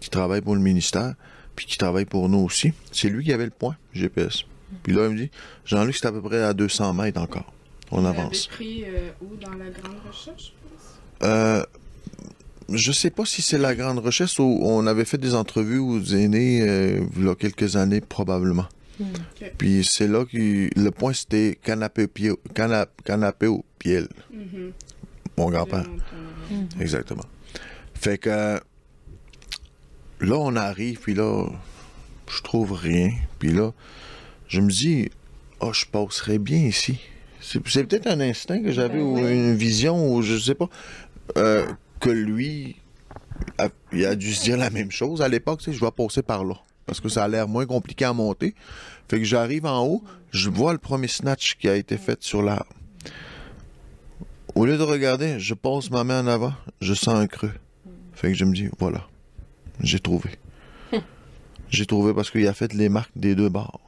qui 0.00 0.10
travaille 0.10 0.40
pour 0.40 0.54
le 0.54 0.60
ministère, 0.60 1.14
puis 1.54 1.66
qui 1.66 1.78
travaille 1.78 2.04
pour 2.04 2.28
nous 2.28 2.38
aussi, 2.38 2.72
c'est 2.92 3.08
lui 3.08 3.24
qui 3.24 3.32
avait 3.32 3.44
le 3.44 3.50
point 3.50 3.76
GPS. 3.92 4.44
Puis 4.82 4.92
là, 4.92 5.06
il 5.06 5.12
me 5.12 5.16
dit, 5.16 5.30
Jean-Luc, 5.64 5.96
c'est 5.96 6.06
à 6.06 6.12
peu 6.12 6.22
près 6.22 6.42
à 6.42 6.52
200 6.52 6.92
mètres 6.94 7.20
encore. 7.20 7.52
On 7.90 8.00
Vous 8.00 8.06
avance. 8.06 8.48
pris 8.48 8.84
euh, 8.84 9.10
où? 9.22 9.36
Dans 9.36 9.50
la 9.50 9.70
grande 9.70 9.96
recherche, 10.08 10.52
je 11.20 11.26
euh, 11.26 11.62
je 12.72 12.92
sais 12.92 13.10
pas 13.10 13.24
si 13.24 13.42
c'est 13.42 13.58
la 13.58 13.76
grande 13.76 14.00
recherche 14.00 14.40
ou 14.40 14.60
on 14.62 14.86
avait 14.88 15.04
fait 15.04 15.18
des 15.18 15.34
entrevues 15.34 15.78
aux 15.78 16.02
aînés 16.02 16.62
euh, 16.62 17.00
il 17.16 17.24
y 17.24 17.28
a 17.28 17.34
quelques 17.36 17.76
années 17.76 18.00
probablement. 18.00 18.66
Hmm. 18.98 19.04
Puis 19.56 19.84
c'est 19.84 20.08
là 20.08 20.24
que 20.24 20.36
le 20.36 20.90
point 20.90 21.12
c'était 21.12 21.58
canapé 21.62 22.04
au 22.04 22.08
pied, 22.08 22.32
canapé 23.04 23.46
au 23.46 23.64
pied. 23.78 24.00
Mm-hmm. 24.00 24.72
Mon 25.38 25.50
grand-père. 25.50 25.86
Mm-hmm. 26.50 26.80
Exactement. 26.80 27.24
Fait 27.94 28.18
que 28.18 28.60
là, 30.20 30.36
on 30.36 30.56
arrive, 30.56 31.00
puis 31.00 31.14
là, 31.14 31.46
je 32.28 32.42
trouve 32.42 32.72
rien. 32.72 33.10
Puis 33.38 33.52
là, 33.52 33.72
je 34.48 34.60
me 34.60 34.70
dis, 34.70 35.10
oh, 35.60 35.72
je 35.72 35.86
passerais 35.86 36.38
bien 36.38 36.58
ici. 36.58 36.98
C'est 37.40 37.60
peut-être 37.60 38.06
un 38.06 38.20
instinct 38.20 38.62
que 38.62 38.72
j'avais 38.72 38.98
ben 38.98 39.04
ou 39.04 39.18
une 39.18 39.54
vision 39.54 40.12
ou 40.12 40.22
je 40.22 40.36
sais 40.36 40.54
pas. 40.54 40.68
Euh, 41.36 41.66
que 42.00 42.10
lui, 42.10 42.76
il 43.92 44.04
a 44.04 44.14
dû 44.14 44.34
se 44.34 44.42
dire 44.44 44.56
la 44.56 44.70
même 44.70 44.90
chose 44.90 45.22
à 45.22 45.28
l'époque, 45.28 45.60
tu 45.60 45.66
sais, 45.66 45.72
je 45.72 45.84
vais 45.84 45.90
passer 45.90 46.22
par 46.22 46.44
là. 46.44 46.56
Parce 46.86 47.00
que 47.00 47.08
ça 47.08 47.24
a 47.24 47.28
l'air 47.28 47.48
moins 47.48 47.66
compliqué 47.66 48.04
à 48.04 48.12
monter. 48.12 48.54
Fait 49.08 49.18
que 49.18 49.24
j'arrive 49.24 49.66
en 49.66 49.84
haut, 49.84 50.04
je 50.30 50.50
vois 50.50 50.72
le 50.72 50.78
premier 50.78 51.08
snatch 51.08 51.56
qui 51.56 51.68
a 51.68 51.76
été 51.76 51.96
fait 51.96 52.22
sur 52.22 52.42
l'arbre. 52.42 52.66
Au 54.56 54.64
lieu 54.64 54.78
de 54.78 54.82
regarder, 54.82 55.38
je 55.38 55.52
pose 55.52 55.90
ma 55.90 56.02
main 56.02 56.24
en 56.24 56.28
avant, 56.28 56.54
je 56.80 56.94
sens 56.94 57.14
un 57.14 57.26
creux. 57.26 57.52
Fait 58.14 58.28
que 58.28 58.34
je 58.34 58.46
me 58.46 58.54
dis, 58.54 58.70
voilà, 58.78 59.06
j'ai 59.80 60.00
trouvé. 60.00 60.30
j'ai 61.68 61.84
trouvé 61.84 62.14
parce 62.14 62.30
qu'il 62.30 62.48
a 62.48 62.54
fait 62.54 62.72
les 62.72 62.88
marques 62.88 63.12
des 63.14 63.34
deux 63.34 63.50
bords. 63.50 63.82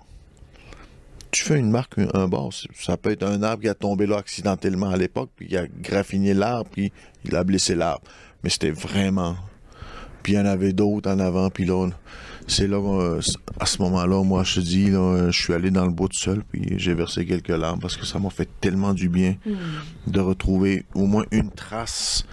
Tu 1.31 1.43
fais 1.43 1.59
une 1.59 1.71
marque, 1.71 1.95
un 2.13 2.29
bord, 2.29 2.53
ça 2.75 2.99
peut 2.99 3.13
être 3.13 3.23
un 3.23 3.43
arbre 3.43 3.63
qui 3.63 3.69
a 3.71 3.75
tombé 3.75 4.05
là 4.07 4.19
accidentellement 4.19 4.91
à 4.91 4.99
l'époque, 4.99 5.31
puis 5.37 5.47
il 5.49 5.57
a 5.57 5.67
graffiné 5.67 6.35
l'arbre, 6.35 6.69
puis 6.71 6.93
il 7.25 7.35
a 7.35 7.45
blessé 7.45 7.75
l'arbre. 7.75 8.05
Mais 8.45 8.51
c'était 8.51 8.71
vraiment... 8.71 9.37
Puis 10.23 10.35
il 10.35 10.37
y 10.37 10.39
en 10.39 10.45
avait 10.45 10.75
d'autres 10.75 11.11
en 11.11 11.19
avant, 11.19 11.49
puis 11.49 11.65
là, 11.65 11.89
c'est 12.49 12.67
là, 12.67 12.79
euh, 12.79 13.21
à 13.61 13.67
ce 13.67 13.81
moment-là, 13.83 14.23
moi, 14.25 14.43
je 14.43 14.57
te 14.57 14.61
dis, 14.61 14.87
je 14.87 15.31
suis 15.31 15.53
allé 15.53 15.71
dans 15.71 15.85
le 15.85 15.93
bout 15.93 16.09
tout 16.09 16.19
seul, 16.19 16.43
puis 16.43 16.75
j'ai 16.79 16.95
versé 16.95 17.27
quelques 17.27 17.49
larmes 17.49 17.79
parce 17.79 17.97
que 17.97 18.07
ça 18.07 18.19
m'a 18.19 18.31
fait 18.31 18.49
tellement 18.61 18.95
du 18.95 19.09
bien 19.09 19.37
mm. 19.45 20.11
de 20.11 20.21
retrouver 20.21 20.85
au 20.95 21.07
moins 21.07 21.25
une 21.31 21.51
trace 21.51 22.25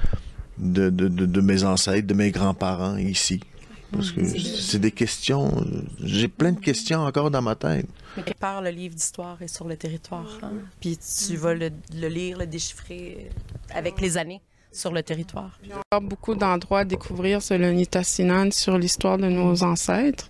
de, 0.58 0.90
de, 0.90 1.08
de, 1.08 1.42
mes 1.42 1.64
ancêtres, 1.64 2.08
de 2.08 2.14
mes 2.14 2.32
grands-parents 2.32 2.98
ici. 2.98 3.42
Parce 3.92 4.12
que 4.12 4.22
mm. 4.22 4.40
c'est 4.60 4.80
des 4.80 4.92
questions, 4.92 5.52
j'ai 6.02 6.30
plein 6.30 6.54
de 6.54 6.60
questions 6.60 7.02
encore 7.02 7.30
dans 7.30 7.42
ma 7.42 7.56
tête. 7.56 7.88
Mais 8.16 8.24
quelque 8.24 8.40
part, 8.40 8.62
le 8.62 8.70
livre 8.70 8.96
d'histoire 8.96 9.42
est 9.42 9.54
sur 9.54 9.68
le 9.68 9.76
territoire. 9.76 10.40
Hein? 10.42 10.54
Puis 10.80 10.98
tu 11.28 11.36
vas 11.36 11.54
le, 11.54 11.72
le 11.94 12.08
lire, 12.08 12.38
le 12.38 12.48
déchiffrer 12.48 13.30
avec 13.74 14.00
les 14.00 14.18
années 14.18 14.42
sur 14.76 14.92
le 14.92 15.02
territoire. 15.04 15.58
Il 15.64 15.70
y 15.70 15.74
a 15.92 16.00
beaucoup 16.00 16.36
d'endroits 16.36 16.80
à 16.80 16.86
découvrir 16.86 17.42
sur 17.42 17.58
le 17.58 17.72
Nitassinan, 17.72 18.52
sur 18.52 18.78
l'histoire 18.78 19.18
de 19.18 19.28
nos 19.28 19.64
ancêtres. 19.64 20.30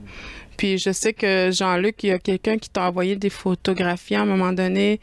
Puis 0.57 0.77
je 0.77 0.91
sais 0.91 1.13
que 1.13 1.49
Jean-Luc, 1.51 2.03
il 2.03 2.07
y 2.07 2.11
a 2.11 2.19
quelqu'un 2.19 2.57
qui 2.57 2.69
t'a 2.69 2.87
envoyé 2.87 3.15
des 3.15 3.29
photographies 3.29 4.15
à 4.15 4.21
un 4.21 4.25
moment 4.25 4.53
donné 4.53 5.01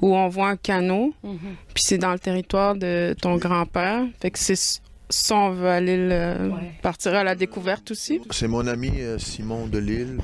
où 0.00 0.16
on 0.16 0.28
voit 0.28 0.48
un 0.48 0.56
canot. 0.56 1.14
Mm-hmm. 1.24 1.38
Puis 1.74 1.84
c'est 1.84 1.98
dans 1.98 2.12
le 2.12 2.18
territoire 2.18 2.74
de 2.76 3.14
ton 3.20 3.36
grand-père. 3.36 4.04
Fait 4.20 4.30
que 4.30 4.38
c'est 4.38 4.80
ça, 5.08 5.36
on 5.36 5.50
veut 5.50 5.68
aller 5.68 5.96
le, 5.96 6.50
partir 6.82 7.14
à 7.14 7.24
la 7.24 7.34
découverte 7.34 7.90
aussi. 7.90 8.20
C'est 8.30 8.48
mon 8.48 8.66
ami 8.66 8.90
euh, 9.00 9.18
Simon 9.18 9.66
Delille 9.66 10.18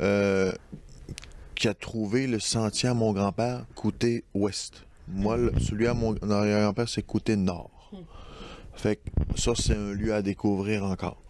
euh, 0.00 0.52
qui 1.54 1.68
a 1.68 1.74
trouvé 1.74 2.26
le 2.26 2.38
sentier 2.38 2.88
à 2.88 2.94
mon 2.94 3.12
grand-père 3.12 3.64
côté 3.74 4.24
ouest. 4.34 4.84
Moi, 5.08 5.36
celui 5.58 5.86
à 5.86 5.94
mon 5.94 6.14
arrière-grand-père, 6.16 6.88
c'est 6.88 7.02
côté 7.02 7.36
nord. 7.36 7.71
Fait 8.74 8.96
que 8.96 9.10
ça, 9.38 9.52
c'est 9.54 9.76
un 9.76 9.92
lieu 9.92 10.14
à 10.14 10.22
découvrir 10.22 10.84
encore. 10.84 11.22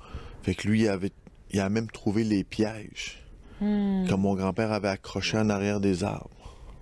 Fait 0.42 0.54
que 0.54 0.66
lui, 0.68 0.82
il, 0.82 0.88
avait, 0.88 1.12
il 1.50 1.60
a 1.60 1.68
même 1.68 1.88
trouvé 1.90 2.24
les 2.24 2.44
pièges 2.44 3.22
hmm. 3.60 4.06
que 4.06 4.14
mon 4.14 4.34
grand-père 4.34 4.72
avait 4.72 4.88
accrochés 4.88 5.38
en 5.38 5.50
arrière 5.50 5.80
des 5.80 6.04
arbres. 6.04 6.30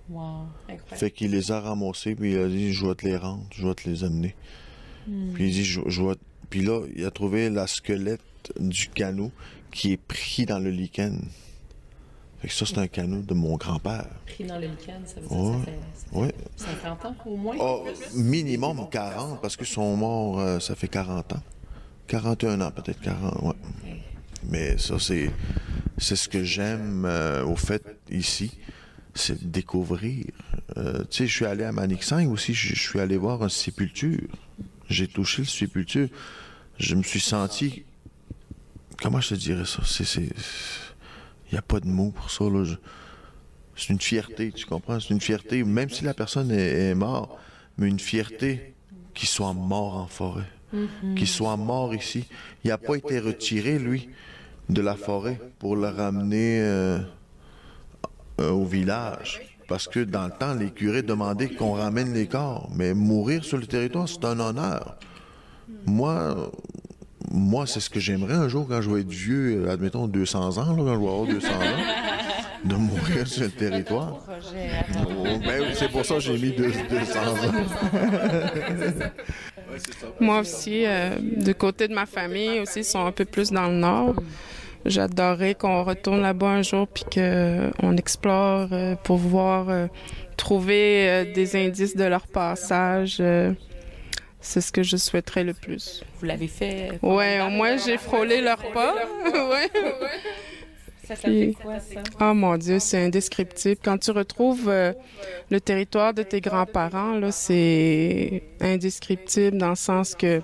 Wow, 0.09 0.47
fait 0.87 1.13
qu'il 1.13 1.31
les 1.31 1.53
a 1.53 1.61
ramassés, 1.61 2.17
puis 2.17 2.33
il 2.33 2.39
a 2.39 2.49
dit, 2.49 2.73
je 2.73 2.85
vais 2.85 2.95
te 2.97 3.07
les 3.07 3.17
rendre, 3.17 3.47
je 3.53 3.67
vais 3.67 3.75
te 3.75 3.89
les 3.89 4.03
amener. 4.03 4.35
Hmm. 5.07 5.33
Puis 5.35 5.49
il 5.49 5.53
dit, 5.53 5.65
je, 5.65 5.81
je 5.87 6.03
Puis 6.49 6.63
là, 6.63 6.85
il 6.97 7.05
a 7.05 7.11
trouvé 7.11 7.49
la 7.49 7.67
squelette 7.67 8.21
du 8.59 8.89
canot 8.89 9.31
qui 9.71 9.93
est 9.93 9.97
pris 9.97 10.47
dans 10.47 10.59
le 10.59 10.71
lichen. 10.71 11.21
Fait 12.41 12.49
que 12.49 12.55
ça, 12.55 12.65
c'est 12.65 12.79
un 12.79 12.87
canot 12.87 13.21
de 13.21 13.35
mon 13.35 13.57
grand-père. 13.57 14.07
Pris 14.25 14.45
dans 14.45 14.59
le 14.59 14.69
lichen, 14.69 15.03
ça 15.05 15.21
veut 15.21 15.29
dire 15.29 15.61
ça 16.57 16.67
fait, 16.67 16.83
50 16.83 17.05
ans 17.05 17.17
au 17.27 17.37
moins? 17.37 17.57
Oh, 17.61 17.85
minimum 18.15 18.89
40, 18.91 19.43
parce 19.43 19.57
qu'ils 19.57 19.67
sont 19.67 19.95
morts, 19.95 20.41
euh, 20.41 20.59
ça 20.59 20.75
fait 20.75 20.89
40 20.89 21.35
ans. 21.35 21.43
41 22.07 22.61
ans, 22.63 22.71
peut-être 22.71 23.01
40, 23.01 23.43
ouais. 23.43 24.01
Mais 24.49 24.79
ça, 24.79 24.99
c'est, 24.99 25.31
c'est 25.99 26.17
ce 26.17 26.31
que 26.31 26.43
j'aime 26.43 27.05
euh, 27.05 27.45
au 27.45 27.57
fait 27.57 27.85
ici, 28.11 28.59
c'est 29.15 29.51
découvrir. 29.51 30.25
Euh, 30.79 31.01
tu 31.11 31.19
sais, 31.19 31.27
je 31.27 31.35
suis 31.35 31.45
allé 31.45 31.65
à 31.65 31.73
Manixang 31.73 32.27
aussi, 32.31 32.55
je, 32.55 32.75
je 32.75 32.81
suis 32.81 33.01
allé 33.01 33.19
voir 33.19 33.43
un 33.43 33.51
sépulture. 33.51 34.29
J'ai 34.89 35.09
touché 35.09 35.43
le 35.43 35.49
sépulture. 35.49 36.09
Je 36.79 36.95
me 36.95 37.03
suis 37.03 37.21
senti. 37.21 37.85
Comment 39.03 39.21
je 39.21 39.31
te 39.31 39.35
dirais 39.35 39.67
ça? 39.67 39.83
C'est 39.85 40.31
il 41.51 41.55
n'y 41.55 41.59
a 41.59 41.63
pas 41.63 41.81
de 41.81 41.89
mots 41.89 42.11
pour 42.11 42.31
ça. 42.31 42.45
Là. 42.45 42.65
C'est 43.77 43.93
une 43.93 44.01
fierté, 44.01 44.53
tu 44.53 44.67
comprends? 44.67 45.01
C'est 45.01 45.11
une 45.11 45.21
fierté, 45.21 45.65
même 45.65 45.91
si 45.91 46.05
la 46.05 46.15
personne 46.15 46.51
est, 46.51 46.95
morte, 46.95 47.31
mais 47.79 47.89
une 47.89 47.99
fierté 47.99 48.75
qu'il 49.15 49.29
soit 49.29 49.55
mort 49.55 49.97
en 49.97 50.07
forêt, 50.07 50.49
mm-hmm. 50.75 51.15
qu'il 51.15 51.27
soit 51.27 51.57
mort 51.57 51.95
ici. 51.95 52.27
Il 52.65 52.69
n'a 52.69 52.79
pas 52.79 52.97
été 52.97 53.19
retiré, 53.19 53.79
lui, 53.79 54.09
de 54.69 54.81
la 54.81 54.97
forêt 54.97 55.41
pour 55.59 55.77
le 55.77 55.89
ramener 55.89 56.61
euh, 56.61 56.99
euh, 58.41 58.51
au 58.51 58.65
village. 58.65 59.41
Parce 59.67 59.87
que 59.87 60.01
dans 60.01 60.25
le 60.25 60.33
temps, 60.33 60.55
les 60.55 60.71
curés 60.71 61.03
demandaient 61.03 61.49
qu'on 61.49 61.73
ramène 61.73 62.13
les 62.13 62.27
corps. 62.27 62.69
Mais 62.75 62.93
mourir 62.93 63.45
sur 63.45 63.57
le 63.57 63.67
territoire, 63.67 64.09
c'est 64.09 64.25
un 64.25 64.39
honneur. 64.41 64.97
Moi, 65.87 66.51
moi, 67.31 67.67
c'est 67.67 67.81
ce 67.81 67.89
que 67.89 68.01
j'aimerais 68.01 68.35
un 68.35 68.49
jour 68.49 68.67
quand 68.69 68.83
je 68.83 68.91
vais 68.91 69.01
être 69.01 69.09
vieux, 69.09 69.63
euh, 69.65 69.71
admettons 69.71 70.09
200 70.09 70.59
ans, 70.59 70.75
là, 70.75 70.77
quand 70.77 70.77
je 70.77 70.83
vais 70.83 70.91
avoir 70.91 71.27
200 71.27 71.49
ans, 71.49 72.65
de 72.65 72.75
mourir 72.75 73.27
sur 73.27 73.45
le 73.45 73.51
territoire. 73.51 74.19
Oh, 75.09 75.25
ben, 75.47 75.65
c'est 75.75 75.91
pour 75.91 76.05
ça 76.05 76.15
que 76.15 76.21
j'ai 76.21 76.37
mis 76.37 76.51
200 76.51 76.71
ans. 77.21 77.53
Moi 80.21 80.41
aussi, 80.41 80.85
euh, 80.85 81.17
du 81.21 81.55
côté 81.55 81.87
de 81.87 81.95
ma 81.95 82.07
famille 82.07 82.59
aussi, 82.61 82.81
ils 82.81 82.85
sont 82.85 83.07
un 83.07 83.13
peu 83.13 83.25
plus 83.25 83.53
dans 83.53 83.69
le 83.69 83.77
nord. 83.77 84.17
J'adorerais 84.85 85.55
qu'on 85.55 85.85
retourne 85.85 86.23
là-bas 86.23 86.49
un 86.49 86.63
jour 86.63 86.89
puis 86.89 87.05
qu'on 87.05 87.97
explore 87.97 88.69
euh, 88.73 88.97
pour 88.97 89.19
voir 89.19 89.67
trouver 90.37 91.31
des 91.35 91.55
indices 91.55 91.97
de 91.97 92.05
leur 92.05 92.27
passage. 92.27 93.23
C'est 94.41 94.61
ce 94.61 94.73
que 94.73 94.83
je 94.83 94.97
souhaiterais 94.97 95.45
le 95.45 95.55
plus. 95.55 96.03
Vous 96.19 96.27
l'avez 96.27 96.49
fait? 96.49 96.99
Ouais, 97.03 97.41
au 97.41 97.51
moins 97.51 97.77
j'ai 97.77 97.99
frôlé 97.99 98.41
leur 98.41 98.59
pas. 98.73 98.95
ouais. 99.25 99.71
Ça, 101.07 101.17
ça 101.17 101.29
fait 101.29 101.55
quoi, 101.61 101.81
ça? 101.81 102.01
Oh 102.21 102.35
mon 102.35 102.57
Dieu, 102.57 102.79
c'est 102.79 103.05
indescriptible. 103.05 103.81
Quand 103.83 103.99
tu 103.99 104.13
retrouves 104.13 104.69
euh, 104.69 104.93
le 105.51 105.61
territoire 105.61 106.15
de 106.15 106.23
tes 106.23 106.41
grands-parents, 106.41 107.15
là, 107.19 107.33
c'est 107.33 108.45
indescriptible 108.61 109.59
dans 109.59 109.71
le 109.71 109.75
sens 109.75 110.15
que 110.15 110.41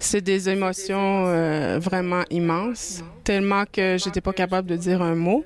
c'est 0.00 0.20
des 0.20 0.48
émotions 0.48 1.26
euh, 1.28 1.78
vraiment 1.78 2.24
immenses, 2.30 3.04
tellement 3.22 3.62
que 3.72 3.96
j'étais 3.96 4.20
pas 4.20 4.32
capable 4.32 4.68
de 4.68 4.74
dire 4.76 5.02
un 5.02 5.14
mot 5.14 5.44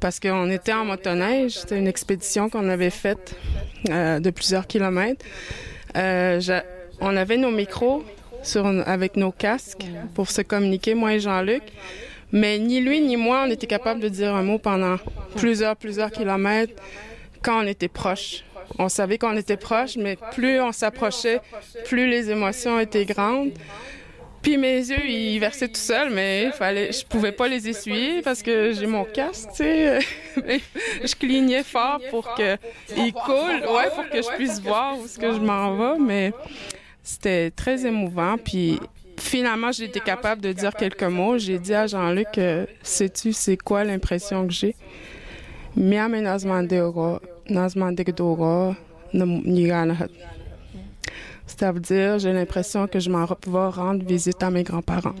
parce 0.00 0.18
qu'on 0.20 0.48
était 0.50 0.72
en 0.72 0.86
motoneige. 0.86 1.58
C'était 1.58 1.78
une 1.78 1.86
expédition 1.86 2.48
qu'on 2.48 2.68
avait 2.70 2.88
faite 2.88 3.34
euh, 3.90 4.20
de 4.20 4.30
plusieurs 4.30 4.66
kilomètres. 4.66 5.24
Euh, 5.96 6.40
on 7.00 7.16
avait 7.16 7.36
nos 7.36 7.50
micros 7.50 8.04
avec 8.86 9.16
nos 9.16 9.32
casques 9.32 9.84
pour 10.14 10.30
se 10.30 10.42
communiquer, 10.42 10.94
moi 10.94 11.14
et 11.14 11.20
Jean-Luc. 11.20 11.62
Mais 12.32 12.58
ni 12.58 12.80
lui 12.80 13.00
ni 13.00 13.16
moi, 13.16 13.44
on 13.46 13.50
était 13.50 13.66
capable 13.66 14.00
de 14.00 14.08
dire 14.08 14.34
un 14.34 14.42
mot 14.42 14.58
pendant 14.58 14.96
plusieurs, 15.36 15.76
plusieurs 15.76 16.10
kilomètres 16.10 16.74
quand 17.42 17.64
on 17.64 17.66
était 17.66 17.88
proche. 17.88 18.44
On 18.78 18.88
savait 18.88 19.16
qu'on 19.16 19.36
était 19.36 19.56
proche, 19.56 19.96
mais 19.96 20.16
plus 20.32 20.60
on 20.60 20.72
s'approchait, 20.72 21.40
plus 21.86 22.08
les 22.08 22.30
émotions 22.30 22.78
étaient 22.78 23.06
grandes. 23.06 23.52
Puis 24.42 24.56
mes 24.56 24.76
yeux, 24.76 25.04
ils 25.06 25.38
versaient 25.40 25.68
tout 25.68 25.80
seuls, 25.80 26.10
mais 26.10 26.44
il 26.44 26.52
fallait, 26.52 26.92
je 26.92 27.04
pouvais 27.04 27.32
pas 27.32 27.48
les 27.48 27.68
essuyer 27.68 28.22
parce 28.22 28.42
que 28.42 28.72
j'ai 28.72 28.86
mon 28.86 29.04
casque, 29.04 29.48
tu 29.50 29.64
sais. 29.64 29.98
je 31.04 31.14
clignais 31.16 31.64
fort 31.64 32.00
pour 32.10 32.34
que 32.34 32.56
il 32.96 33.12
coule, 33.12 33.66
ouais, 33.68 33.90
pour 33.94 34.08
que 34.08 34.22
je 34.22 34.36
puisse 34.36 34.60
voir 34.60 34.98
où 34.98 35.08
ce 35.08 35.18
que 35.18 35.32
je 35.32 35.40
m'en 35.40 35.74
vais, 35.74 35.98
mais 35.98 36.32
c'était 37.08 37.50
très 37.50 37.86
émouvant. 37.86 38.36
Puis 38.36 38.78
finalement, 39.16 39.72
j'ai 39.72 39.84
été 39.84 39.98
capable 39.98 40.42
de 40.42 40.52
dire 40.52 40.74
quelques 40.74 41.02
mots. 41.04 41.38
J'ai 41.38 41.58
dit 41.58 41.72
à 41.72 41.86
Jean-Luc, 41.86 42.36
euh, 42.36 42.66
sais-tu 42.82 43.32
c'est 43.32 43.56
quoi 43.56 43.82
l'impression 43.82 44.46
que 44.46 44.52
j'ai? 44.52 44.76
Ça 51.46 51.72
veut 51.72 51.80
dire, 51.80 52.18
j'ai 52.18 52.32
l'impression 52.34 52.86
que 52.86 53.00
je 53.00 53.08
m'en 53.08 53.24
vais 53.24 53.68
rendre 53.68 54.04
visite 54.04 54.42
à 54.42 54.50
mes 54.50 54.62
grands-parents. 54.62 55.14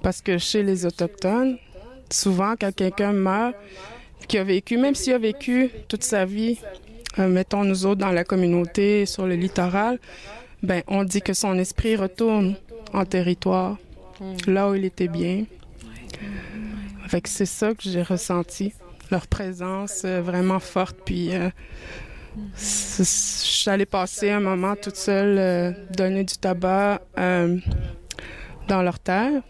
Parce 0.00 0.22
que 0.22 0.38
chez 0.38 0.62
les 0.62 0.86
Autochtones, 0.86 1.58
souvent, 2.08 2.54
quand 2.58 2.72
quelqu'un 2.72 3.12
meurt, 3.12 3.56
qui 4.28 4.38
a 4.38 4.44
vécu, 4.44 4.78
même 4.78 4.94
s'il 4.94 5.12
a 5.12 5.18
vécu 5.18 5.70
toute 5.88 6.04
sa 6.04 6.24
vie, 6.24 6.56
euh, 7.18 7.26
mettons 7.26 7.64
nous 7.64 7.84
autres 7.84 8.00
dans 8.00 8.12
la 8.12 8.22
communauté, 8.22 9.06
sur 9.06 9.26
le 9.26 9.34
littoral, 9.34 9.98
ben 10.64 10.82
on 10.86 11.04
dit 11.04 11.20
que 11.20 11.34
son 11.34 11.58
esprit 11.58 11.94
retourne 11.94 12.54
en 12.94 13.04
territoire, 13.04 13.76
là 14.46 14.70
où 14.70 14.74
il 14.74 14.86
était 14.86 15.08
bien. 15.08 15.44
Avec 17.04 17.28
c'est 17.28 17.46
ça 17.46 17.74
que 17.74 17.82
j'ai 17.82 18.02
ressenti, 18.02 18.72
leur 19.10 19.26
présence 19.26 20.02
euh, 20.06 20.22
vraiment 20.22 20.60
forte. 20.60 20.96
Puis 21.04 21.34
euh, 21.34 21.50
allée 23.66 23.84
passer 23.84 24.30
un 24.30 24.40
moment 24.40 24.74
toute 24.74 24.96
seule, 24.96 25.36
euh, 25.38 25.72
donner 25.94 26.24
du 26.24 26.34
tabac 26.34 27.02
dans 27.16 28.82
leur 28.82 28.98
terre, 28.98 29.42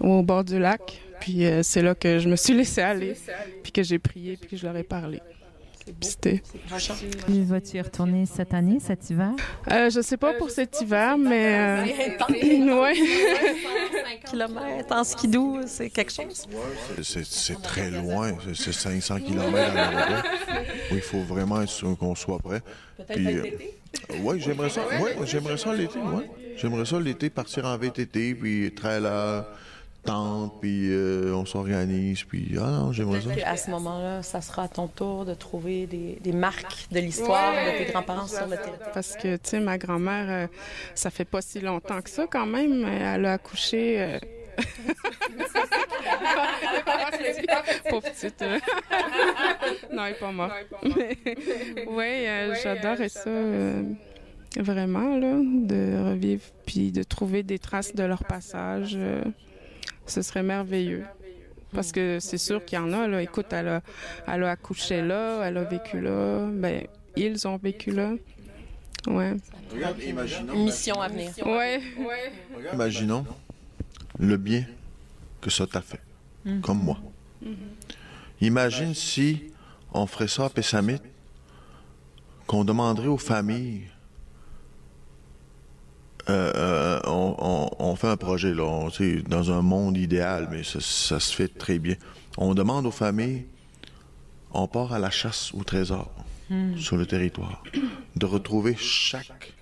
au 0.00 0.22
bord 0.22 0.42
du 0.42 0.58
lac. 0.58 1.00
Puis 1.20 1.44
c'est 1.62 1.82
là 1.82 1.94
que 1.94 2.18
je 2.18 2.28
me 2.28 2.34
suis 2.34 2.54
laissée 2.56 2.82
aller, 2.82 3.14
puis 3.62 3.70
que 3.70 3.84
j'ai 3.84 4.00
prié, 4.00 4.36
puis 4.36 4.50
que 4.50 4.56
je 4.56 4.66
leur 4.66 4.76
ai 4.76 4.82
parlé. 4.82 5.20
Puis 7.26 7.44
vas-tu 7.44 7.76
y 7.76 7.80
retourner 7.80 8.26
cette 8.26 8.52
année, 8.54 8.78
cet 8.80 9.08
hiver? 9.08 9.32
Euh, 9.70 9.88
je 9.88 10.00
sais 10.00 10.16
pas 10.16 10.34
pour 10.34 10.50
cet 10.50 10.80
hiver, 10.80 11.16
mais. 11.16 11.84
Euh, 11.88 12.82
ouais. 12.82 12.94
km 14.30 14.86
en 14.90 15.04
skidoo, 15.04 15.60
c'est 15.66 15.90
quelque 15.90 16.12
chose. 16.12 16.46
C'est 17.02 17.62
très 17.62 17.90
loin, 17.90 18.32
c'est 18.54 18.72
500 18.72 19.20
km 19.20 19.56
à 19.56 20.22
Oui, 20.90 20.96
il 20.96 21.00
faut 21.00 21.22
vraiment 21.22 21.62
être 21.62 21.70
sûr 21.70 21.96
qu'on 21.96 22.14
soit 22.14 22.38
prêt. 22.38 22.62
Puis, 23.08 23.38
euh, 23.38 23.44
oui, 24.22 24.40
j'aimerais 24.40 24.70
ça. 24.70 24.82
Ouais, 25.00 25.16
j'aimerais 25.24 25.56
ça 25.56 25.72
l'été. 25.74 25.98
Ouais. 25.98 26.28
J'aimerais 26.56 26.86
ça 26.86 26.98
l'été 26.98 27.30
partir 27.30 27.66
en 27.66 27.76
VTT 27.76 28.34
puis 28.34 28.72
très 28.74 29.00
là 30.06 30.50
puis 30.60 30.90
euh, 30.90 31.34
on 31.34 31.44
s'organise, 31.44 32.24
puis 32.24 32.56
ah 32.58 32.70
non, 32.70 32.92
j'aimerais 32.92 33.20
ça. 33.20 33.30
À 33.44 33.56
ce 33.56 33.70
moment-là, 33.70 34.22
ça 34.22 34.40
sera 34.40 34.64
à 34.64 34.68
ton 34.68 34.88
tour 34.88 35.24
de 35.24 35.34
trouver 35.34 35.86
des, 35.86 36.32
marques 36.32 36.86
de 36.90 37.00
l'histoire 37.00 37.52
de 37.54 37.78
tes 37.78 37.90
grands-parents 37.92 38.26
sur 38.26 38.46
le 38.46 38.56
territoire. 38.56 38.92
Parce 38.92 39.16
que, 39.16 39.36
tu 39.36 39.50
sais, 39.50 39.60
ma 39.60 39.78
grand-mère, 39.78 40.26
euh, 40.28 40.46
ça 40.94 41.10
fait 41.10 41.24
pas 41.24 41.40
si 41.40 41.60
longtemps 41.60 42.00
que 42.02 42.10
ça 42.10 42.26
quand 42.30 42.46
même. 42.46 42.84
Elle 42.86 43.24
a 43.26 43.34
accouché. 43.34 44.00
Euh... 44.00 44.18
Pauvre 47.88 48.10
petite. 48.10 48.42
non, 49.92 50.04
elle 50.04 50.12
est 50.12 50.18
pas 50.18 50.32
morte. 50.32 50.52
oui, 50.84 52.26
euh, 52.26 52.54
j'adorais 52.62 53.08
ça 53.08 53.30
vraiment, 54.58 55.16
là, 55.18 55.34
de 55.42 56.10
revivre 56.10 56.42
puis 56.64 56.92
de 56.92 57.02
trouver 57.02 57.42
des 57.42 57.58
traces 57.58 57.94
de 57.94 58.02
leur 58.02 58.24
passage 58.24 58.98
ce 60.06 60.22
serait 60.22 60.42
merveilleux. 60.42 61.04
Parce 61.72 61.92
que 61.92 62.18
c'est 62.20 62.38
sûr 62.38 62.64
qu'il 62.64 62.78
y 62.78 62.80
en 62.80 62.92
a, 62.92 63.06
là. 63.06 63.20
Écoute, 63.22 63.46
elle 63.50 63.68
a, 63.68 63.82
elle 64.26 64.44
a 64.44 64.50
accouché 64.50 65.02
là, 65.02 65.42
elle 65.44 65.58
a 65.58 65.64
vécu 65.64 66.00
là. 66.00 66.46
Ben, 66.50 66.86
ils 67.16 67.46
ont 67.46 67.56
vécu 67.56 67.90
là. 67.90 68.14
Ouais. 69.06 69.34
Regarde, 69.72 70.00
imaginons. 70.02 70.54
Une 70.54 70.64
mission 70.64 71.00
à 71.00 71.08
venir. 71.08 71.30
Ouais, 71.44 71.80
ouais. 71.98 72.32
Imaginons 72.72 73.26
le 74.18 74.36
bien 74.36 74.64
que 75.40 75.50
ça 75.50 75.66
t'a 75.66 75.80
fait, 75.80 76.00
mm-hmm. 76.46 76.60
comme 76.60 76.82
moi. 76.82 76.98
Mm-hmm. 77.44 77.56
Imagine 78.40 78.94
si 78.94 79.52
on 79.92 80.06
ferait 80.06 80.28
ça 80.28 80.46
à 80.46 80.50
Pessamit, 80.50 81.00
qu'on 82.46 82.64
demanderait 82.64 83.08
aux 83.08 83.18
familles 83.18 83.88
euh, 86.28 86.52
euh, 86.56 87.00
on, 87.06 87.94
fait 87.96 88.08
un 88.08 88.16
projet 88.16 88.52
là, 88.52 88.88
dans 89.28 89.52
un 89.52 89.62
monde 89.62 89.96
idéal, 89.96 90.48
mais 90.50 90.62
ça, 90.64 90.80
se 90.80 91.34
fait 91.34 91.48
très 91.48 91.78
bien. 91.78 91.94
On 92.36 92.54
demande 92.54 92.86
aux 92.86 92.90
familles, 92.90 93.46
on 94.52 94.66
part 94.66 94.92
à 94.92 94.98
la 94.98 95.10
chasse 95.10 95.52
au 95.54 95.62
trésor 95.62 96.10
hmm. 96.50 96.76
sur 96.76 96.96
le 96.96 97.06
territoire, 97.06 97.62
de 98.16 98.26
retrouver 98.26 98.74
chaque 98.76 99.54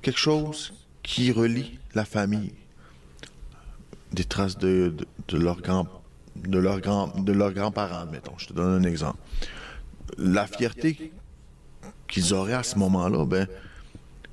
quelque 0.00 0.18
chose 0.18 0.72
qui 1.02 1.30
relie 1.30 1.78
la 1.94 2.04
famille, 2.04 2.54
des 4.12 4.24
traces 4.24 4.56
de, 4.56 4.94
de, 5.28 5.38
leurs 5.38 5.60
grands 5.60 5.86
de 6.36 6.58
leurs 6.58 6.80
grands 6.80 7.08
de 7.08 7.32
leurs 7.32 7.52
grands-parents, 7.52 8.06
mettons. 8.06 8.38
Je 8.38 8.46
te 8.46 8.52
donne 8.54 8.82
un 8.82 8.88
exemple. 8.88 9.18
La 10.16 10.46
fierté 10.46 11.12
qu'ils 12.06 12.32
auraient 12.32 12.54
à 12.54 12.62
ce 12.62 12.78
moment-là, 12.78 13.26
ben 13.26 13.46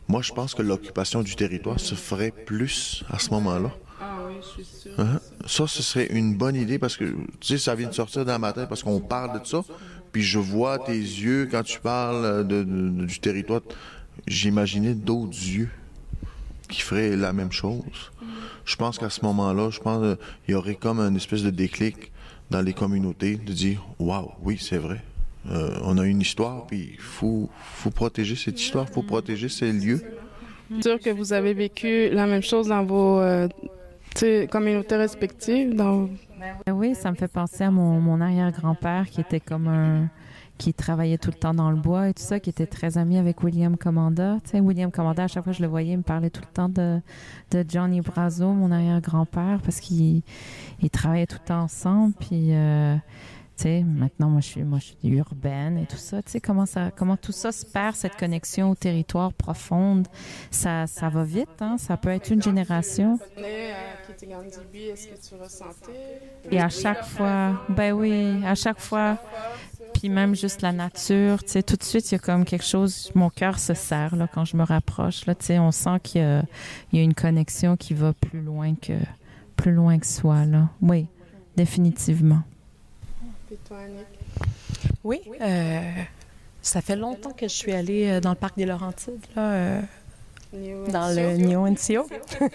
moi, 0.07 0.21
je 0.21 0.31
pense 0.33 0.53
que 0.53 0.61
l'occupation 0.61 1.23
du 1.23 1.35
territoire 1.35 1.79
se 1.79 1.95
ferait 1.95 2.31
plus 2.31 3.03
à 3.09 3.17
ce 3.17 3.31
moment-là. 3.31 3.71
Ah 3.99 4.17
oui, 4.27 4.35
je 4.39 4.63
suis 4.63 4.79
sûr. 4.81 4.91
Hein? 4.99 5.19
Ça, 5.47 5.65
ce 5.67 5.81
serait 5.81 6.07
une 6.07 6.35
bonne 6.35 6.55
idée 6.55 6.77
parce 6.77 6.95
que, 6.95 7.05
tu 7.39 7.47
sais, 7.47 7.57
ça 7.57 7.73
vient 7.73 7.89
de 7.89 7.93
sortir 7.93 8.23
dans 8.23 8.37
ma 8.37 8.53
tête 8.53 8.69
parce 8.69 8.83
qu'on 8.83 8.99
parle 8.99 9.39
de 9.41 9.45
ça. 9.45 9.63
Puis 10.11 10.21
je 10.21 10.39
vois 10.39 10.79
tes 10.79 10.93
yeux 10.97 11.47
quand 11.49 11.63
tu 11.63 11.79
parles 11.79 12.47
de, 12.47 12.63
du 12.63 13.19
territoire. 13.19 13.61
J'imaginais 14.27 14.93
d'autres 14.93 15.33
yeux 15.33 15.69
qui 16.69 16.81
feraient 16.81 17.15
la 17.15 17.33
même 17.33 17.51
chose. 17.51 18.11
Je 18.63 18.75
pense 18.75 18.97
qu'à 18.97 19.09
ce 19.09 19.21
moment-là, 19.25 19.69
je 19.71 19.79
pense 19.79 20.17
qu'il 20.45 20.53
y 20.53 20.55
aurait 20.55 20.75
comme 20.75 20.99
une 20.99 21.15
espèce 21.15 21.43
de 21.43 21.49
déclic 21.49 22.11
dans 22.49 22.61
les 22.61 22.73
communautés 22.73 23.35
de 23.35 23.53
dire, 23.53 23.85
waouh, 23.99 24.31
oui, 24.41 24.57
c'est 24.59 24.77
vrai. 24.77 25.01
Euh, 25.49 25.77
on 25.83 25.97
a 25.97 26.05
une 26.05 26.21
histoire, 26.21 26.65
puis 26.65 26.91
il 26.93 26.99
faut, 26.99 27.49
faut 27.59 27.91
protéger 27.91 28.35
cette 28.35 28.59
histoire, 28.59 28.85
il 28.89 28.93
faut 28.93 29.03
protéger 29.03 29.49
ces 29.49 29.71
lieux. 29.71 30.01
C'est 30.69 30.89
sûr 30.89 30.99
que 30.99 31.11
vous 31.11 31.33
avez 31.33 31.53
vécu 31.53 32.09
la 32.09 32.25
même 32.25 32.41
chose 32.41 32.69
dans 32.69 32.83
vos 32.83 33.19
euh, 33.19 33.47
communautés 34.49 34.95
respectives. 34.95 35.75
Dans... 35.75 36.09
Ben 36.65 36.73
oui, 36.73 36.95
ça 36.95 37.11
me 37.11 37.15
fait 37.15 37.27
penser 37.27 37.63
à 37.63 37.71
mon, 37.71 38.01
mon 38.01 38.19
arrière-grand-père 38.21 39.09
qui 39.09 39.21
était 39.21 39.39
comme 39.39 39.67
un 39.67 40.09
qui 40.57 40.73
travaillait 40.73 41.17
tout 41.17 41.31
le 41.31 41.37
temps 41.37 41.53
dans 41.53 41.69
le 41.69 41.75
bois 41.75 42.09
et 42.09 42.13
tout 42.13 42.23
ça, 42.23 42.39
qui 42.39 42.49
était 42.49 42.65
très 42.65 42.97
ami 42.97 43.17
avec 43.17 43.43
William 43.43 43.75
Commanda. 43.75 44.37
Tu 44.43 44.51
sais, 44.51 44.59
William 44.61 44.89
Commanda, 44.89 45.25
à 45.25 45.27
chaque 45.27 45.43
fois 45.43 45.51
que 45.51 45.57
je 45.57 45.61
le 45.61 45.67
voyais, 45.67 45.93
il 45.93 45.97
me 45.97 46.03
parlait 46.03 46.29
tout 46.29 46.41
le 46.41 46.53
temps 46.53 46.69
de, 46.69 47.01
de 47.51 47.65
Johnny 47.67 47.99
Brazo, 48.01 48.53
mon 48.53 48.71
arrière-grand-père, 48.71 49.59
parce 49.63 49.79
qu'ils 49.79 50.21
il 50.81 50.89
travaillaient 50.89 51.27
tout 51.27 51.39
le 51.41 51.47
temps 51.47 51.63
ensemble. 51.63 52.13
Puis 52.19 52.53
euh, 52.53 52.95
maintenant, 53.63 54.29
moi, 54.29 54.41
je 54.41 54.47
suis, 54.47 55.09
urbaine 55.09 55.77
et 55.77 55.85
tout 55.85 55.97
ça. 55.97 56.21
Tu 56.21 56.31
sais, 56.31 56.41
comment 56.41 56.65
tout 57.17 57.31
ça 57.31 57.51
se 57.51 57.65
perd, 57.65 57.95
cette 57.95 58.15
connexion 58.15 58.71
au 58.71 58.75
territoire 58.75 59.33
profonde. 59.33 60.07
Ça, 60.51 60.85
va 61.09 61.23
vite, 61.23 61.61
hein. 61.61 61.77
Ça 61.77 61.97
peut 61.97 62.09
être 62.09 62.31
une 62.31 62.41
génération. 62.41 63.19
Et 66.51 66.59
à 66.59 66.69
chaque 66.69 67.05
fois, 67.05 67.61
ben 67.69 67.93
oui, 67.93 68.43
à 68.45 68.55
chaque 68.55 68.79
fois, 68.79 69.17
puis 69.93 70.09
même 70.09 70.35
juste 70.35 70.61
la 70.61 70.71
nature, 70.71 71.43
tu 71.43 71.51
sais, 71.51 71.63
tout 71.63 71.75
de 71.75 71.83
suite, 71.83 72.11
il 72.11 72.15
y 72.15 72.17
a 72.17 72.19
comme 72.19 72.45
quelque 72.45 72.65
chose, 72.65 73.11
mon 73.15 73.29
cœur 73.29 73.59
se 73.59 73.73
serre, 73.73 74.15
quand 74.33 74.45
je 74.45 74.57
me 74.57 74.63
rapproche, 74.63 75.25
là, 75.25 75.35
tu 75.35 75.45
sais, 75.45 75.59
on 75.59 75.71
sent 75.71 75.99
qu'il 76.03 76.21
y 76.91 76.97
y 76.97 76.99
a 76.99 77.03
une 77.03 77.13
connexion 77.13 77.77
qui 77.77 77.93
va 77.93 78.13
plus 78.13 78.41
loin 78.41 78.75
que, 78.75 78.93
plus 79.55 79.71
loin 79.71 79.97
que 79.97 80.05
soi, 80.05 80.45
là. 80.45 80.69
Oui, 80.81 81.07
définitivement. 81.55 82.43
Oui, 85.03 85.21
euh, 85.39 85.81
ça 86.61 86.81
fait 86.81 86.95
longtemps 86.95 87.31
que 87.31 87.47
je 87.47 87.53
suis 87.53 87.71
allée 87.71 88.09
euh, 88.09 88.19
dans 88.19 88.31
le 88.31 88.35
parc 88.35 88.57
des 88.57 88.65
Laurentides, 88.65 89.23
là, 89.35 89.53
euh, 89.53 89.81
dans 90.87 91.15
le 91.15 91.37
Neo 91.37 91.67
NCO. 91.67 92.07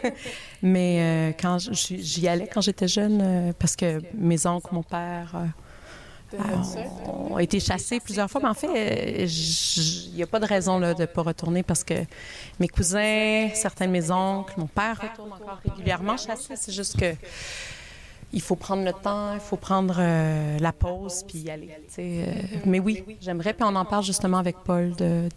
Mais 0.62 1.34
quand 1.40 1.58
j'y 1.58 2.28
allais 2.28 2.48
quand 2.48 2.60
j'étais 2.60 2.88
jeune, 2.88 3.52
parce 3.58 3.76
que 3.76 4.00
mes 4.14 4.46
oncles, 4.46 4.74
mon 4.74 4.82
père 4.82 5.34
ont 7.06 7.38
été 7.38 7.60
chassés 7.60 8.00
plusieurs 8.00 8.30
fois. 8.30 8.40
Mais 8.42 8.48
en 8.48 8.54
fait, 8.54 9.26
il 9.26 10.14
n'y 10.14 10.22
a 10.22 10.26
pas 10.26 10.40
de 10.40 10.46
raison 10.46 10.78
là, 10.78 10.94
de 10.94 11.02
ne 11.02 11.06
pas 11.06 11.22
retourner 11.22 11.62
parce 11.62 11.84
que 11.84 11.94
mes 12.58 12.68
cousins, 12.68 13.48
certains 13.54 13.86
de 13.86 13.92
mes 13.92 14.10
oncles, 14.10 14.54
mon 14.56 14.66
père 14.66 15.00
retourne 15.00 15.32
encore 15.32 15.60
régulièrement. 15.68 16.16
chasser. 16.16 16.54
C'est 16.56 16.72
juste 16.72 16.98
que 16.98 17.14
il 18.32 18.40
faut 18.40 18.54
prendre 18.54 18.84
le 18.84 18.92
temps, 18.92 19.34
il 19.34 19.40
faut 19.40 19.56
prendre 19.56 19.96
euh, 19.98 20.58
la 20.58 20.72
pause 20.72 21.24
puis 21.26 21.38
y 21.38 21.50
aller. 21.50 21.70
Euh, 21.98 22.32
mais 22.64 22.78
oui, 22.78 23.04
j'aimerais, 23.20 23.54
puis 23.54 23.64
on 23.64 23.74
en 23.74 23.84
parle 23.84 24.04
justement 24.04 24.38
avec 24.38 24.56
Paul, 24.64 24.94
de, 24.94 25.28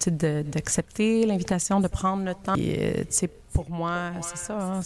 d'accepter 0.43 1.25
l'invitation, 1.25 1.79
de 1.79 1.87
prendre 1.87 2.23
le 2.23 2.35
temps. 2.35 2.53
Euh, 2.57 3.03
pour 3.51 3.69
moi, 3.69 4.11
c'est 4.21 4.37
ça, 4.37 4.59
hein, 4.59 4.81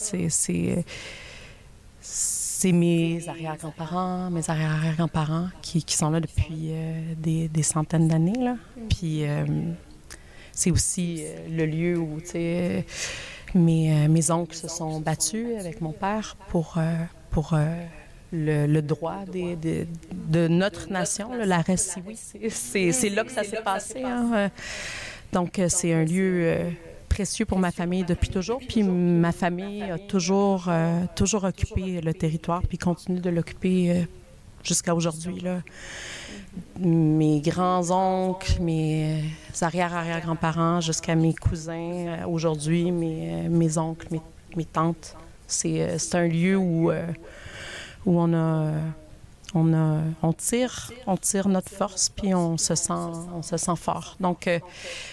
c'est, 2.00 2.72
mes 2.72 3.28
arrière-grands-parents, 3.28 4.30
mes 4.32 4.50
arrière-grands-parents 4.50 5.50
qui, 5.62 5.84
qui, 5.84 5.96
sont 5.96 6.10
là 6.10 6.20
depuis 6.20 6.72
des, 7.18 7.50
des, 7.50 7.64
centaines 7.64 8.08
d'années. 8.08 8.40
Là. 8.40 8.56
Puis 8.90 9.24
c'est 10.52 10.72
aussi 10.72 11.24
le 11.50 11.66
lieu 11.66 11.98
où, 12.00 12.18
mes, 13.54 14.08
mes 14.08 14.32
oncles 14.32 14.56
se 14.56 14.68
sont 14.68 15.00
battus 15.00 15.58
avec 15.60 15.82
mon 15.82 15.92
père 15.92 16.36
pour 16.50 16.78
pour 17.32 17.54
euh, 17.54 17.86
le, 18.32 18.82
droit 18.82 19.24
de 19.26 20.48
notre 20.48 20.92
nation, 20.92 21.34
la 21.34 21.64
oui, 22.06 22.18
C'est 22.50 23.10
là 23.10 23.24
que 23.24 23.32
ça 23.32 23.44
s'est 23.44 23.62
passé. 23.64 24.04
Hein. 24.04 24.32
Euh, 24.34 24.50
donc, 25.34 25.60
euh, 25.60 25.68
c'est 25.70 25.94
un 25.94 26.04
lieu 26.04 26.58
précieux 27.10 27.46
pour 27.46 27.60
ma 27.60 27.72
famille 27.72 28.04
depuis 28.04 28.30
toujours. 28.30 28.60
Puis 28.68 28.84
ma 28.84 29.32
famille 29.32 29.84
a 29.84 29.98
toujours, 29.98 30.70
toujours 31.16 31.44
occupé 31.44 32.02
le 32.02 32.14
territoire, 32.14 32.62
puis 32.62 32.78
continue 32.78 33.20
de 33.20 33.30
l'occuper 33.30 34.08
jusqu'à 34.64 34.94
aujourd'hui. 34.94 35.44
Mes 36.80 37.40
grands-oncles, 37.42 38.62
mes 38.62 39.24
arrière-arrière-grands-parents, 39.62 40.82
jusqu'à 40.82 41.16
mes 41.16 41.34
cousins, 41.34 42.26
aujourd'hui, 42.28 42.92
mes, 42.92 43.78
oncles, 43.78 44.20
mes 44.56 44.66
tantes. 44.66 45.16
Euh, 45.66 45.96
c'est 45.98 46.16
un 46.16 46.28
lieu 46.28 46.58
où, 46.58 46.92
euh, 46.92 47.06
où 48.06 48.20
on 48.20 48.34
a 48.34 48.72
on, 49.54 49.74
a, 49.74 50.02
on 50.22 50.34
tire, 50.34 50.92
on 51.08 51.16
tire 51.16 51.48
notre 51.48 51.72
force, 51.72 52.10
puis 52.10 52.36
on 52.36 52.58
se 52.58 52.76
sent, 52.76 52.94
on 52.94 53.42
se 53.42 53.56
sent 53.58 53.76
fort. 53.78 54.18
Donc, 54.20 54.46
euh, 54.46 54.60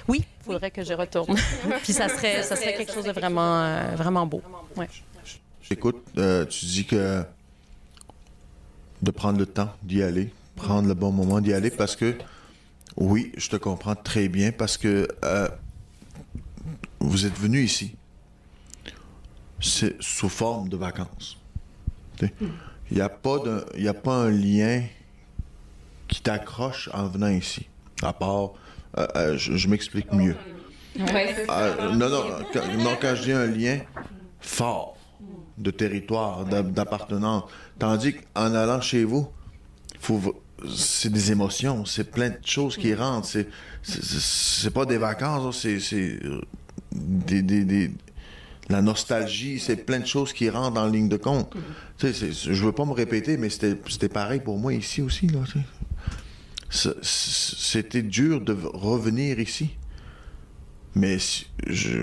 oui, 0.08 0.24
il 0.40 0.44
faudrait 0.44 0.72
que 0.72 0.82
je 0.82 0.92
retourne. 0.92 1.36
puis 1.84 1.92
ça 1.92 2.08
serait, 2.08 2.42
ça 2.42 2.56
serait 2.56 2.74
quelque 2.74 2.92
chose 2.92 3.04
de 3.04 3.12
vraiment, 3.12 3.94
vraiment 3.96 4.26
beau. 4.26 4.42
Ouais. 4.76 4.88
Écoute, 5.70 5.96
euh, 6.18 6.44
tu 6.44 6.66
dis 6.66 6.84
que 6.84 7.24
de 9.02 9.10
prendre 9.10 9.38
le 9.38 9.46
temps 9.46 9.70
d'y 9.82 10.02
aller, 10.02 10.32
prendre 10.56 10.88
le 10.88 10.94
bon 10.94 11.10
moment 11.10 11.40
d'y 11.40 11.54
aller 11.54 11.70
parce 11.70 11.96
que, 11.96 12.16
oui, 12.96 13.32
je 13.36 13.48
te 13.48 13.56
comprends 13.56 13.94
très 13.94 14.28
bien 14.28 14.52
parce 14.52 14.76
que 14.76 15.08
euh, 15.24 15.48
vous 17.00 17.24
êtes 17.24 17.38
venu 17.38 17.62
ici. 17.62 17.96
C'est 19.64 19.96
sous 20.00 20.28
forme 20.28 20.68
de 20.68 20.76
vacances. 20.76 21.38
Il 22.20 22.28
n'y 22.92 23.00
a, 23.00 23.08
pas 23.08 23.38
a 23.38 23.94
pas 23.94 24.14
un 24.14 24.30
lien 24.30 24.82
qui 26.06 26.20
t'accroche 26.20 26.90
en 26.92 27.06
venant 27.06 27.28
ici. 27.28 27.66
À 28.02 28.12
part, 28.12 28.50
euh, 28.98 29.06
euh, 29.16 29.38
je, 29.38 29.68
m'explique 29.68 30.12
mieux. 30.12 30.36
non, 30.98 31.06
non, 31.96 32.24
non, 32.78 32.96
quand 33.00 33.14
je 33.14 33.22
dis 33.22 33.32
un 33.32 33.46
lien 33.46 33.80
fort 34.40 34.98
de 35.56 35.70
territoire, 35.70 36.44
d'appartenance, 36.44 37.44
tandis 37.78 38.16
qu'en 38.16 38.54
allant 38.54 38.82
chez 38.82 39.04
vous, 39.04 39.28
c'est 40.76 41.10
des 41.10 41.32
émotions, 41.32 41.86
c'est 41.86 42.10
plein 42.10 42.28
de 42.28 42.38
choses 42.44 42.76
qui 42.76 42.94
rentrent. 42.94 43.26
C'est, 43.26 43.48
c'est, 43.82 44.72
pas 44.72 44.84
des 44.84 44.98
vacances, 44.98 45.66
c'est, 45.66 46.18
euh, 46.22 46.42
des, 46.92 47.42
des, 47.42 47.90
la 48.68 48.80
nostalgie, 48.80 49.60
c'est 49.60 49.76
plein 49.76 50.00
de 50.00 50.06
choses 50.06 50.32
qui 50.32 50.48
rentrent 50.48 50.80
en 50.80 50.86
ligne 50.86 51.08
de 51.08 51.16
compte. 51.16 51.52
Sais, 51.98 52.12
je 52.12 52.64
veux 52.64 52.72
pas 52.72 52.84
me 52.84 52.92
répéter, 52.92 53.36
mais 53.36 53.50
c'était, 53.50 54.08
pareil 54.08 54.40
pour 54.40 54.58
moi 54.58 54.72
ici 54.72 55.02
aussi. 55.02 55.28
C'était 57.02 58.02
dur 58.02 58.40
de 58.40 58.56
revenir 58.72 59.38
ici. 59.38 59.70
Mais 60.94 61.18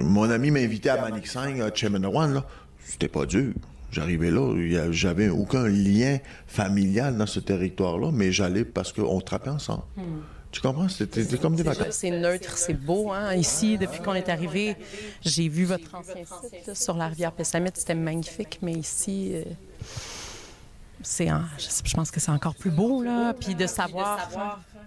mon 0.03 0.30
ami 0.30 0.51
m'a 0.51 0.59
invité 0.59 0.89
à 0.89 1.01
Maniksang, 1.01 1.62
à 1.62 1.74
Chemanawan, 1.74 2.34
là. 2.34 2.45
C'était 2.86 3.07
pas 3.07 3.26
dur. 3.26 3.53
J'arrivais 3.91 4.32
là, 4.32 4.53
j'avais 4.91 5.30
aucun 5.30 5.68
lien 5.68 6.20
familial 6.47 7.18
dans 7.18 7.26
ce 7.26 7.39
territoire-là, 7.39 8.12
mais 8.14 8.32
j'allais 8.32 8.64
parce 8.64 8.93
qu'on 8.93 9.20
trappait 9.20 9.49
ensemble. 9.49 9.84
Hmm. 9.97 10.22
Tu 10.52 10.60
comprends? 10.60 10.89
C'était 10.89 11.38
comme 11.38 11.56
des 11.56 11.64
vacances. 11.64 11.88
C'est 11.91 12.12
neutre, 12.12 12.58
c'est 12.58 12.74
beau. 12.74 13.12
Hein? 13.12 13.36
Ici, 13.36 13.78
depuis 13.78 14.02
qu'on 14.02 14.14
est 14.14 14.28
arrivé, 14.28 14.76
j'ai 15.22 15.47
vu 15.47 15.64
votre 15.64 15.95
ancien 15.95 16.24
site 16.26 16.74
sur 16.74 16.95
la 16.97 17.08
rivière 17.08 17.32
Pessamit. 17.32 17.72
C'était 17.74 17.95
magnifique, 17.95 18.60
mais 18.62 18.74
ici, 18.74 19.32
euh, 19.34 19.43
c'est 21.02 21.28
je, 21.28 21.95
pense 21.95 22.12
que 22.12 22.20
c'est 22.20 22.32
encore 22.32 22.56
plus 22.56 22.70
beau. 22.70 23.02
Là. 23.02 23.34
Puis 23.34 23.56
de 23.56 23.66
savoir 23.66 24.30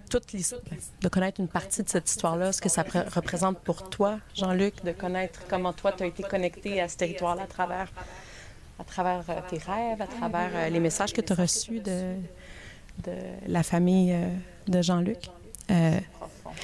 toute 0.07 0.33
l'histoire, 0.33 0.61
de 1.01 1.07
connaître 1.07 1.41
une 1.41 1.47
partie 1.47 1.81
de 1.81 1.89
cette 1.89 2.07
histoire-là, 2.09 2.53
ce 2.53 2.61
que 2.61 2.69
ça 2.69 2.83
représente 2.83 3.57
pour 3.59 3.89
toi, 3.89 4.19
Jean-Luc, 4.35 4.83
de 4.83 4.91
connaître 4.91 5.41
comment 5.49 5.73
toi, 5.73 5.91
tu 5.93 6.03
as 6.03 6.05
été 6.05 6.21
connecté 6.21 6.79
à 6.79 6.87
ce 6.87 6.97
territoire-là 6.97 7.43
à 7.43 7.47
travers, 7.47 7.91
à 8.79 8.83
travers 8.83 9.23
euh, 9.29 9.39
tes 9.49 9.57
rêves, 9.57 10.01
à 10.01 10.07
travers 10.07 10.51
euh, 10.53 10.69
les 10.69 10.79
messages 10.79 11.11
que 11.11 11.21
tu 11.21 11.33
as 11.33 11.35
reçus 11.35 11.79
de, 11.79 12.13
de 13.03 13.17
la 13.47 13.63
famille 13.63 14.15
de 14.67 14.81
Jean-Luc. 14.83 15.29
Euh, 15.71 15.99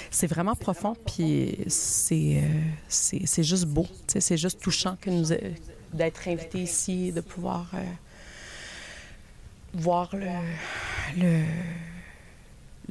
c'est 0.10 0.28
vraiment 0.28 0.56
profond, 0.56 0.96
puis 1.06 1.58
c'est, 1.68 2.42
euh, 2.44 2.62
c'est, 2.88 3.44
juste 3.44 3.66
beau. 3.66 3.86
C'est 4.08 4.38
juste 4.38 4.62
touchant 4.62 4.98
que 5.00 5.10
nous, 5.10 5.28
d'être 5.94 6.28
invités 6.28 6.60
ici, 6.60 7.12
de 7.12 7.22
pouvoir 7.22 7.70
euh, 7.74 7.84
voir 9.74 10.12
le 11.18 11.44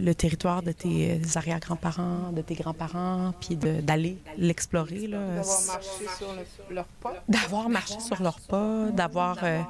le 0.01 0.15
territoire 0.15 0.63
de 0.63 0.73
tes 0.73 1.13
euh, 1.13 1.39
arrière-grands-parents, 1.39 2.33
de 2.33 2.43
tes 2.43 2.55
grands-parents, 2.55 3.33
puis 3.41 3.57
d'aller 3.57 4.19
l'explorer. 4.37 5.09
D'avoir 5.09 5.63
marché 5.67 6.07
sur 6.17 6.35
leur 6.71 6.87
pas. 6.87 7.25
D'avoir 7.29 7.69
marché 7.69 8.01
sur 8.01 8.23
leur 8.23 8.41
pas, 8.41 8.91
d'avoir 8.91 9.39
euh, 9.43 9.61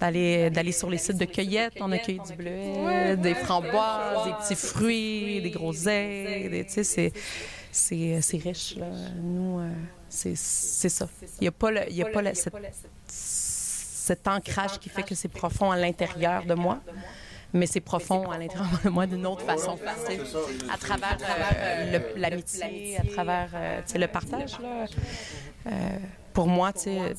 d'aller 0.00 0.50
d'aller 0.50 0.72
sur 0.72 0.90
les 0.90 0.98
sites 0.98 1.18
de 1.18 1.24
cueillette. 1.24 1.74
On 1.80 1.92
a 1.92 1.98
cueilli 1.98 2.20
du 2.20 2.34
bleuet, 2.34 3.16
des 3.16 3.34
framboises, 3.34 4.24
des 4.26 4.32
petits 4.32 4.54
fruits, 4.54 5.42
des 5.42 5.50
groseilles. 5.50 6.64
Tu 6.66 6.84
sais, 6.84 7.12
c'est 7.70 8.20
c'est 8.20 8.38
riche. 8.38 8.76
Là. 8.76 8.86
Nous, 9.22 9.60
euh, 9.60 9.70
c'est 10.08 10.34
ça. 10.34 11.08
Il 11.40 11.42
n'y 11.42 11.48
a 11.48 11.52
pas, 11.52 11.70
le, 11.70 11.80
il 11.90 11.96
y 11.96 12.02
a 12.02 12.06
pas 12.06 12.22
cet 13.06 14.28
ancrage 14.28 14.78
qui 14.78 14.88
fait 14.88 15.02
que 15.02 15.14
c'est 15.14 15.28
profond 15.28 15.70
à 15.70 15.76
l'intérieur 15.76 16.44
de 16.44 16.54
moi 16.54 16.80
mais 17.56 17.66
c'est 17.66 17.80
profond 17.80 18.30
à 18.30 18.38
l'intérieur 18.38 18.80
de 18.84 18.90
moi 18.90 19.06
d'une 19.06 19.26
autre 19.26 19.42
façon. 19.42 19.76
À 20.72 20.76
travers 20.78 21.18
euh, 21.20 21.98
l'amitié, 22.16 22.98
à 22.98 23.04
travers 23.04 23.50
euh, 23.54 23.80
le 23.94 24.06
partage. 24.06 24.58
Là. 24.60 24.86
Euh, 25.66 25.70
pour 26.32 26.46
moi, 26.46 26.72
tu 26.72 26.80
sais, 26.80 27.14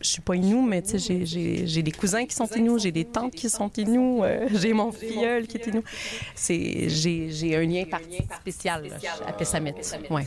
je 0.00 0.08
suis 0.08 0.22
pas 0.22 0.36
inou, 0.36 0.62
mais 0.62 0.80
tu 0.82 0.98
sais, 0.98 1.26
j'ai 1.26 1.82
des 1.82 1.92
cousins 1.92 2.24
qui 2.24 2.34
sont 2.34 2.48
inou, 2.56 2.78
j'ai 2.78 2.92
des 2.92 3.04
tantes 3.04 3.32
qui 3.32 3.50
sont 3.50 3.70
inou, 3.76 4.22
j'ai 4.54 4.72
mon 4.72 4.92
filleul 4.92 5.46
qui 5.46 5.58
est 5.58 5.66
inou. 5.66 5.82
J'ai 6.36 7.56
un 7.56 7.64
lien 7.64 7.84
spécial 8.40 8.88
à 9.26 9.32
Pessamit. 9.32 9.74
Ouais. 10.10 10.26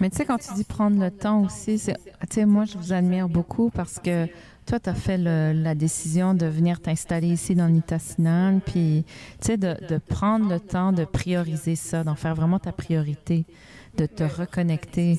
Mais 0.00 0.10
tu 0.10 0.16
sais, 0.16 0.26
quand 0.26 0.38
tu 0.38 0.52
dis 0.54 0.64
prendre 0.64 1.00
le 1.00 1.10
temps 1.10 1.42
aussi, 1.44 1.80
tu 1.80 1.94
sais, 2.30 2.44
moi, 2.44 2.64
je 2.64 2.76
vous 2.76 2.92
admire 2.92 3.28
beaucoup 3.28 3.70
parce 3.70 3.98
que 3.98 4.28
toi, 4.68 4.78
tu 4.78 4.90
as 4.90 4.94
fait 4.94 5.16
la 5.16 5.74
décision 5.74 6.34
de 6.34 6.44
venir 6.44 6.80
t'installer 6.80 7.28
ici 7.28 7.54
dans 7.54 7.68
Nitassinan, 7.68 8.60
puis, 8.60 9.04
tu 9.40 9.46
sais, 9.46 9.56
de, 9.56 9.74
de, 9.88 9.96
prendre 9.96 10.46
le 10.50 10.60
temps 10.60 10.92
de 10.92 11.06
prioriser 11.06 11.74
ça, 11.74 12.04
d'en 12.04 12.14
faire 12.14 12.34
vraiment 12.34 12.58
ta 12.58 12.72
priorité, 12.72 13.46
de 13.96 14.04
te 14.04 14.24
reconnecter. 14.24 15.18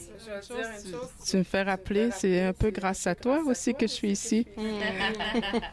Tu, 1.26 1.38
me 1.38 1.44
fais 1.44 1.64
rappeler, 1.64 2.12
c'est 2.12 2.44
un 2.44 2.54
peu 2.54 2.70
grâce 2.70 3.08
à 3.08 3.16
toi 3.16 3.42
aussi 3.48 3.74
que 3.74 3.88
je 3.88 3.92
suis 3.92 4.12
ici. 4.12 4.46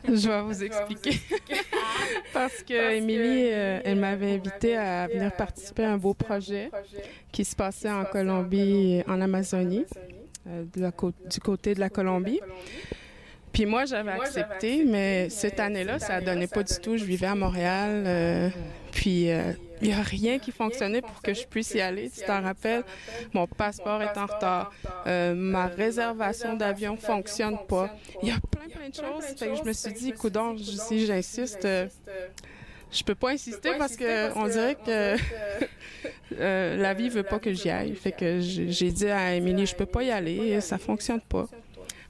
je 0.09 0.27
vais 0.27 0.41
vous 0.41 0.65
expliquer. 0.65 1.21
Parce 2.33 2.63
que 2.63 2.95
Émilie, 2.95 3.51
euh, 3.53 3.81
elle 3.85 3.99
m'avait 3.99 4.37
invité 4.37 4.79
à 4.79 5.07
venir 5.07 5.33
participer 5.33 5.85
à 5.85 5.93
un 5.93 5.99
beau 5.99 6.15
projet 6.15 6.71
qui 7.31 7.45
se 7.45 7.55
passait 7.55 7.91
en 7.91 8.07
Colombie, 8.07 9.03
en 9.07 9.21
Amazonie, 9.21 9.85
euh, 10.47 10.65
de 10.75 10.81
la 10.81 10.93
du 11.31 11.41
côté 11.41 11.75
de 11.75 11.81
la 11.81 11.91
Colombie. 11.91 12.41
Puis 13.57 13.65
moi, 13.65 13.87
j'avais 13.87 14.11
accepté, 14.11 14.85
mais 14.85 15.31
cette 15.31 15.61
année-là, 15.61 15.99
ça 15.99 16.21
donnait 16.21 16.47
pas 16.47 16.63
du 16.63 16.75
tout. 16.75 16.99
Je 16.99 17.05
vivais 17.05 17.29
à 17.29 17.35
Montréal, 17.35 18.05
euh, 18.07 18.51
puis 18.93 19.31
euh, 19.31 19.53
il 19.81 19.89
n'y 19.89 19.95
a 19.95 20.03
rien 20.03 20.39
qui 20.39 20.53
fonctionnait 20.53 21.01
pour 21.01 21.23
que 21.23 21.33
je 21.33 21.47
puisse 21.47 21.73
y 21.73 21.81
aller. 21.81 22.11
Tu 22.11 22.23
t'en 22.23 22.43
rappelles? 22.43 22.85
Mon 23.33 23.47
passeport 23.47 24.03
est 24.03 24.19
en 24.19 24.27
retard. 24.27 24.75
Euh, 25.07 25.33
ma 25.35 25.69
réservation 25.69 26.53
d'avion 26.53 26.99
fonctionne 26.99 27.57
pas. 27.67 27.97
Il 28.23 28.29
y 28.29 28.31
a 28.31 28.37
plein, 28.51 28.69
plein 28.69 28.91
de 28.91 28.95
choses. 28.95 29.25
Fait 29.39 29.49
que 29.49 29.55
je 29.55 29.63
me 29.63 29.73
suis 29.73 29.95
dit, 29.95 30.13
coudon, 30.13 30.59
si 30.59 31.07
j'insiste, 31.07 31.67
je 31.67 33.05
peux 33.05 33.15
pas 33.15 33.31
insister 33.31 33.71
parce 33.79 33.97
que 33.97 34.37
on 34.37 34.49
dirait 34.49 34.77
que 34.87 36.77
la 36.79 36.93
vie 36.93 37.09
veut 37.09 37.23
pas 37.23 37.39
que 37.39 37.55
j'y 37.55 37.71
aille. 37.71 37.95
Fait 37.95 38.13
que 38.13 38.39
j'ai 38.39 38.91
dit 38.91 39.09
à 39.09 39.35
Émilie, 39.35 39.65
je 39.65 39.75
peux 39.75 39.87
pas 39.87 40.03
y 40.03 40.11
aller, 40.11 40.61
ça 40.61 40.77
fonctionne 40.77 41.23
pas 41.23 41.49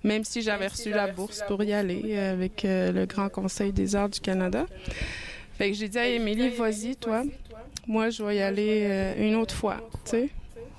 même 0.06 0.24
si 0.24 0.40
j'avais 0.40 0.68
reçu 0.68 0.90
la 0.90 1.08
bourse 1.08 1.42
pour 1.48 1.62
y 1.64 1.72
aller 1.72 2.16
avec 2.16 2.64
euh, 2.64 2.92
le 2.92 3.06
Grand 3.06 3.28
Conseil 3.28 3.72
des 3.72 3.96
arts 3.96 4.08
du 4.08 4.20
Canada. 4.20 4.66
Fait 5.58 5.70
que 5.70 5.76
j'ai 5.76 5.88
dit 5.88 5.98
à 5.98 6.06
Émilie, 6.06 6.50
vas-y, 6.50 6.96
toi. 6.96 7.24
Moi, 7.86 8.10
je 8.10 8.22
vais 8.22 8.36
y 8.36 8.40
aller 8.40 8.86
euh, 8.88 9.28
une 9.28 9.34
autre 9.34 9.54
fois, 9.54 9.78
tu 10.04 10.10
sais. 10.10 10.28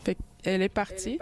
Fait 0.05 0.17
qu'elle 0.41 0.61
est 0.61 0.69
partie. 0.69 1.19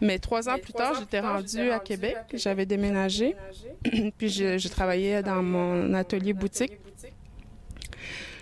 Mais 0.00 0.18
trois 0.18 0.48
ans 0.48 0.58
plus 0.58 0.72
tard, 0.72 0.94
j'étais 0.98 1.20
rendue 1.20 1.70
à 1.70 1.78
Québec. 1.78 2.16
J'avais 2.34 2.66
déménagé. 2.66 3.36
Puis 4.18 4.28
je, 4.28 4.68
travaillais 4.68 5.22
dans 5.22 5.42
mon 5.42 5.94
atelier 5.94 6.32
boutique. 6.32 6.72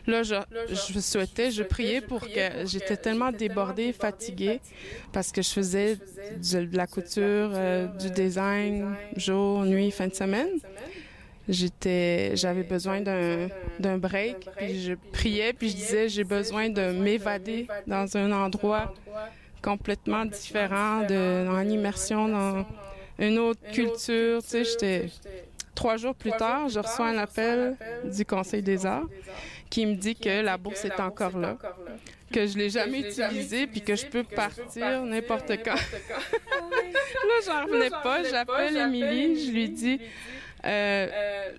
Là, 0.06 0.22
je, 0.22 1.00
souhaitais, 1.00 1.50
je 1.50 1.64
priais 1.64 2.00
pour 2.00 2.20
que 2.20 2.64
j'étais 2.64 2.96
tellement 2.96 3.32
débordée, 3.32 3.92
fatiguée, 3.92 4.60
parce 5.12 5.32
que 5.32 5.42
je 5.42 5.50
faisais 5.50 5.96
de, 5.96 6.76
la 6.76 6.86
couture, 6.86 7.50
euh, 7.54 7.86
du 7.86 8.10
design, 8.10 8.94
jour, 9.16 9.64
nuit, 9.64 9.90
fin 9.90 10.06
de 10.06 10.14
semaine. 10.14 10.48
J'étais, 11.48 12.36
j'avais 12.36 12.62
besoin 12.62 13.00
d'un, 13.00 13.48
d'un 13.80 13.98
break, 13.98 14.48
puis 14.56 14.80
je 14.82 14.94
priais, 15.12 15.52
puis 15.52 15.70
je 15.70 15.76
disais, 15.76 16.08
j'ai 16.08 16.24
besoin 16.24 16.68
de 16.68 16.92
m'évader 16.92 17.66
dans 17.86 18.16
un 18.16 18.32
endroit 18.32 18.94
complètement 19.62 20.24
différent, 20.24 21.02
de, 21.02 21.48
en 21.48 21.68
immersion 21.68 22.28
dans 22.28 22.66
une 23.18 23.38
autre 23.38 23.60
culture, 23.72 24.42
tu 24.42 24.48
sais, 24.48 24.64
j'étais, 24.64 25.06
Trois 25.76 25.98
jours 25.98 26.14
plus 26.14 26.30
tard, 26.30 26.70
je 26.70 26.80
reçois 26.80 27.08
un 27.08 27.18
appel 27.18 27.76
du 28.02 28.24
Conseil 28.24 28.62
des 28.62 28.86
arts 28.86 29.06
qui 29.70 29.86
me 29.86 29.94
dit 29.94 30.14
que 30.14 30.42
la 30.42 30.56
bourse 30.56 30.84
est 30.84 31.00
encore 31.00 31.36
là, 31.36 31.56
que 32.32 32.46
je 32.46 32.56
l'ai 32.56 32.70
jamais 32.70 33.00
utilisée, 33.00 33.66
puis 33.66 33.80
que 33.80 33.94
je 33.94 34.06
peux 34.06 34.24
partir 34.24 35.02
n'importe 35.02 35.52
quand. 35.64 35.74
là, 35.74 37.34
j'en 37.44 37.64
revenais 37.64 37.90
pas. 37.90 38.22
J'appelle 38.24 38.76
Émilie, 38.76 39.46
je 39.46 39.50
lui 39.50 39.68
dis. 39.68 40.00
Euh, 40.64 41.06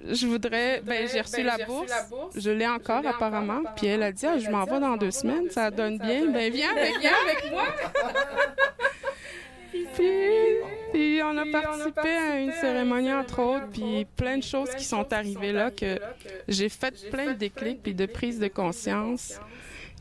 je 0.10 0.28
voudrais, 0.28 0.82
ben 0.82 1.08
j'ai 1.08 1.22
reçu 1.22 1.42
la 1.42 1.58
bourse, 1.60 1.94
je 2.36 2.50
l'ai 2.50 2.68
encore 2.68 3.08
apparemment, 3.08 3.62
puis 3.78 3.88
elle 3.88 4.04
a 4.04 4.12
dit 4.12 4.26
ah, 4.26 4.38
je 4.38 4.50
m'en 4.50 4.66
vais 4.66 4.82
dans 4.82 4.98
deux 4.98 5.12
semaines, 5.12 5.50
ça 5.50 5.72
donne 5.72 5.98
bien, 5.98 6.26
ben 6.26 6.52
viens 6.52 6.72
avec, 6.72 6.98
viens 7.00 7.14
avec 7.24 7.50
moi. 7.50 7.64
puis 9.72 10.58
puis 10.94 11.22
on 11.24 11.38
a 11.38 11.46
participé 11.46 12.10
à 12.10 12.40
une 12.40 12.52
cérémonie 12.52 13.14
entre 13.14 13.42
autres, 13.42 13.68
puis 13.72 14.06
plein 14.16 14.38
de 14.38 14.44
choses 14.44 14.70
qui 14.76 14.84
sont 14.84 15.12
arrivées 15.14 15.52
là 15.52 15.72
que 15.72 16.00
j'ai 16.48 16.70
fait 16.70 17.10
plein 17.10 17.28
de 17.28 17.34
déclics 17.34 17.82
puis 17.82 17.94
de 17.94 18.06
prises 18.06 18.40
de 18.40 18.48
conscience 18.48 19.40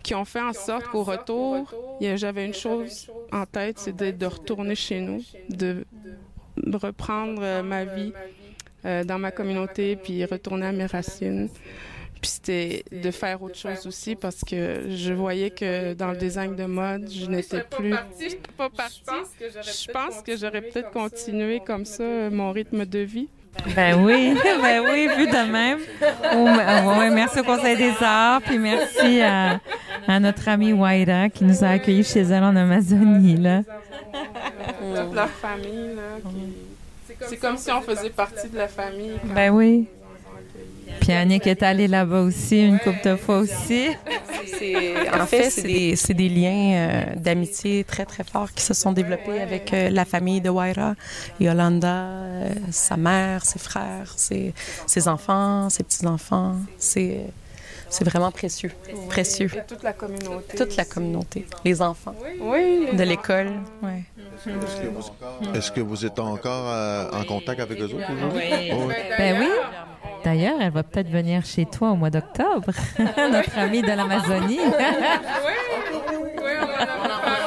qui 0.07 0.15
ont 0.15 0.25
fait 0.25 0.41
en 0.41 0.53
sorte 0.53 0.87
qu'au 0.87 1.03
retour, 1.03 1.75
j'avais 2.01 2.47
une 2.47 2.55
chose 2.55 3.11
en 3.33 3.45
tête, 3.45 3.81
c'est 3.81 3.97
de, 3.97 4.27
retourner 4.27 4.77
chez 4.77 5.01
nous, 5.01 5.21
de, 5.49 5.85
reprendre 6.73 7.43
euh, 7.43 7.63
ma 7.63 7.85
vie 7.85 8.13
euh, 8.85 9.03
dans 9.03 9.19
ma 9.19 9.33
communauté, 9.33 9.97
puis 9.97 10.25
retourner 10.25 10.67
à 10.67 10.73
mes 10.73 10.87
racines. 10.87 11.49
Puis 12.27 12.33
c'était 12.43 12.85
de 12.91 13.13
faire 13.13 13.41
autre 13.41 13.57
chose 13.57 13.87
aussi 13.87 14.17
parce 14.17 14.41
que 14.41 14.91
je 14.91 15.13
voyais 15.13 15.51
que 15.51 15.95
dans 15.95 16.11
le 16.11 16.17
design 16.17 16.57
de 16.57 16.65
mode, 16.65 17.09
je 17.09 17.27
n'étais 17.27 17.61
plus 17.61 17.95
pas 18.57 18.69
partie. 18.69 19.01
Je 19.39 19.93
pense 19.93 20.23
que 20.25 20.37
j'aurais 20.37 20.61
peut-être 20.63 20.91
continué 20.91 21.63
comme 21.65 21.85
ça 21.85 22.03
mon 22.31 22.51
rythme 22.51 22.85
de 22.85 22.99
vie. 22.99 23.29
Ben 23.77 24.05
oui, 24.05 24.35
ben 24.61 24.83
oui, 24.91 25.09
vu 25.17 25.29
de 25.29 25.53
même. 25.53 25.79
Oh, 26.35 27.15
merci 27.15 27.39
au 27.39 27.45
Conseil 27.45 27.77
des 27.77 27.95
Arts, 28.01 28.43
puis 28.43 28.59
merci 28.59 29.21
à, 29.23 29.61
notre 30.19 30.49
amie 30.49 30.73
Waira 30.73 31.29
qui 31.29 31.45
nous 31.45 31.63
a 31.63 31.69
accueillis 31.69 32.03
chez 32.03 32.23
elle 32.23 32.43
en 32.43 32.57
Amazonie. 32.57 33.37
Là. 33.37 33.63
Toute 33.63 35.15
leur 35.15 35.29
famille. 35.29 35.95
Là, 35.95 36.29
C'est 37.21 37.37
comme 37.37 37.57
si 37.57 37.71
on 37.71 37.83
faisait 37.83 38.11
partie 38.11 38.49
de 38.49 38.59
la 38.59 38.67
famille. 38.67 39.15
Ben 39.33 39.51
oui. 39.51 39.87
Puis 41.01 41.13
Annick 41.13 41.47
est 41.47 41.63
allée 41.63 41.89
là-bas 41.89 42.21
aussi 42.21 42.61
une 42.61 42.79
couple 42.79 43.01
de 43.05 43.17
fois 43.17 43.39
aussi. 43.39 43.89
En 45.13 45.27
fait, 45.27 45.51
c'est 45.51 46.15
des, 46.15 46.29
liens 46.29 46.75
euh, 46.75 47.15
d'amitié 47.17 47.85
très, 47.85 48.05
très 48.05 48.25
forts 48.25 48.53
qui 48.53 48.63
se 48.63 48.75
sont 48.75 48.93
développés 48.93 49.41
avec 49.41 49.73
euh, 49.73 49.91
la 49.91 50.05
famille 50.05 50.41
de 50.41 50.51
Waira, 50.51 50.95
Yolanda, 51.41 51.89
euh, 51.89 52.51
sa 52.71 52.97
mère, 52.97 53.45
ses 53.45 53.59
frères, 53.59 54.13
ses, 54.17 54.53
ses 54.87 55.09
enfants, 55.09 55.71
ses 55.71 55.83
petits-enfants. 55.83 56.57
C'est 56.79 57.21
c'est 57.89 58.05
vraiment 58.05 58.33
précieux. 58.33 58.73
Précieux. 59.09 59.49
Et 59.55 59.65
toute 59.67 59.85
la 59.85 59.93
communauté. 59.93 60.57
Toute 60.57 60.77
la 60.77 60.85
communauté. 60.85 61.47
Les 61.65 61.81
enfants. 61.81 62.17
Oui. 62.41 62.89
De 62.93 63.03
l'école. 63.05 63.53
Ouais. 63.81 64.03
Est-ce 65.55 65.73
que 65.73 65.81
vous 65.81 66.05
êtes 66.05 66.19
encore 66.19 67.11
en 67.13 67.25
contact 67.25 67.61
avec 67.61 67.81
eux 67.81 67.85
autres? 67.85 68.11
Oui. 68.35 68.73
Ben 69.19 69.37
oui. 69.39 69.49
D'ailleurs, 70.25 70.57
elle 70.61 70.73
va 70.73 70.83
peut-être 70.83 71.09
venir 71.09 71.45
chez 71.45 71.67
toi 71.67 71.91
au 71.93 71.95
mois 71.95 72.11
d'octobre, 72.11 72.73
notre 72.99 73.59
amie 73.59 73.81
de 73.83 73.87
l'Amazonie. 73.87 74.59
oui, 74.59 74.73
oui, 76.37 76.53
on 76.61 77.46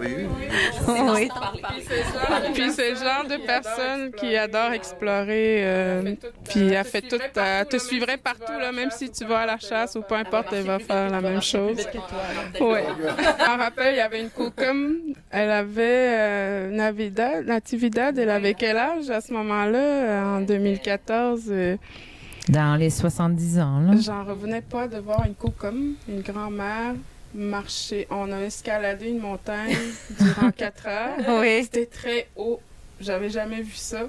oui. 0.00 1.28
Puis 2.54 2.70
c'est 2.72 2.90
le 2.90 2.96
genre 2.96 3.24
de 3.28 3.44
personne 3.46 4.12
qui 4.12 4.36
adore 4.36 4.72
explorer. 4.72 5.62
Euh, 5.64 6.14
puis 6.48 6.72
elle 6.72 6.84
fait 6.84 7.02
tout. 7.02 7.18
Elle 7.36 7.66
te 7.66 7.78
suivrait 7.78 8.16
partout, 8.16 8.58
là, 8.58 8.72
même 8.72 8.90
si 8.90 9.10
tu 9.10 9.24
vas 9.24 9.40
à 9.40 9.46
la 9.46 9.58
chasse 9.58 9.96
ou 9.96 10.02
peu 10.02 10.14
importe, 10.14 10.52
elle 10.52 10.64
va 10.64 10.78
faire 10.78 11.10
la 11.10 11.20
même 11.20 11.42
chose. 11.42 11.78
Oui. 12.60 12.80
Je 12.98 13.52
me 13.52 13.58
rappelle, 13.58 13.94
il 13.94 13.98
y 13.98 14.00
avait 14.00 14.20
une 14.20 14.30
coucum. 14.30 14.96
Elle 15.30 15.50
avait 15.50 15.82
euh, 15.82 16.70
Navidad, 16.70 17.46
Natividad. 17.46 18.18
Elle 18.18 18.30
avait 18.30 18.54
quel 18.54 18.76
âge 18.76 19.10
à 19.10 19.20
ce 19.20 19.32
moment-là, 19.32 19.78
euh, 19.78 20.38
en 20.38 20.40
2014? 20.40 21.52
Dans 22.48 22.76
les 22.76 22.90
70 22.90 23.58
ans, 23.60 23.80
là. 23.80 23.92
J'en 24.00 24.24
revenais 24.24 24.62
pas 24.62 24.88
de 24.88 24.98
voir 24.98 25.24
une 25.24 25.34
coucum, 25.34 25.94
une 26.08 26.22
grand-mère 26.22 26.94
marché. 27.34 28.06
On 28.10 28.30
a 28.32 28.40
escaladé 28.40 29.08
une 29.08 29.20
montagne 29.20 29.76
durant 30.18 30.50
quatre 30.50 30.86
heures. 30.86 31.16
Oui. 31.40 31.62
C'était 31.64 31.86
très 31.86 32.28
haut. 32.36 32.60
J'avais 33.00 33.30
jamais 33.30 33.62
vu 33.62 33.74
ça. 33.74 34.08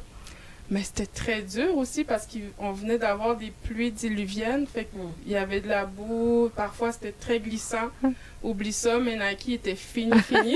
Mais 0.69 0.83
c'était 0.83 1.05
très 1.05 1.41
dur 1.41 1.75
aussi 1.75 2.05
parce 2.05 2.25
qu'on 2.25 2.71
venait 2.71 2.97
d'avoir 2.97 3.35
des 3.35 3.51
pluies 3.63 3.91
diluviennes. 3.91 4.65
Fait 4.65 4.85
qu'il 4.85 5.31
y 5.31 5.35
avait 5.35 5.59
de 5.59 5.67
la 5.67 5.85
boue. 5.85 6.49
Parfois, 6.55 6.93
c'était 6.93 7.11
très 7.11 7.39
glissant. 7.39 7.89
Oublie 8.43 8.71
ça, 8.71 8.97
mes 8.97 9.17
Nike 9.17 9.49
étaient 9.49 9.75
finis, 9.75 10.19
finis. 10.21 10.55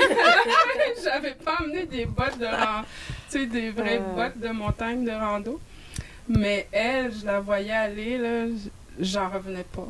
J'avais 1.03 1.34
pas 1.34 1.57
amené 1.59 1.86
des 1.86 2.05
bottes 2.05 2.39
de 2.39 2.45
rando, 2.45 2.88
tu 3.30 3.39
sais, 3.39 3.45
des 3.45 3.70
vraies 3.70 4.01
bottes 4.16 4.39
de 4.39 4.49
montagne 4.49 5.03
de 5.03 5.11
rando. 5.11 5.59
Mais 6.28 6.68
elle, 6.72 7.13
je 7.13 7.26
la 7.26 7.41
voyais 7.41 7.74
aller, 7.74 8.18
là, 8.18 8.45
j'en 8.99 9.30
revenais 9.30 9.66
pas 9.66 9.88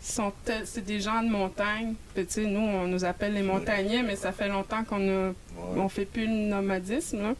c'est 0.00 0.84
des 0.84 1.00
gens 1.00 1.22
de 1.22 1.28
montagne. 1.28 1.94
nous, 2.16 2.60
on 2.60 2.86
nous 2.86 3.04
appelle 3.04 3.34
les 3.34 3.42
montagnais, 3.42 4.02
mais 4.02 4.16
ça 4.16 4.32
fait 4.32 4.48
longtemps 4.48 4.84
qu'on 4.84 4.98
ne 4.98 5.32
on 5.76 5.88
fait 5.88 6.06
plus 6.06 6.26
le 6.26 6.48
nomadisme. 6.48 7.34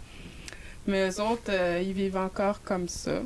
Mais 0.87 1.09
eux 1.09 1.21
autres, 1.21 1.51
euh, 1.51 1.83
ils 1.83 1.93
vivent 1.93 2.17
encore 2.17 2.63
comme 2.63 2.89
ça. 2.89 3.21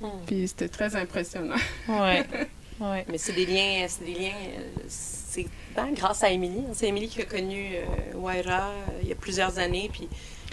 Hmm. 0.00 0.08
Puis 0.26 0.48
c'était 0.48 0.68
très 0.68 0.96
impressionnant. 0.96 1.56
ouais. 1.88 2.24
ouais. 2.80 3.04
Mais 3.08 3.18
c'est 3.18 3.32
des 3.32 3.46
liens, 3.46 3.86
c'est 3.88 4.04
des 4.04 4.14
liens, 4.14 4.32
euh, 4.58 4.84
c'est 4.88 5.46
grâce 5.94 6.22
à 6.22 6.30
Émilie. 6.30 6.64
C'est 6.72 6.88
Émilie 6.88 7.08
qui 7.08 7.22
a 7.22 7.24
connu 7.24 7.74
euh, 7.74 8.16
Waira 8.16 8.72
il 9.02 9.08
y 9.08 9.12
a 9.12 9.14
plusieurs 9.14 9.58
années. 9.58 9.90
Puis 9.92 10.08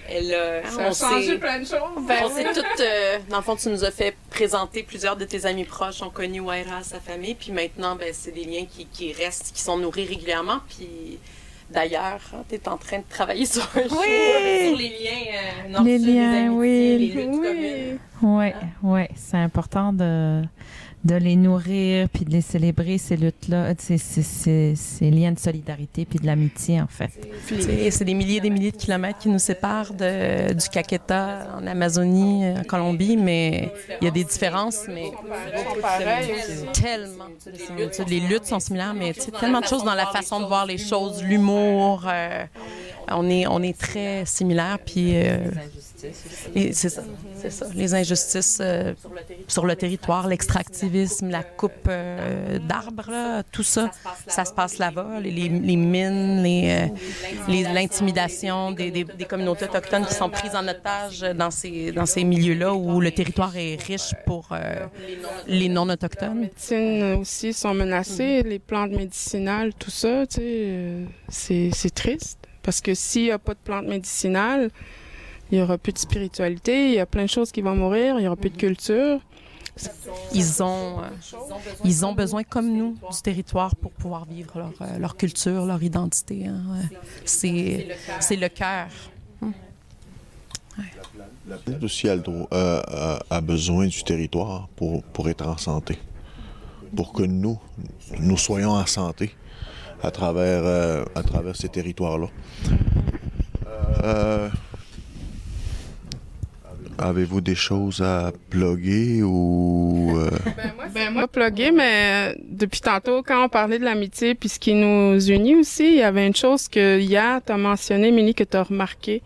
elle, 0.10 0.34
euh, 0.34 0.64
ça 0.64 0.88
a 0.88 0.94
changé 0.94 1.38
plein 1.38 1.60
de 1.60 1.66
choses. 1.66 2.06
Ben, 2.08 2.24
on 2.24 2.30
s'est 2.30 2.46
toutes, 2.54 2.80
euh, 2.80 3.18
dans 3.30 3.38
le 3.38 3.44
fond, 3.44 3.56
tu 3.56 3.70
nous 3.70 3.84
as 3.84 3.92
fait 3.92 4.16
présenter 4.30 4.84
plusieurs 4.84 5.16
de 5.16 5.26
tes 5.26 5.46
amis 5.46 5.66
proches 5.66 6.02
ont 6.02 6.10
connu 6.10 6.40
Waira, 6.40 6.84
sa 6.84 7.00
famille, 7.00 7.36
puis 7.36 7.52
maintenant, 7.52 7.96
ben, 7.96 8.10
c'est 8.14 8.32
des 8.32 8.44
liens 8.44 8.66
qui, 8.66 8.86
qui, 8.86 9.14
restent, 9.14 9.52
qui 9.54 9.62
sont 9.62 9.78
nourris 9.78 10.06
régulièrement, 10.06 10.60
puis 10.70 11.20
d'ailleurs, 11.70 12.20
hein, 12.34 12.44
tu 12.48 12.56
es 12.56 12.70
en 12.70 12.78
train 12.78 13.00
de 13.00 13.10
travailler 13.10 13.46
sur 13.46 13.64
un 13.64 13.88
sur 13.88 14.78
les 14.78 14.90
liens 14.90 15.76
euh, 15.76 15.84
les 15.84 15.98
liens, 15.98 16.50
oui. 16.52 16.98
les 16.98 17.08
luttes 17.08 17.30
oui. 17.32 18.00
Oui, 18.22 18.52
oui, 18.84 19.02
c'est 19.16 19.38
important 19.38 19.92
de 19.92 20.42
de 21.06 21.16
les 21.16 21.36
nourrir 21.36 22.10
puis 22.10 22.26
de 22.26 22.32
les 22.32 22.42
célébrer 22.42 22.98
ces 22.98 23.16
luttes-là, 23.16 23.74
ces, 23.78 24.00
ces, 24.00 24.74
ces, 24.76 25.12
liens 25.12 25.32
de 25.32 25.40
solidarité 25.40 26.04
puis 26.04 26.18
de 26.18 26.26
l'amitié 26.26 26.82
en 26.82 26.88
fait. 26.88 27.12
C'est 27.92 28.04
des 28.04 28.16
milliers 28.16 28.38
et 28.38 28.42
des 28.42 28.50
milliers 28.50 28.72
de 28.72 28.78
kilomètres 28.78 29.20
qui 29.20 29.30
nous 29.30 29.40
séparent 29.40 29.94
de, 29.94 30.54
du 30.54 30.68
Caqueta 30.68 31.48
en 31.56 31.68
Amazonie, 31.68 32.46
en 32.58 32.64
Colombie, 32.64 33.18
mais 33.18 33.72
il 34.02 34.06
y 34.06 34.08
a 34.08 34.12
des 34.12 34.24
différences, 34.24 34.86
mais 34.88 35.12
tellement. 36.74 37.26
Les 38.08 38.20
luttes 38.20 38.46
sont 38.46 38.60
similaires, 38.60 38.96
mais 38.96 39.14
tellement 39.14 39.62
de 39.62 39.68
choses 39.68 39.84
dans 39.84 39.94
la 39.94 40.08
façon 40.08 40.40
de 40.40 40.46
voir 40.46 40.66
les 40.66 40.80
choses, 40.80 41.24
l'humour. 41.24 42.04
Euh, 42.08 42.46
on 43.12 43.30
est 43.30 43.46
on 43.46 43.62
est 43.62 43.78
très 43.78 44.26
similaires 44.26 44.80
puis. 44.84 45.12
Euh, 45.16 45.38
c'est 46.14 46.90
ça, 46.90 47.04
c'est 47.36 47.50
ça. 47.50 47.68
Les 47.74 47.94
injustices 47.94 48.60
euh, 48.62 48.94
sur, 49.48 49.66
le 49.66 49.76
territoire, 49.76 50.28
l'extractivisme, 50.28 51.30
la 51.30 51.44
coupe 51.44 51.72
euh, 51.88 52.60
d'arbres, 52.60 53.44
tout 53.52 53.64
ça, 53.64 53.92
ça 54.28 54.46
se 54.46 54.54
passe 54.54 54.78
là-bas. 54.78 55.20
Les, 55.22 55.50
mines, 55.50 56.44
les, 56.44 56.90
euh, 57.48 57.74
l'intimidation 57.74 58.72
des, 58.72 58.92
des, 58.92 59.26
communautés 59.26 59.66
autochtones 59.66 60.06
qui 60.06 60.14
sont 60.14 60.30
prises 60.30 60.56
en 60.56 60.68
otage 60.68 61.22
dans 61.36 61.52
ces, 61.52 61.92
dans 61.92 62.06
ces 62.06 62.24
milieux-là 62.24 62.74
où 62.74 63.02
le 63.02 63.12
territoire 63.12 63.56
est 63.56 63.82
riche 63.82 64.14
pour 64.26 64.50
les 65.48 65.70
non-autochtones. 65.70 66.36
Les 66.36 66.42
médecines 66.42 67.20
aussi 67.20 67.54
sont 67.54 67.74
menacées, 67.74 68.44
les 68.44 68.60
plantes 68.60 68.92
médicinales, 68.92 69.74
tout 69.74 69.92
ça, 69.92 70.26
tu 70.28 71.08
sais, 71.30 71.70
c'est 71.74 71.94
triste. 71.94 72.40
Parce 72.66 72.82
que 72.82 72.96
s'il 72.96 73.26
n'y 73.26 73.32
a 73.32 73.38
pas 73.38 73.54
de 73.54 73.60
plantes 73.64 73.86
médicinales, 73.86 74.72
il 75.52 75.60
y 75.60 75.62
aura 75.62 75.78
plus 75.78 75.94
de 75.94 75.98
spiritualité, 75.98 76.90
il 76.90 76.96
y 76.96 77.00
a 77.00 77.06
plein 77.06 77.24
de 77.24 77.30
choses 77.30 77.52
qui 77.52 77.62
vont 77.62 77.76
mourir, 77.76 78.20
il 78.20 78.24
y 78.24 78.28
aura 78.28 78.36
plus 78.36 78.50
de 78.50 78.58
culture. 78.58 79.20
Ils 80.34 80.64
ont, 80.64 81.02
euh, 81.02 81.10
ils 81.84 82.06
ont 82.06 82.14
besoin, 82.14 82.44
comme 82.44 82.72
nous, 82.72 82.94
du 82.94 83.22
territoire 83.22 83.76
pour 83.76 83.92
pouvoir 83.92 84.26
vivre 84.26 84.58
leur, 84.58 84.72
euh, 84.82 84.98
leur 84.98 85.18
culture, 85.18 85.66
leur 85.66 85.84
identité. 85.84 86.48
Hein. 86.48 86.64
C'est, 87.26 87.90
c'est 88.22 88.38
le 88.38 88.48
cœur. 88.48 88.88
Hum. 89.42 89.54
La 91.48 91.58
planète 91.58 91.84
aussi 91.84 92.08
a, 92.08 92.14
euh, 92.14 93.20
a, 93.30 93.42
besoin 93.42 93.88
du 93.88 94.04
territoire 94.04 94.70
pour, 94.76 95.04
pour 95.04 95.28
être 95.30 95.46
en 95.46 95.58
santé. 95.58 96.00
Pour 96.96 97.12
que 97.12 97.24
nous, 97.24 97.60
nous 98.20 98.38
soyons 98.38 98.72
en 98.72 98.86
santé 98.86 99.36
à 100.02 100.12
travers, 100.12 101.06
à 101.16 101.24
travers 101.24 101.56
ces 101.56 101.68
territoires-là. 101.68 102.28
Avez-vous 106.98 107.42
des 107.42 107.56
choses 107.56 108.02
à 108.02 108.32
plugger 108.50 109.22
ou... 109.24 110.14
Euh? 110.18 110.30
Ben, 110.56 110.74
moi, 110.76 110.86
ben 110.94 111.14
moi 111.14 111.28
plugger, 111.28 111.72
mais 111.72 112.32
euh, 112.32 112.36
depuis 112.48 112.80
tantôt, 112.80 113.22
quand 113.22 113.44
on 113.44 113.50
parlait 113.50 113.80
de 113.80 113.84
l'amitié, 113.84 114.34
puis 114.36 114.50
ce 114.50 114.60
qui 114.60 114.74
nous 114.74 115.20
unit 115.20 115.56
aussi, 115.56 115.86
il 115.86 115.96
y 115.96 116.04
avait 116.04 116.26
une 116.26 116.36
chose 116.36 116.68
que 116.70 117.00
hier, 117.00 117.42
tu 117.46 117.52
as 117.52 117.58
mentionné, 117.58 118.12
Mini, 118.12 118.34
que 118.34 118.44
tu 118.44 118.56
as 118.56 118.64
remarqué, 118.64 119.22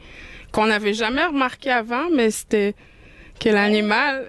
qu'on 0.52 0.68
n'avait 0.68 0.94
jamais 0.94 1.24
remarqué 1.24 1.70
avant, 1.70 2.10
mais 2.16 2.32
c'était 2.32 2.74
que 3.40 3.50
l'animal... 3.50 4.26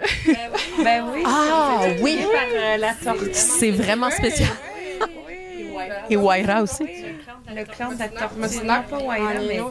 Ben 0.85 1.05
oui. 1.13 1.23
Ah 1.25 1.81
oui! 2.01 2.19
Euh, 2.21 2.77
c'est 3.33 3.71
vraiment 3.71 4.11
spécial. 4.11 4.49
Et 6.09 6.17
Waira 6.17 6.63
aussi. 6.63 6.85
Le 6.85 7.65
clan 7.65 7.93
de 7.93 7.99
la 7.99 8.09
tortue. 8.09 8.39
Musnak, 8.39 8.87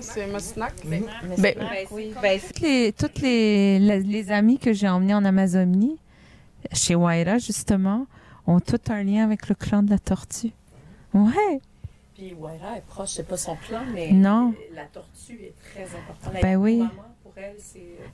c'est 0.02 0.28
Musnak. 0.28 0.74
Ben, 0.86 1.04
ben, 1.38 1.56
oui. 1.92 2.14
ben, 2.22 2.40
toutes 2.40 2.60
les, 2.60 2.94
toutes 2.94 3.20
les, 3.20 3.80
les, 3.80 4.32
amis 4.32 4.58
que 4.58 4.74
j'ai 4.74 4.88
emmenés 4.88 5.14
en 5.14 5.24
Amazonie, 5.26 5.98
chez 6.74 6.96
Waira, 6.96 7.38
justement, 7.38 8.06
ont 8.48 8.60
tout 8.60 8.82
un 8.90 9.04
lien 9.04 9.24
avec 9.24 9.48
le 9.48 9.56
clan 9.56 9.84
de 9.84 9.90
la 9.90 10.00
tortue. 10.00 10.52
Ouais. 11.14 11.62
Puis 12.16 12.34
Waira 12.34 12.78
est 12.78 12.86
proche, 12.86 13.12
c'est 13.12 13.28
pas 13.28 13.38
son 13.38 13.56
clan, 13.56 13.82
mais 13.94 14.12
non. 14.12 14.54
la 14.76 14.86
tortue 14.86 15.40
est 15.42 15.56
très 15.72 15.84
importante. 15.84 16.42
Ben 16.42 16.58
oui. 16.58 16.84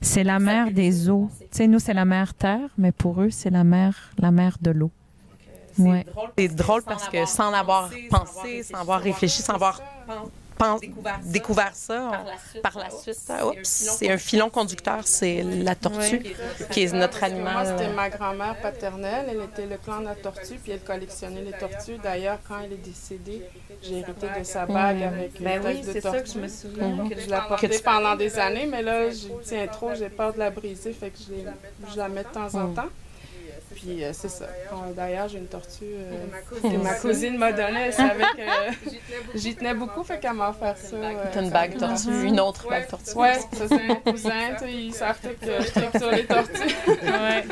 C'est 0.00 0.24
la 0.24 0.38
mer 0.38 0.70
des 0.70 1.10
eaux. 1.10 1.28
Tu 1.40 1.46
sais, 1.50 1.66
nous, 1.66 1.78
c'est 1.78 1.94
la 1.94 2.04
mer 2.04 2.34
terre, 2.34 2.70
mais 2.78 2.92
pour 2.92 3.22
eux, 3.22 3.30
c'est 3.30 3.50
la 3.50 3.64
mer, 3.64 4.12
la 4.18 4.30
mer 4.30 4.56
de 4.60 4.70
l'eau. 4.70 4.90
C'est 6.38 6.48
drôle 6.48 6.82
parce 6.82 7.08
que 7.08 7.26
sans 7.26 7.52
avoir 7.52 7.90
pensé, 8.10 8.62
sans 8.62 8.80
avoir 8.80 9.00
réfléchi, 9.00 9.42
sans 9.42 9.54
avoir 9.54 9.80
découvert, 11.24 11.74
ça, 11.74 12.24
par 12.62 12.78
la 12.78 12.88
suite, 12.90 13.18
c'est 13.62 14.10
un 14.10 14.16
filon 14.16 14.48
conducteur, 14.48 15.00
c'est 15.04 15.42
la 15.42 15.74
tortue, 15.74 16.22
qui 16.70 16.84
est 16.84 16.94
notre 16.94 17.22
animal. 17.24 17.52
Moi, 17.52 17.64
c'était 17.66 17.92
ma 17.92 18.08
grand-mère 18.08 18.56
paternelle, 18.60 19.26
elle 19.28 19.42
était 19.42 19.66
le 19.66 19.76
clan 19.76 20.00
de 20.00 20.06
la 20.06 20.14
tortue, 20.14 20.54
puis 20.62 20.72
elle 20.72 20.80
collectionnait 20.80 21.42
les 21.42 21.52
tortues. 21.52 21.98
D'ailleurs, 22.02 22.38
quand 22.48 22.60
elle 22.64 22.72
est 22.72 22.76
décédée, 22.76 23.42
j'ai 23.82 23.98
hérité 23.98 24.28
de 24.38 24.44
sa 24.44 24.64
bague 24.64 25.02
avec 25.02 25.38
une 25.38 25.44
ben 25.44 25.60
oui, 25.62 25.82
de 25.82 26.00
tortue. 26.00 26.18
Ça 26.18 26.22
que 26.22 26.30
je 26.30 26.38
me 26.38 26.48
souviens. 26.48 27.08
Que 27.08 27.20
je 27.20 27.26
l'ai 27.26 27.48
portée 27.48 27.80
pendant 27.84 28.16
des 28.16 28.38
années, 28.38 28.66
mais 28.66 28.82
là, 28.82 29.10
je 29.10 29.28
tiens 29.44 29.66
trop, 29.66 29.94
j'ai 29.94 30.08
peur 30.08 30.32
de 30.32 30.38
la 30.38 30.50
briser, 30.50 30.94
fait 30.94 31.10
que 31.10 31.18
je, 31.18 31.92
je 31.92 31.98
la 31.98 32.08
mets 32.08 32.24
de 32.24 32.28
temps 32.28 32.54
en 32.54 32.68
temps. 32.68 32.88
Puis 33.76 34.02
euh, 34.02 34.10
c'est 34.14 34.30
ça. 34.30 34.46
D'ailleurs, 34.96 35.28
j'ai 35.28 35.36
une 35.36 35.48
tortue 35.48 35.84
euh, 35.84 36.26
que 36.62 36.82
ma 36.82 36.94
cousine 36.94 37.36
m'a 37.36 37.52
donnée. 37.52 37.86
Elle 37.86 37.92
savait 37.92 38.24
que 38.34 38.88
j'y 39.34 39.54
tenais 39.54 39.74
beaucoup, 39.74 40.02
fait 40.02 40.18
qu'elle 40.18 40.32
m'a 40.32 40.48
offert 40.48 40.78
ça. 40.78 40.96
T'as 41.32 41.42
une 41.42 41.50
bague 41.50 41.76
tortue, 41.76 42.24
une 42.24 42.40
autre 42.40 42.66
bague 42.68 42.88
tortue. 42.88 43.16
Ouais, 43.16 43.34
ça 43.34 43.68
c'est 43.68 43.90
un 43.90 43.94
cousin. 43.96 44.56
Ils 44.66 44.94
savent 44.94 45.20
que 45.20 45.46
je 45.46 45.70
tripe 45.70 45.98
sur 45.98 46.10
les 46.10 46.24
tortues. 46.24 46.74
ouais. 46.88 47.44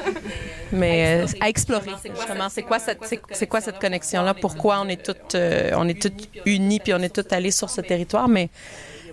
Mais 0.73 1.25
euh, 1.25 1.27
à 1.43 1.49
explorer, 1.51 1.91
justement, 2.03 2.49
c'est 2.49 2.63
quoi 2.63 2.79
cette, 2.79 3.05
c'est, 3.33 3.47
quoi 3.47 3.61
cette 3.61 3.79
connexion-là? 3.79 4.33
Pourquoi 4.33 4.81
on 4.81 4.89
est 4.89 5.05
toutes, 5.05 5.37
on 5.37 5.89
est 5.89 6.01
toutes 6.01 6.31
unies 6.47 6.81
puis 6.81 6.95
on 6.95 7.01
est 7.01 7.15
toutes 7.15 7.35
allées 7.35 7.51
sur 7.51 7.69
ce 7.69 7.83
territoire? 7.83 8.29
Mais 8.29 8.49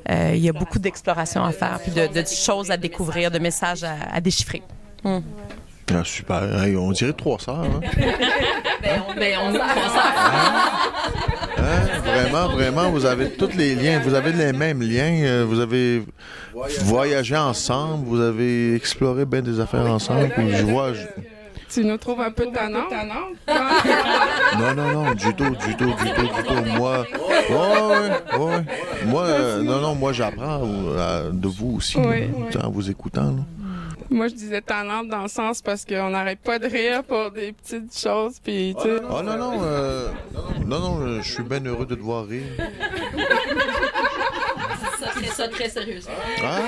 il 0.09 0.39
y 0.39 0.47
a 0.47 0.53
beaucoup 0.53 0.79
d'exploration 0.79 1.43
à 1.43 1.51
faire, 1.51 1.81
puis 1.83 1.91
de, 1.91 2.23
choses 2.25 2.71
à 2.71 2.77
découvrir, 2.77 3.31
de 3.31 3.39
messages 3.39 3.83
à, 3.83 4.21
déchiffrer. 4.21 4.61
Hum. 5.03 5.21
Ah, 5.93 6.03
super. 6.03 6.43
on 6.77 6.91
dirait 6.91 7.13
trois 7.13 7.39
sœurs. 7.39 7.61
Hein? 7.61 7.79
ben, 8.81 9.01
on, 9.07 9.13
ben, 9.13 9.37
on 9.43 9.53
est 9.53 9.57
trois 9.57 9.89
sœurs. 9.89 10.13
Hein? 11.57 12.01
Vraiment, 12.03 12.49
vraiment, 12.49 12.91
vous 12.91 13.05
avez 13.05 13.31
tous 13.31 13.55
les 13.55 13.75
liens. 13.75 13.99
Vous 13.99 14.13
avez 14.13 14.31
les 14.31 14.53
mêmes 14.53 14.81
liens. 14.81 15.23
Euh, 15.23 15.45
vous 15.47 15.59
avez 15.59 16.03
voyagé 16.83 17.35
ensemble. 17.35 18.05
Vous 18.07 18.21
avez 18.21 18.75
exploré 18.75 19.25
bien 19.25 19.41
des 19.41 19.59
affaires 19.59 19.85
ensemble. 19.85 20.29
Puis 20.35 20.55
je 20.55 20.63
vois. 20.63 20.91
Tu 21.69 21.85
nous 21.85 21.97
trouves 21.97 22.19
un 22.19 22.31
peu 22.31 22.47
tannant? 22.51 22.83
non, 24.59 24.75
non, 24.75 24.91
non, 24.91 25.11
du 25.13 25.33
tout, 25.33 25.49
du 25.51 25.75
tout, 25.77 25.85
du 25.85 26.11
tout, 26.13 26.21
du 26.21 26.43
tout. 26.43 26.77
Moi, 26.77 27.05
ouais, 27.49 28.37
ouais, 28.37 28.63
Moi, 29.05 29.23
euh, 29.23 29.63
non, 29.63 29.79
non, 29.79 29.95
moi, 29.95 30.11
j'apprends 30.11 30.63
euh, 30.63 31.29
de 31.31 31.47
vous 31.47 31.77
aussi, 31.77 31.97
en 31.97 32.69
vous 32.69 32.89
écoutant. 32.89 33.23
Là. 33.23 33.60
Moi, 34.13 34.27
je 34.27 34.33
disais 34.35 34.61
talent 34.61 35.05
dans 35.05 35.21
le 35.21 35.29
sens 35.29 35.61
parce 35.61 35.85
qu'on 35.85 36.09
n'arrête 36.09 36.39
pas 36.39 36.59
de 36.59 36.67
rire 36.67 37.01
pour 37.05 37.31
des 37.31 37.53
petites 37.53 37.97
choses. 37.97 38.39
Puis, 38.43 38.75
tu 38.77 38.83
sais. 38.83 38.97
Oh 39.09 39.21
non, 39.21 39.37
non, 39.37 39.61
euh, 39.63 40.11
non, 40.65 40.79
non, 40.79 41.21
je 41.21 41.31
suis 41.31 41.43
bien 41.43 41.63
heureux 41.63 41.85
de 41.85 41.95
te 41.95 42.01
voir 42.01 42.25
rire. 42.25 42.43
ça, 44.99 45.07
très, 45.07 45.27
ça 45.27 45.47
très 45.47 45.69
sérieusement. 45.69 46.11
Ah, 46.43 46.59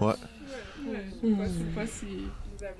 ouais. 0.00 0.06
ouais. 0.08 0.14
Je 1.22 1.28
ne 1.28 1.46
sais 1.46 1.64
pas 1.76 1.86
si 1.86 2.06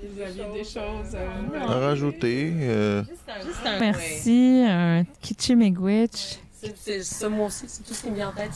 vous 0.02 0.20
aviez 0.20 0.44
des 0.54 0.64
choses 0.64 1.14
à, 1.14 1.78
rajouter. 1.78 2.52
Euh... 2.62 3.04
Juste 3.04 3.64
un, 3.64 3.78
merci, 3.78 4.64
un 4.66 5.04
Kichimegwich. 5.22 6.40
C'est 6.74 7.04
ça, 7.04 7.28
moi 7.28 7.46
aussi, 7.46 7.66
c'est 7.68 7.84
tout 7.84 7.94
ce 7.94 8.02
qui 8.02 8.10
me 8.10 8.16
vient 8.16 8.30
en 8.30 8.32
tête. 8.32 8.50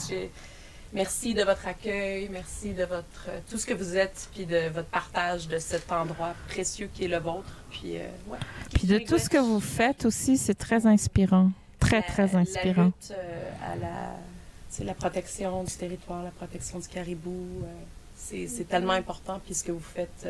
Merci 0.93 1.33
de 1.33 1.41
votre 1.41 1.67
accueil, 1.67 2.29
merci 2.31 2.71
de 2.73 2.83
votre 2.83 3.27
tout 3.49 3.57
ce 3.57 3.65
que 3.65 3.73
vous 3.73 3.97
êtes, 3.97 4.29
puis 4.31 4.45
de 4.45 4.69
votre 4.69 4.89
partage 4.89 5.47
de 5.47 5.57
cet 5.57 5.91
endroit 5.91 6.35
précieux 6.47 6.87
qui 6.93 7.05
est 7.05 7.07
le 7.07 7.17
vôtre. 7.17 7.51
Puis, 7.71 7.97
euh, 7.97 8.07
ouais. 8.27 8.37
puis 8.75 8.85
de 8.87 8.99
tout 8.99 9.17
ce 9.17 9.27
que 9.27 9.39
vous 9.39 9.59
faites 9.59 10.05
aussi, 10.05 10.37
c'est 10.37 10.53
très 10.53 10.85
inspirant. 10.85 11.49
Très, 11.79 12.03
très 12.03 12.35
inspirant. 12.35 12.75
La 12.75 12.85
lutte 12.85 13.13
euh, 13.17 13.71
à 13.71 13.75
la, 13.75 14.85
la 14.85 14.93
protection 14.93 15.63
du 15.63 15.73
territoire, 15.73 16.23
la 16.23 16.29
protection 16.29 16.77
du 16.77 16.87
caribou, 16.87 17.63
euh, 17.63 18.45
c'est 18.47 18.67
tellement 18.69 18.93
important. 18.93 19.41
Puis 19.43 19.55
ce 19.55 19.63
que 19.63 19.71
vous 19.71 19.79
faites, 19.79 20.27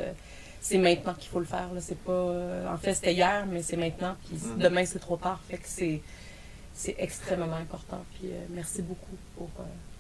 c'est 0.62 0.78
maintenant 0.78 1.14
qu'il 1.14 1.30
faut 1.30 1.40
le 1.40 1.46
faire. 1.46 1.68
C'est 1.82 2.00
pas, 2.00 2.72
en 2.72 2.78
fait, 2.78 2.94
c'était 2.94 3.14
hier, 3.14 3.46
mais 3.52 3.62
c'est 3.62 3.78
maintenant. 3.78 4.16
Puis 4.26 4.38
mm-hmm. 4.38 4.58
demain, 4.60 4.86
c'est 4.86 5.00
trop 5.00 5.18
tard. 5.18 5.42
Fait 5.50 5.58
que 5.58 5.68
c'est 5.68 6.96
extrêmement 6.98 7.58
important. 7.58 8.04
Puis 8.14 8.30
merci 8.50 8.82
beaucoup 8.82 9.18
pour 9.36 9.50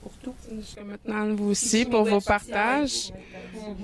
pour 0.03 0.11
tout. 0.21 0.35
Jusqu'à 0.55 0.83
maintenant, 0.83 1.33
vous 1.33 1.51
aussi, 1.51 1.85
pour 1.85 2.03
vos 2.03 2.19
partages. 2.19 3.11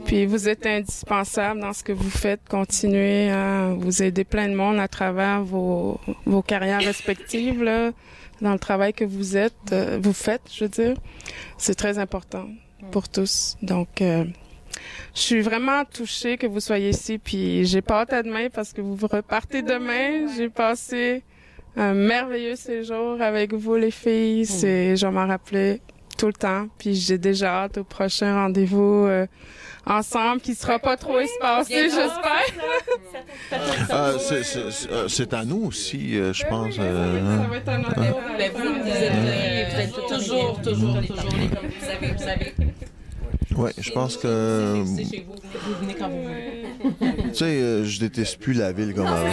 Puis 0.05 0.25
vous 0.25 0.49
êtes 0.49 0.65
indispensable 0.65 1.61
dans 1.61 1.73
ce 1.73 1.83
que 1.83 1.93
vous 1.93 2.09
faites. 2.09 2.41
Continuez 2.49 3.31
à 3.31 3.73
vous 3.77 4.03
aider 4.03 4.25
plein 4.25 4.49
de 4.49 4.55
monde 4.55 4.79
à 4.79 4.87
travers 4.87 5.43
vos, 5.43 5.99
vos 6.25 6.41
carrières 6.41 6.81
respectives, 6.81 7.63
là, 7.63 7.91
dans 8.41 8.53
le 8.53 8.59
travail 8.59 8.93
que 8.93 9.05
vous 9.05 9.37
êtes, 9.37 9.71
euh, 9.71 9.99
vous 10.01 10.13
faites, 10.13 10.41
je 10.51 10.65
veux 10.65 10.69
dire. 10.69 10.97
C'est 11.57 11.75
très 11.75 11.97
important 11.97 12.47
pour 12.91 13.07
tous. 13.07 13.55
Donc, 13.61 14.01
euh, 14.01 14.25
je 15.15 15.21
suis 15.21 15.41
vraiment 15.41 15.85
touchée 15.85 16.37
que 16.37 16.47
vous 16.47 16.59
soyez 16.59 16.89
ici, 16.89 17.17
puis 17.17 17.65
j'ai 17.65 17.81
pas 17.81 18.01
hâte 18.01 18.13
à 18.13 18.23
demain 18.23 18.49
parce 18.53 18.73
que 18.73 18.81
vous 18.81 19.07
repartez 19.07 19.61
demain. 19.61 20.27
J'ai 20.35 20.49
passé 20.49 21.23
un 21.75 21.93
merveilleux 21.93 22.55
séjour 22.55 23.21
avec 23.21 23.53
vous, 23.53 23.75
les 23.75 23.91
filles. 23.91 24.45
C'est, 24.45 24.95
je 24.95 25.07
m'en 25.07 25.27
rappelais 25.27 25.81
tout 26.19 26.27
le 26.27 26.33
temps. 26.33 26.67
Puis 26.77 26.95
j'ai 26.95 27.17
déjà 27.17 27.63
hâte 27.63 27.77
au 27.79 27.83
prochain 27.83 28.35
rendez-vous 28.35 29.05
euh, 29.07 29.25
ensemble 29.85 30.41
qui 30.41 30.53
sera 30.53 30.77
pas 30.77 30.97
trop 30.97 31.19
espacé, 31.19 31.89
j'espère. 31.89 32.43
Ah, 33.89 34.11
euh, 34.31 35.07
c'est 35.07 35.33
à 35.33 35.45
nous 35.45 35.65
aussi, 35.65 36.17
euh, 36.17 36.33
je 36.33 36.45
pense. 36.45 36.75
ça 36.75 36.83
va 36.83 37.57
être 37.57 37.69
un 37.69 37.79
honneur. 37.79 38.17
Ben, 38.37 38.51
vous, 38.53 38.83
vous 38.83 38.89
êtes, 38.89 39.93
toujours, 40.07 40.61
toujours, 40.61 41.01
toujours 41.01 41.33
comme 41.33 41.69
vous 41.69 41.85
savez, 41.85 42.11
vous 42.11 42.23
savez. 42.23 42.53
Oui, 43.55 43.71
je 43.77 43.91
pense 43.91 44.17
que. 44.17 44.83
C'est 44.95 45.05
chez 45.05 45.25
vous. 45.27 45.35
Vous 45.35 45.75
venez 45.81 45.95
quand 45.95 46.09
vous 46.09 46.23
voulez. 46.23 47.29
Tu 47.29 47.35
sais, 47.35 47.85
je 47.85 47.99
déteste 47.99 48.39
plus 48.39 48.53
la 48.53 48.71
ville 48.71 48.93
comme 48.93 49.07
avant. 49.07 49.25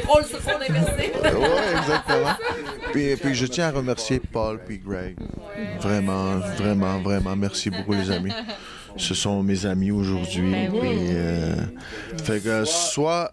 Les 0.00 0.06
rôles 0.06 0.24
se 0.24 0.36
font 0.36 0.56
inversés. 0.56 1.12
oui, 1.24 1.78
exactement. 1.78 2.36
Puis, 2.92 3.16
puis 3.16 3.34
je 3.34 3.46
tiens 3.46 3.68
à 3.68 3.70
remercier 3.72 4.20
Paul 4.20 4.60
puis 4.64 4.78
Greg. 4.78 5.16
Vraiment, 5.80 6.38
vraiment, 6.56 7.00
vraiment. 7.00 7.36
Merci 7.36 7.70
beaucoup, 7.70 7.92
les 7.92 8.10
amis. 8.10 8.32
Ce 8.96 9.14
sont 9.14 9.42
mes 9.42 9.66
amis 9.66 9.90
aujourd'hui. 9.90 10.50
Ben 10.50 10.72
euh, 10.74 11.54
fait 12.24 12.42
que 12.42 12.64
soit 12.64 13.32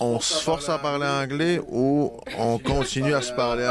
on 0.00 0.20
se 0.20 0.42
force 0.42 0.68
à 0.68 0.78
parler 0.78 1.06
anglais 1.06 1.60
ou 1.70 2.12
on 2.38 2.58
continue 2.58 3.14
à 3.14 3.22
se 3.22 3.32
parler 3.32 3.64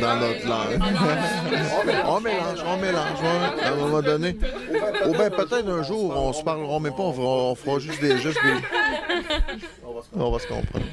dans 0.00 0.16
notre 0.20 0.48
langue. 0.48 0.80
on 2.06 2.20
mélange, 2.20 2.58
on 2.66 2.76
mélange, 2.76 3.18
à 3.62 3.68
un 3.68 3.76
moment 3.76 4.02
donné. 4.02 4.36
Ou 5.06 5.12
bien 5.12 5.30
peut-être 5.30 5.68
un 5.68 5.82
jour, 5.82 6.14
on 6.16 6.32
se 6.32 6.42
parlera 6.42 6.80
même 6.80 6.94
pas, 6.94 7.02
on 7.02 7.54
fera, 7.54 7.78
juste 7.78 8.00
des... 8.00 8.14
On 10.16 10.30
va 10.30 10.38
se 10.38 10.46
comprendre. 10.46 10.84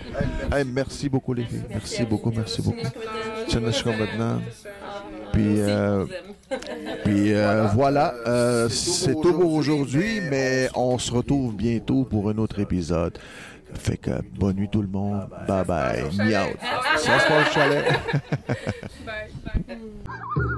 merci 0.66 1.10
beaucoup 1.10 1.34
les 1.34 1.44
filles. 1.44 1.64
Merci 1.70 2.04
beaucoup, 2.04 2.32
merci 2.32 2.62
beaucoup. 2.62 2.88
Puis, 5.32 5.62
euh, 5.62 6.06
puis 7.06 7.34
euh, 7.34 7.68
voilà, 7.74 8.14
euh, 8.28 8.68
c'est 8.70 9.14
tout 9.14 9.34
pour 9.34 9.54
aujourd'hui, 9.54 10.20
mais 10.30 10.70
on 10.76 10.98
se 10.98 11.12
retrouve 11.12 11.56
bientôt 11.56 12.04
pour 12.04 12.30
un 12.30 12.38
autre 12.38 12.60
épisode. 12.60 13.18
Fait 13.74 13.98
que 13.98 14.12
bonne 14.38 14.56
nuit 14.56 14.70
tout 14.70 14.82
le 14.82 14.88
monde. 14.88 15.28
Bye 15.48 15.66
bye. 15.66 16.04
Miaou. 16.18 16.50
Ça 16.98 17.20
se 17.20 17.28
passe 17.28 17.54
chalet. 17.54 17.86
bye. 19.06 19.30
bye. 19.68 20.42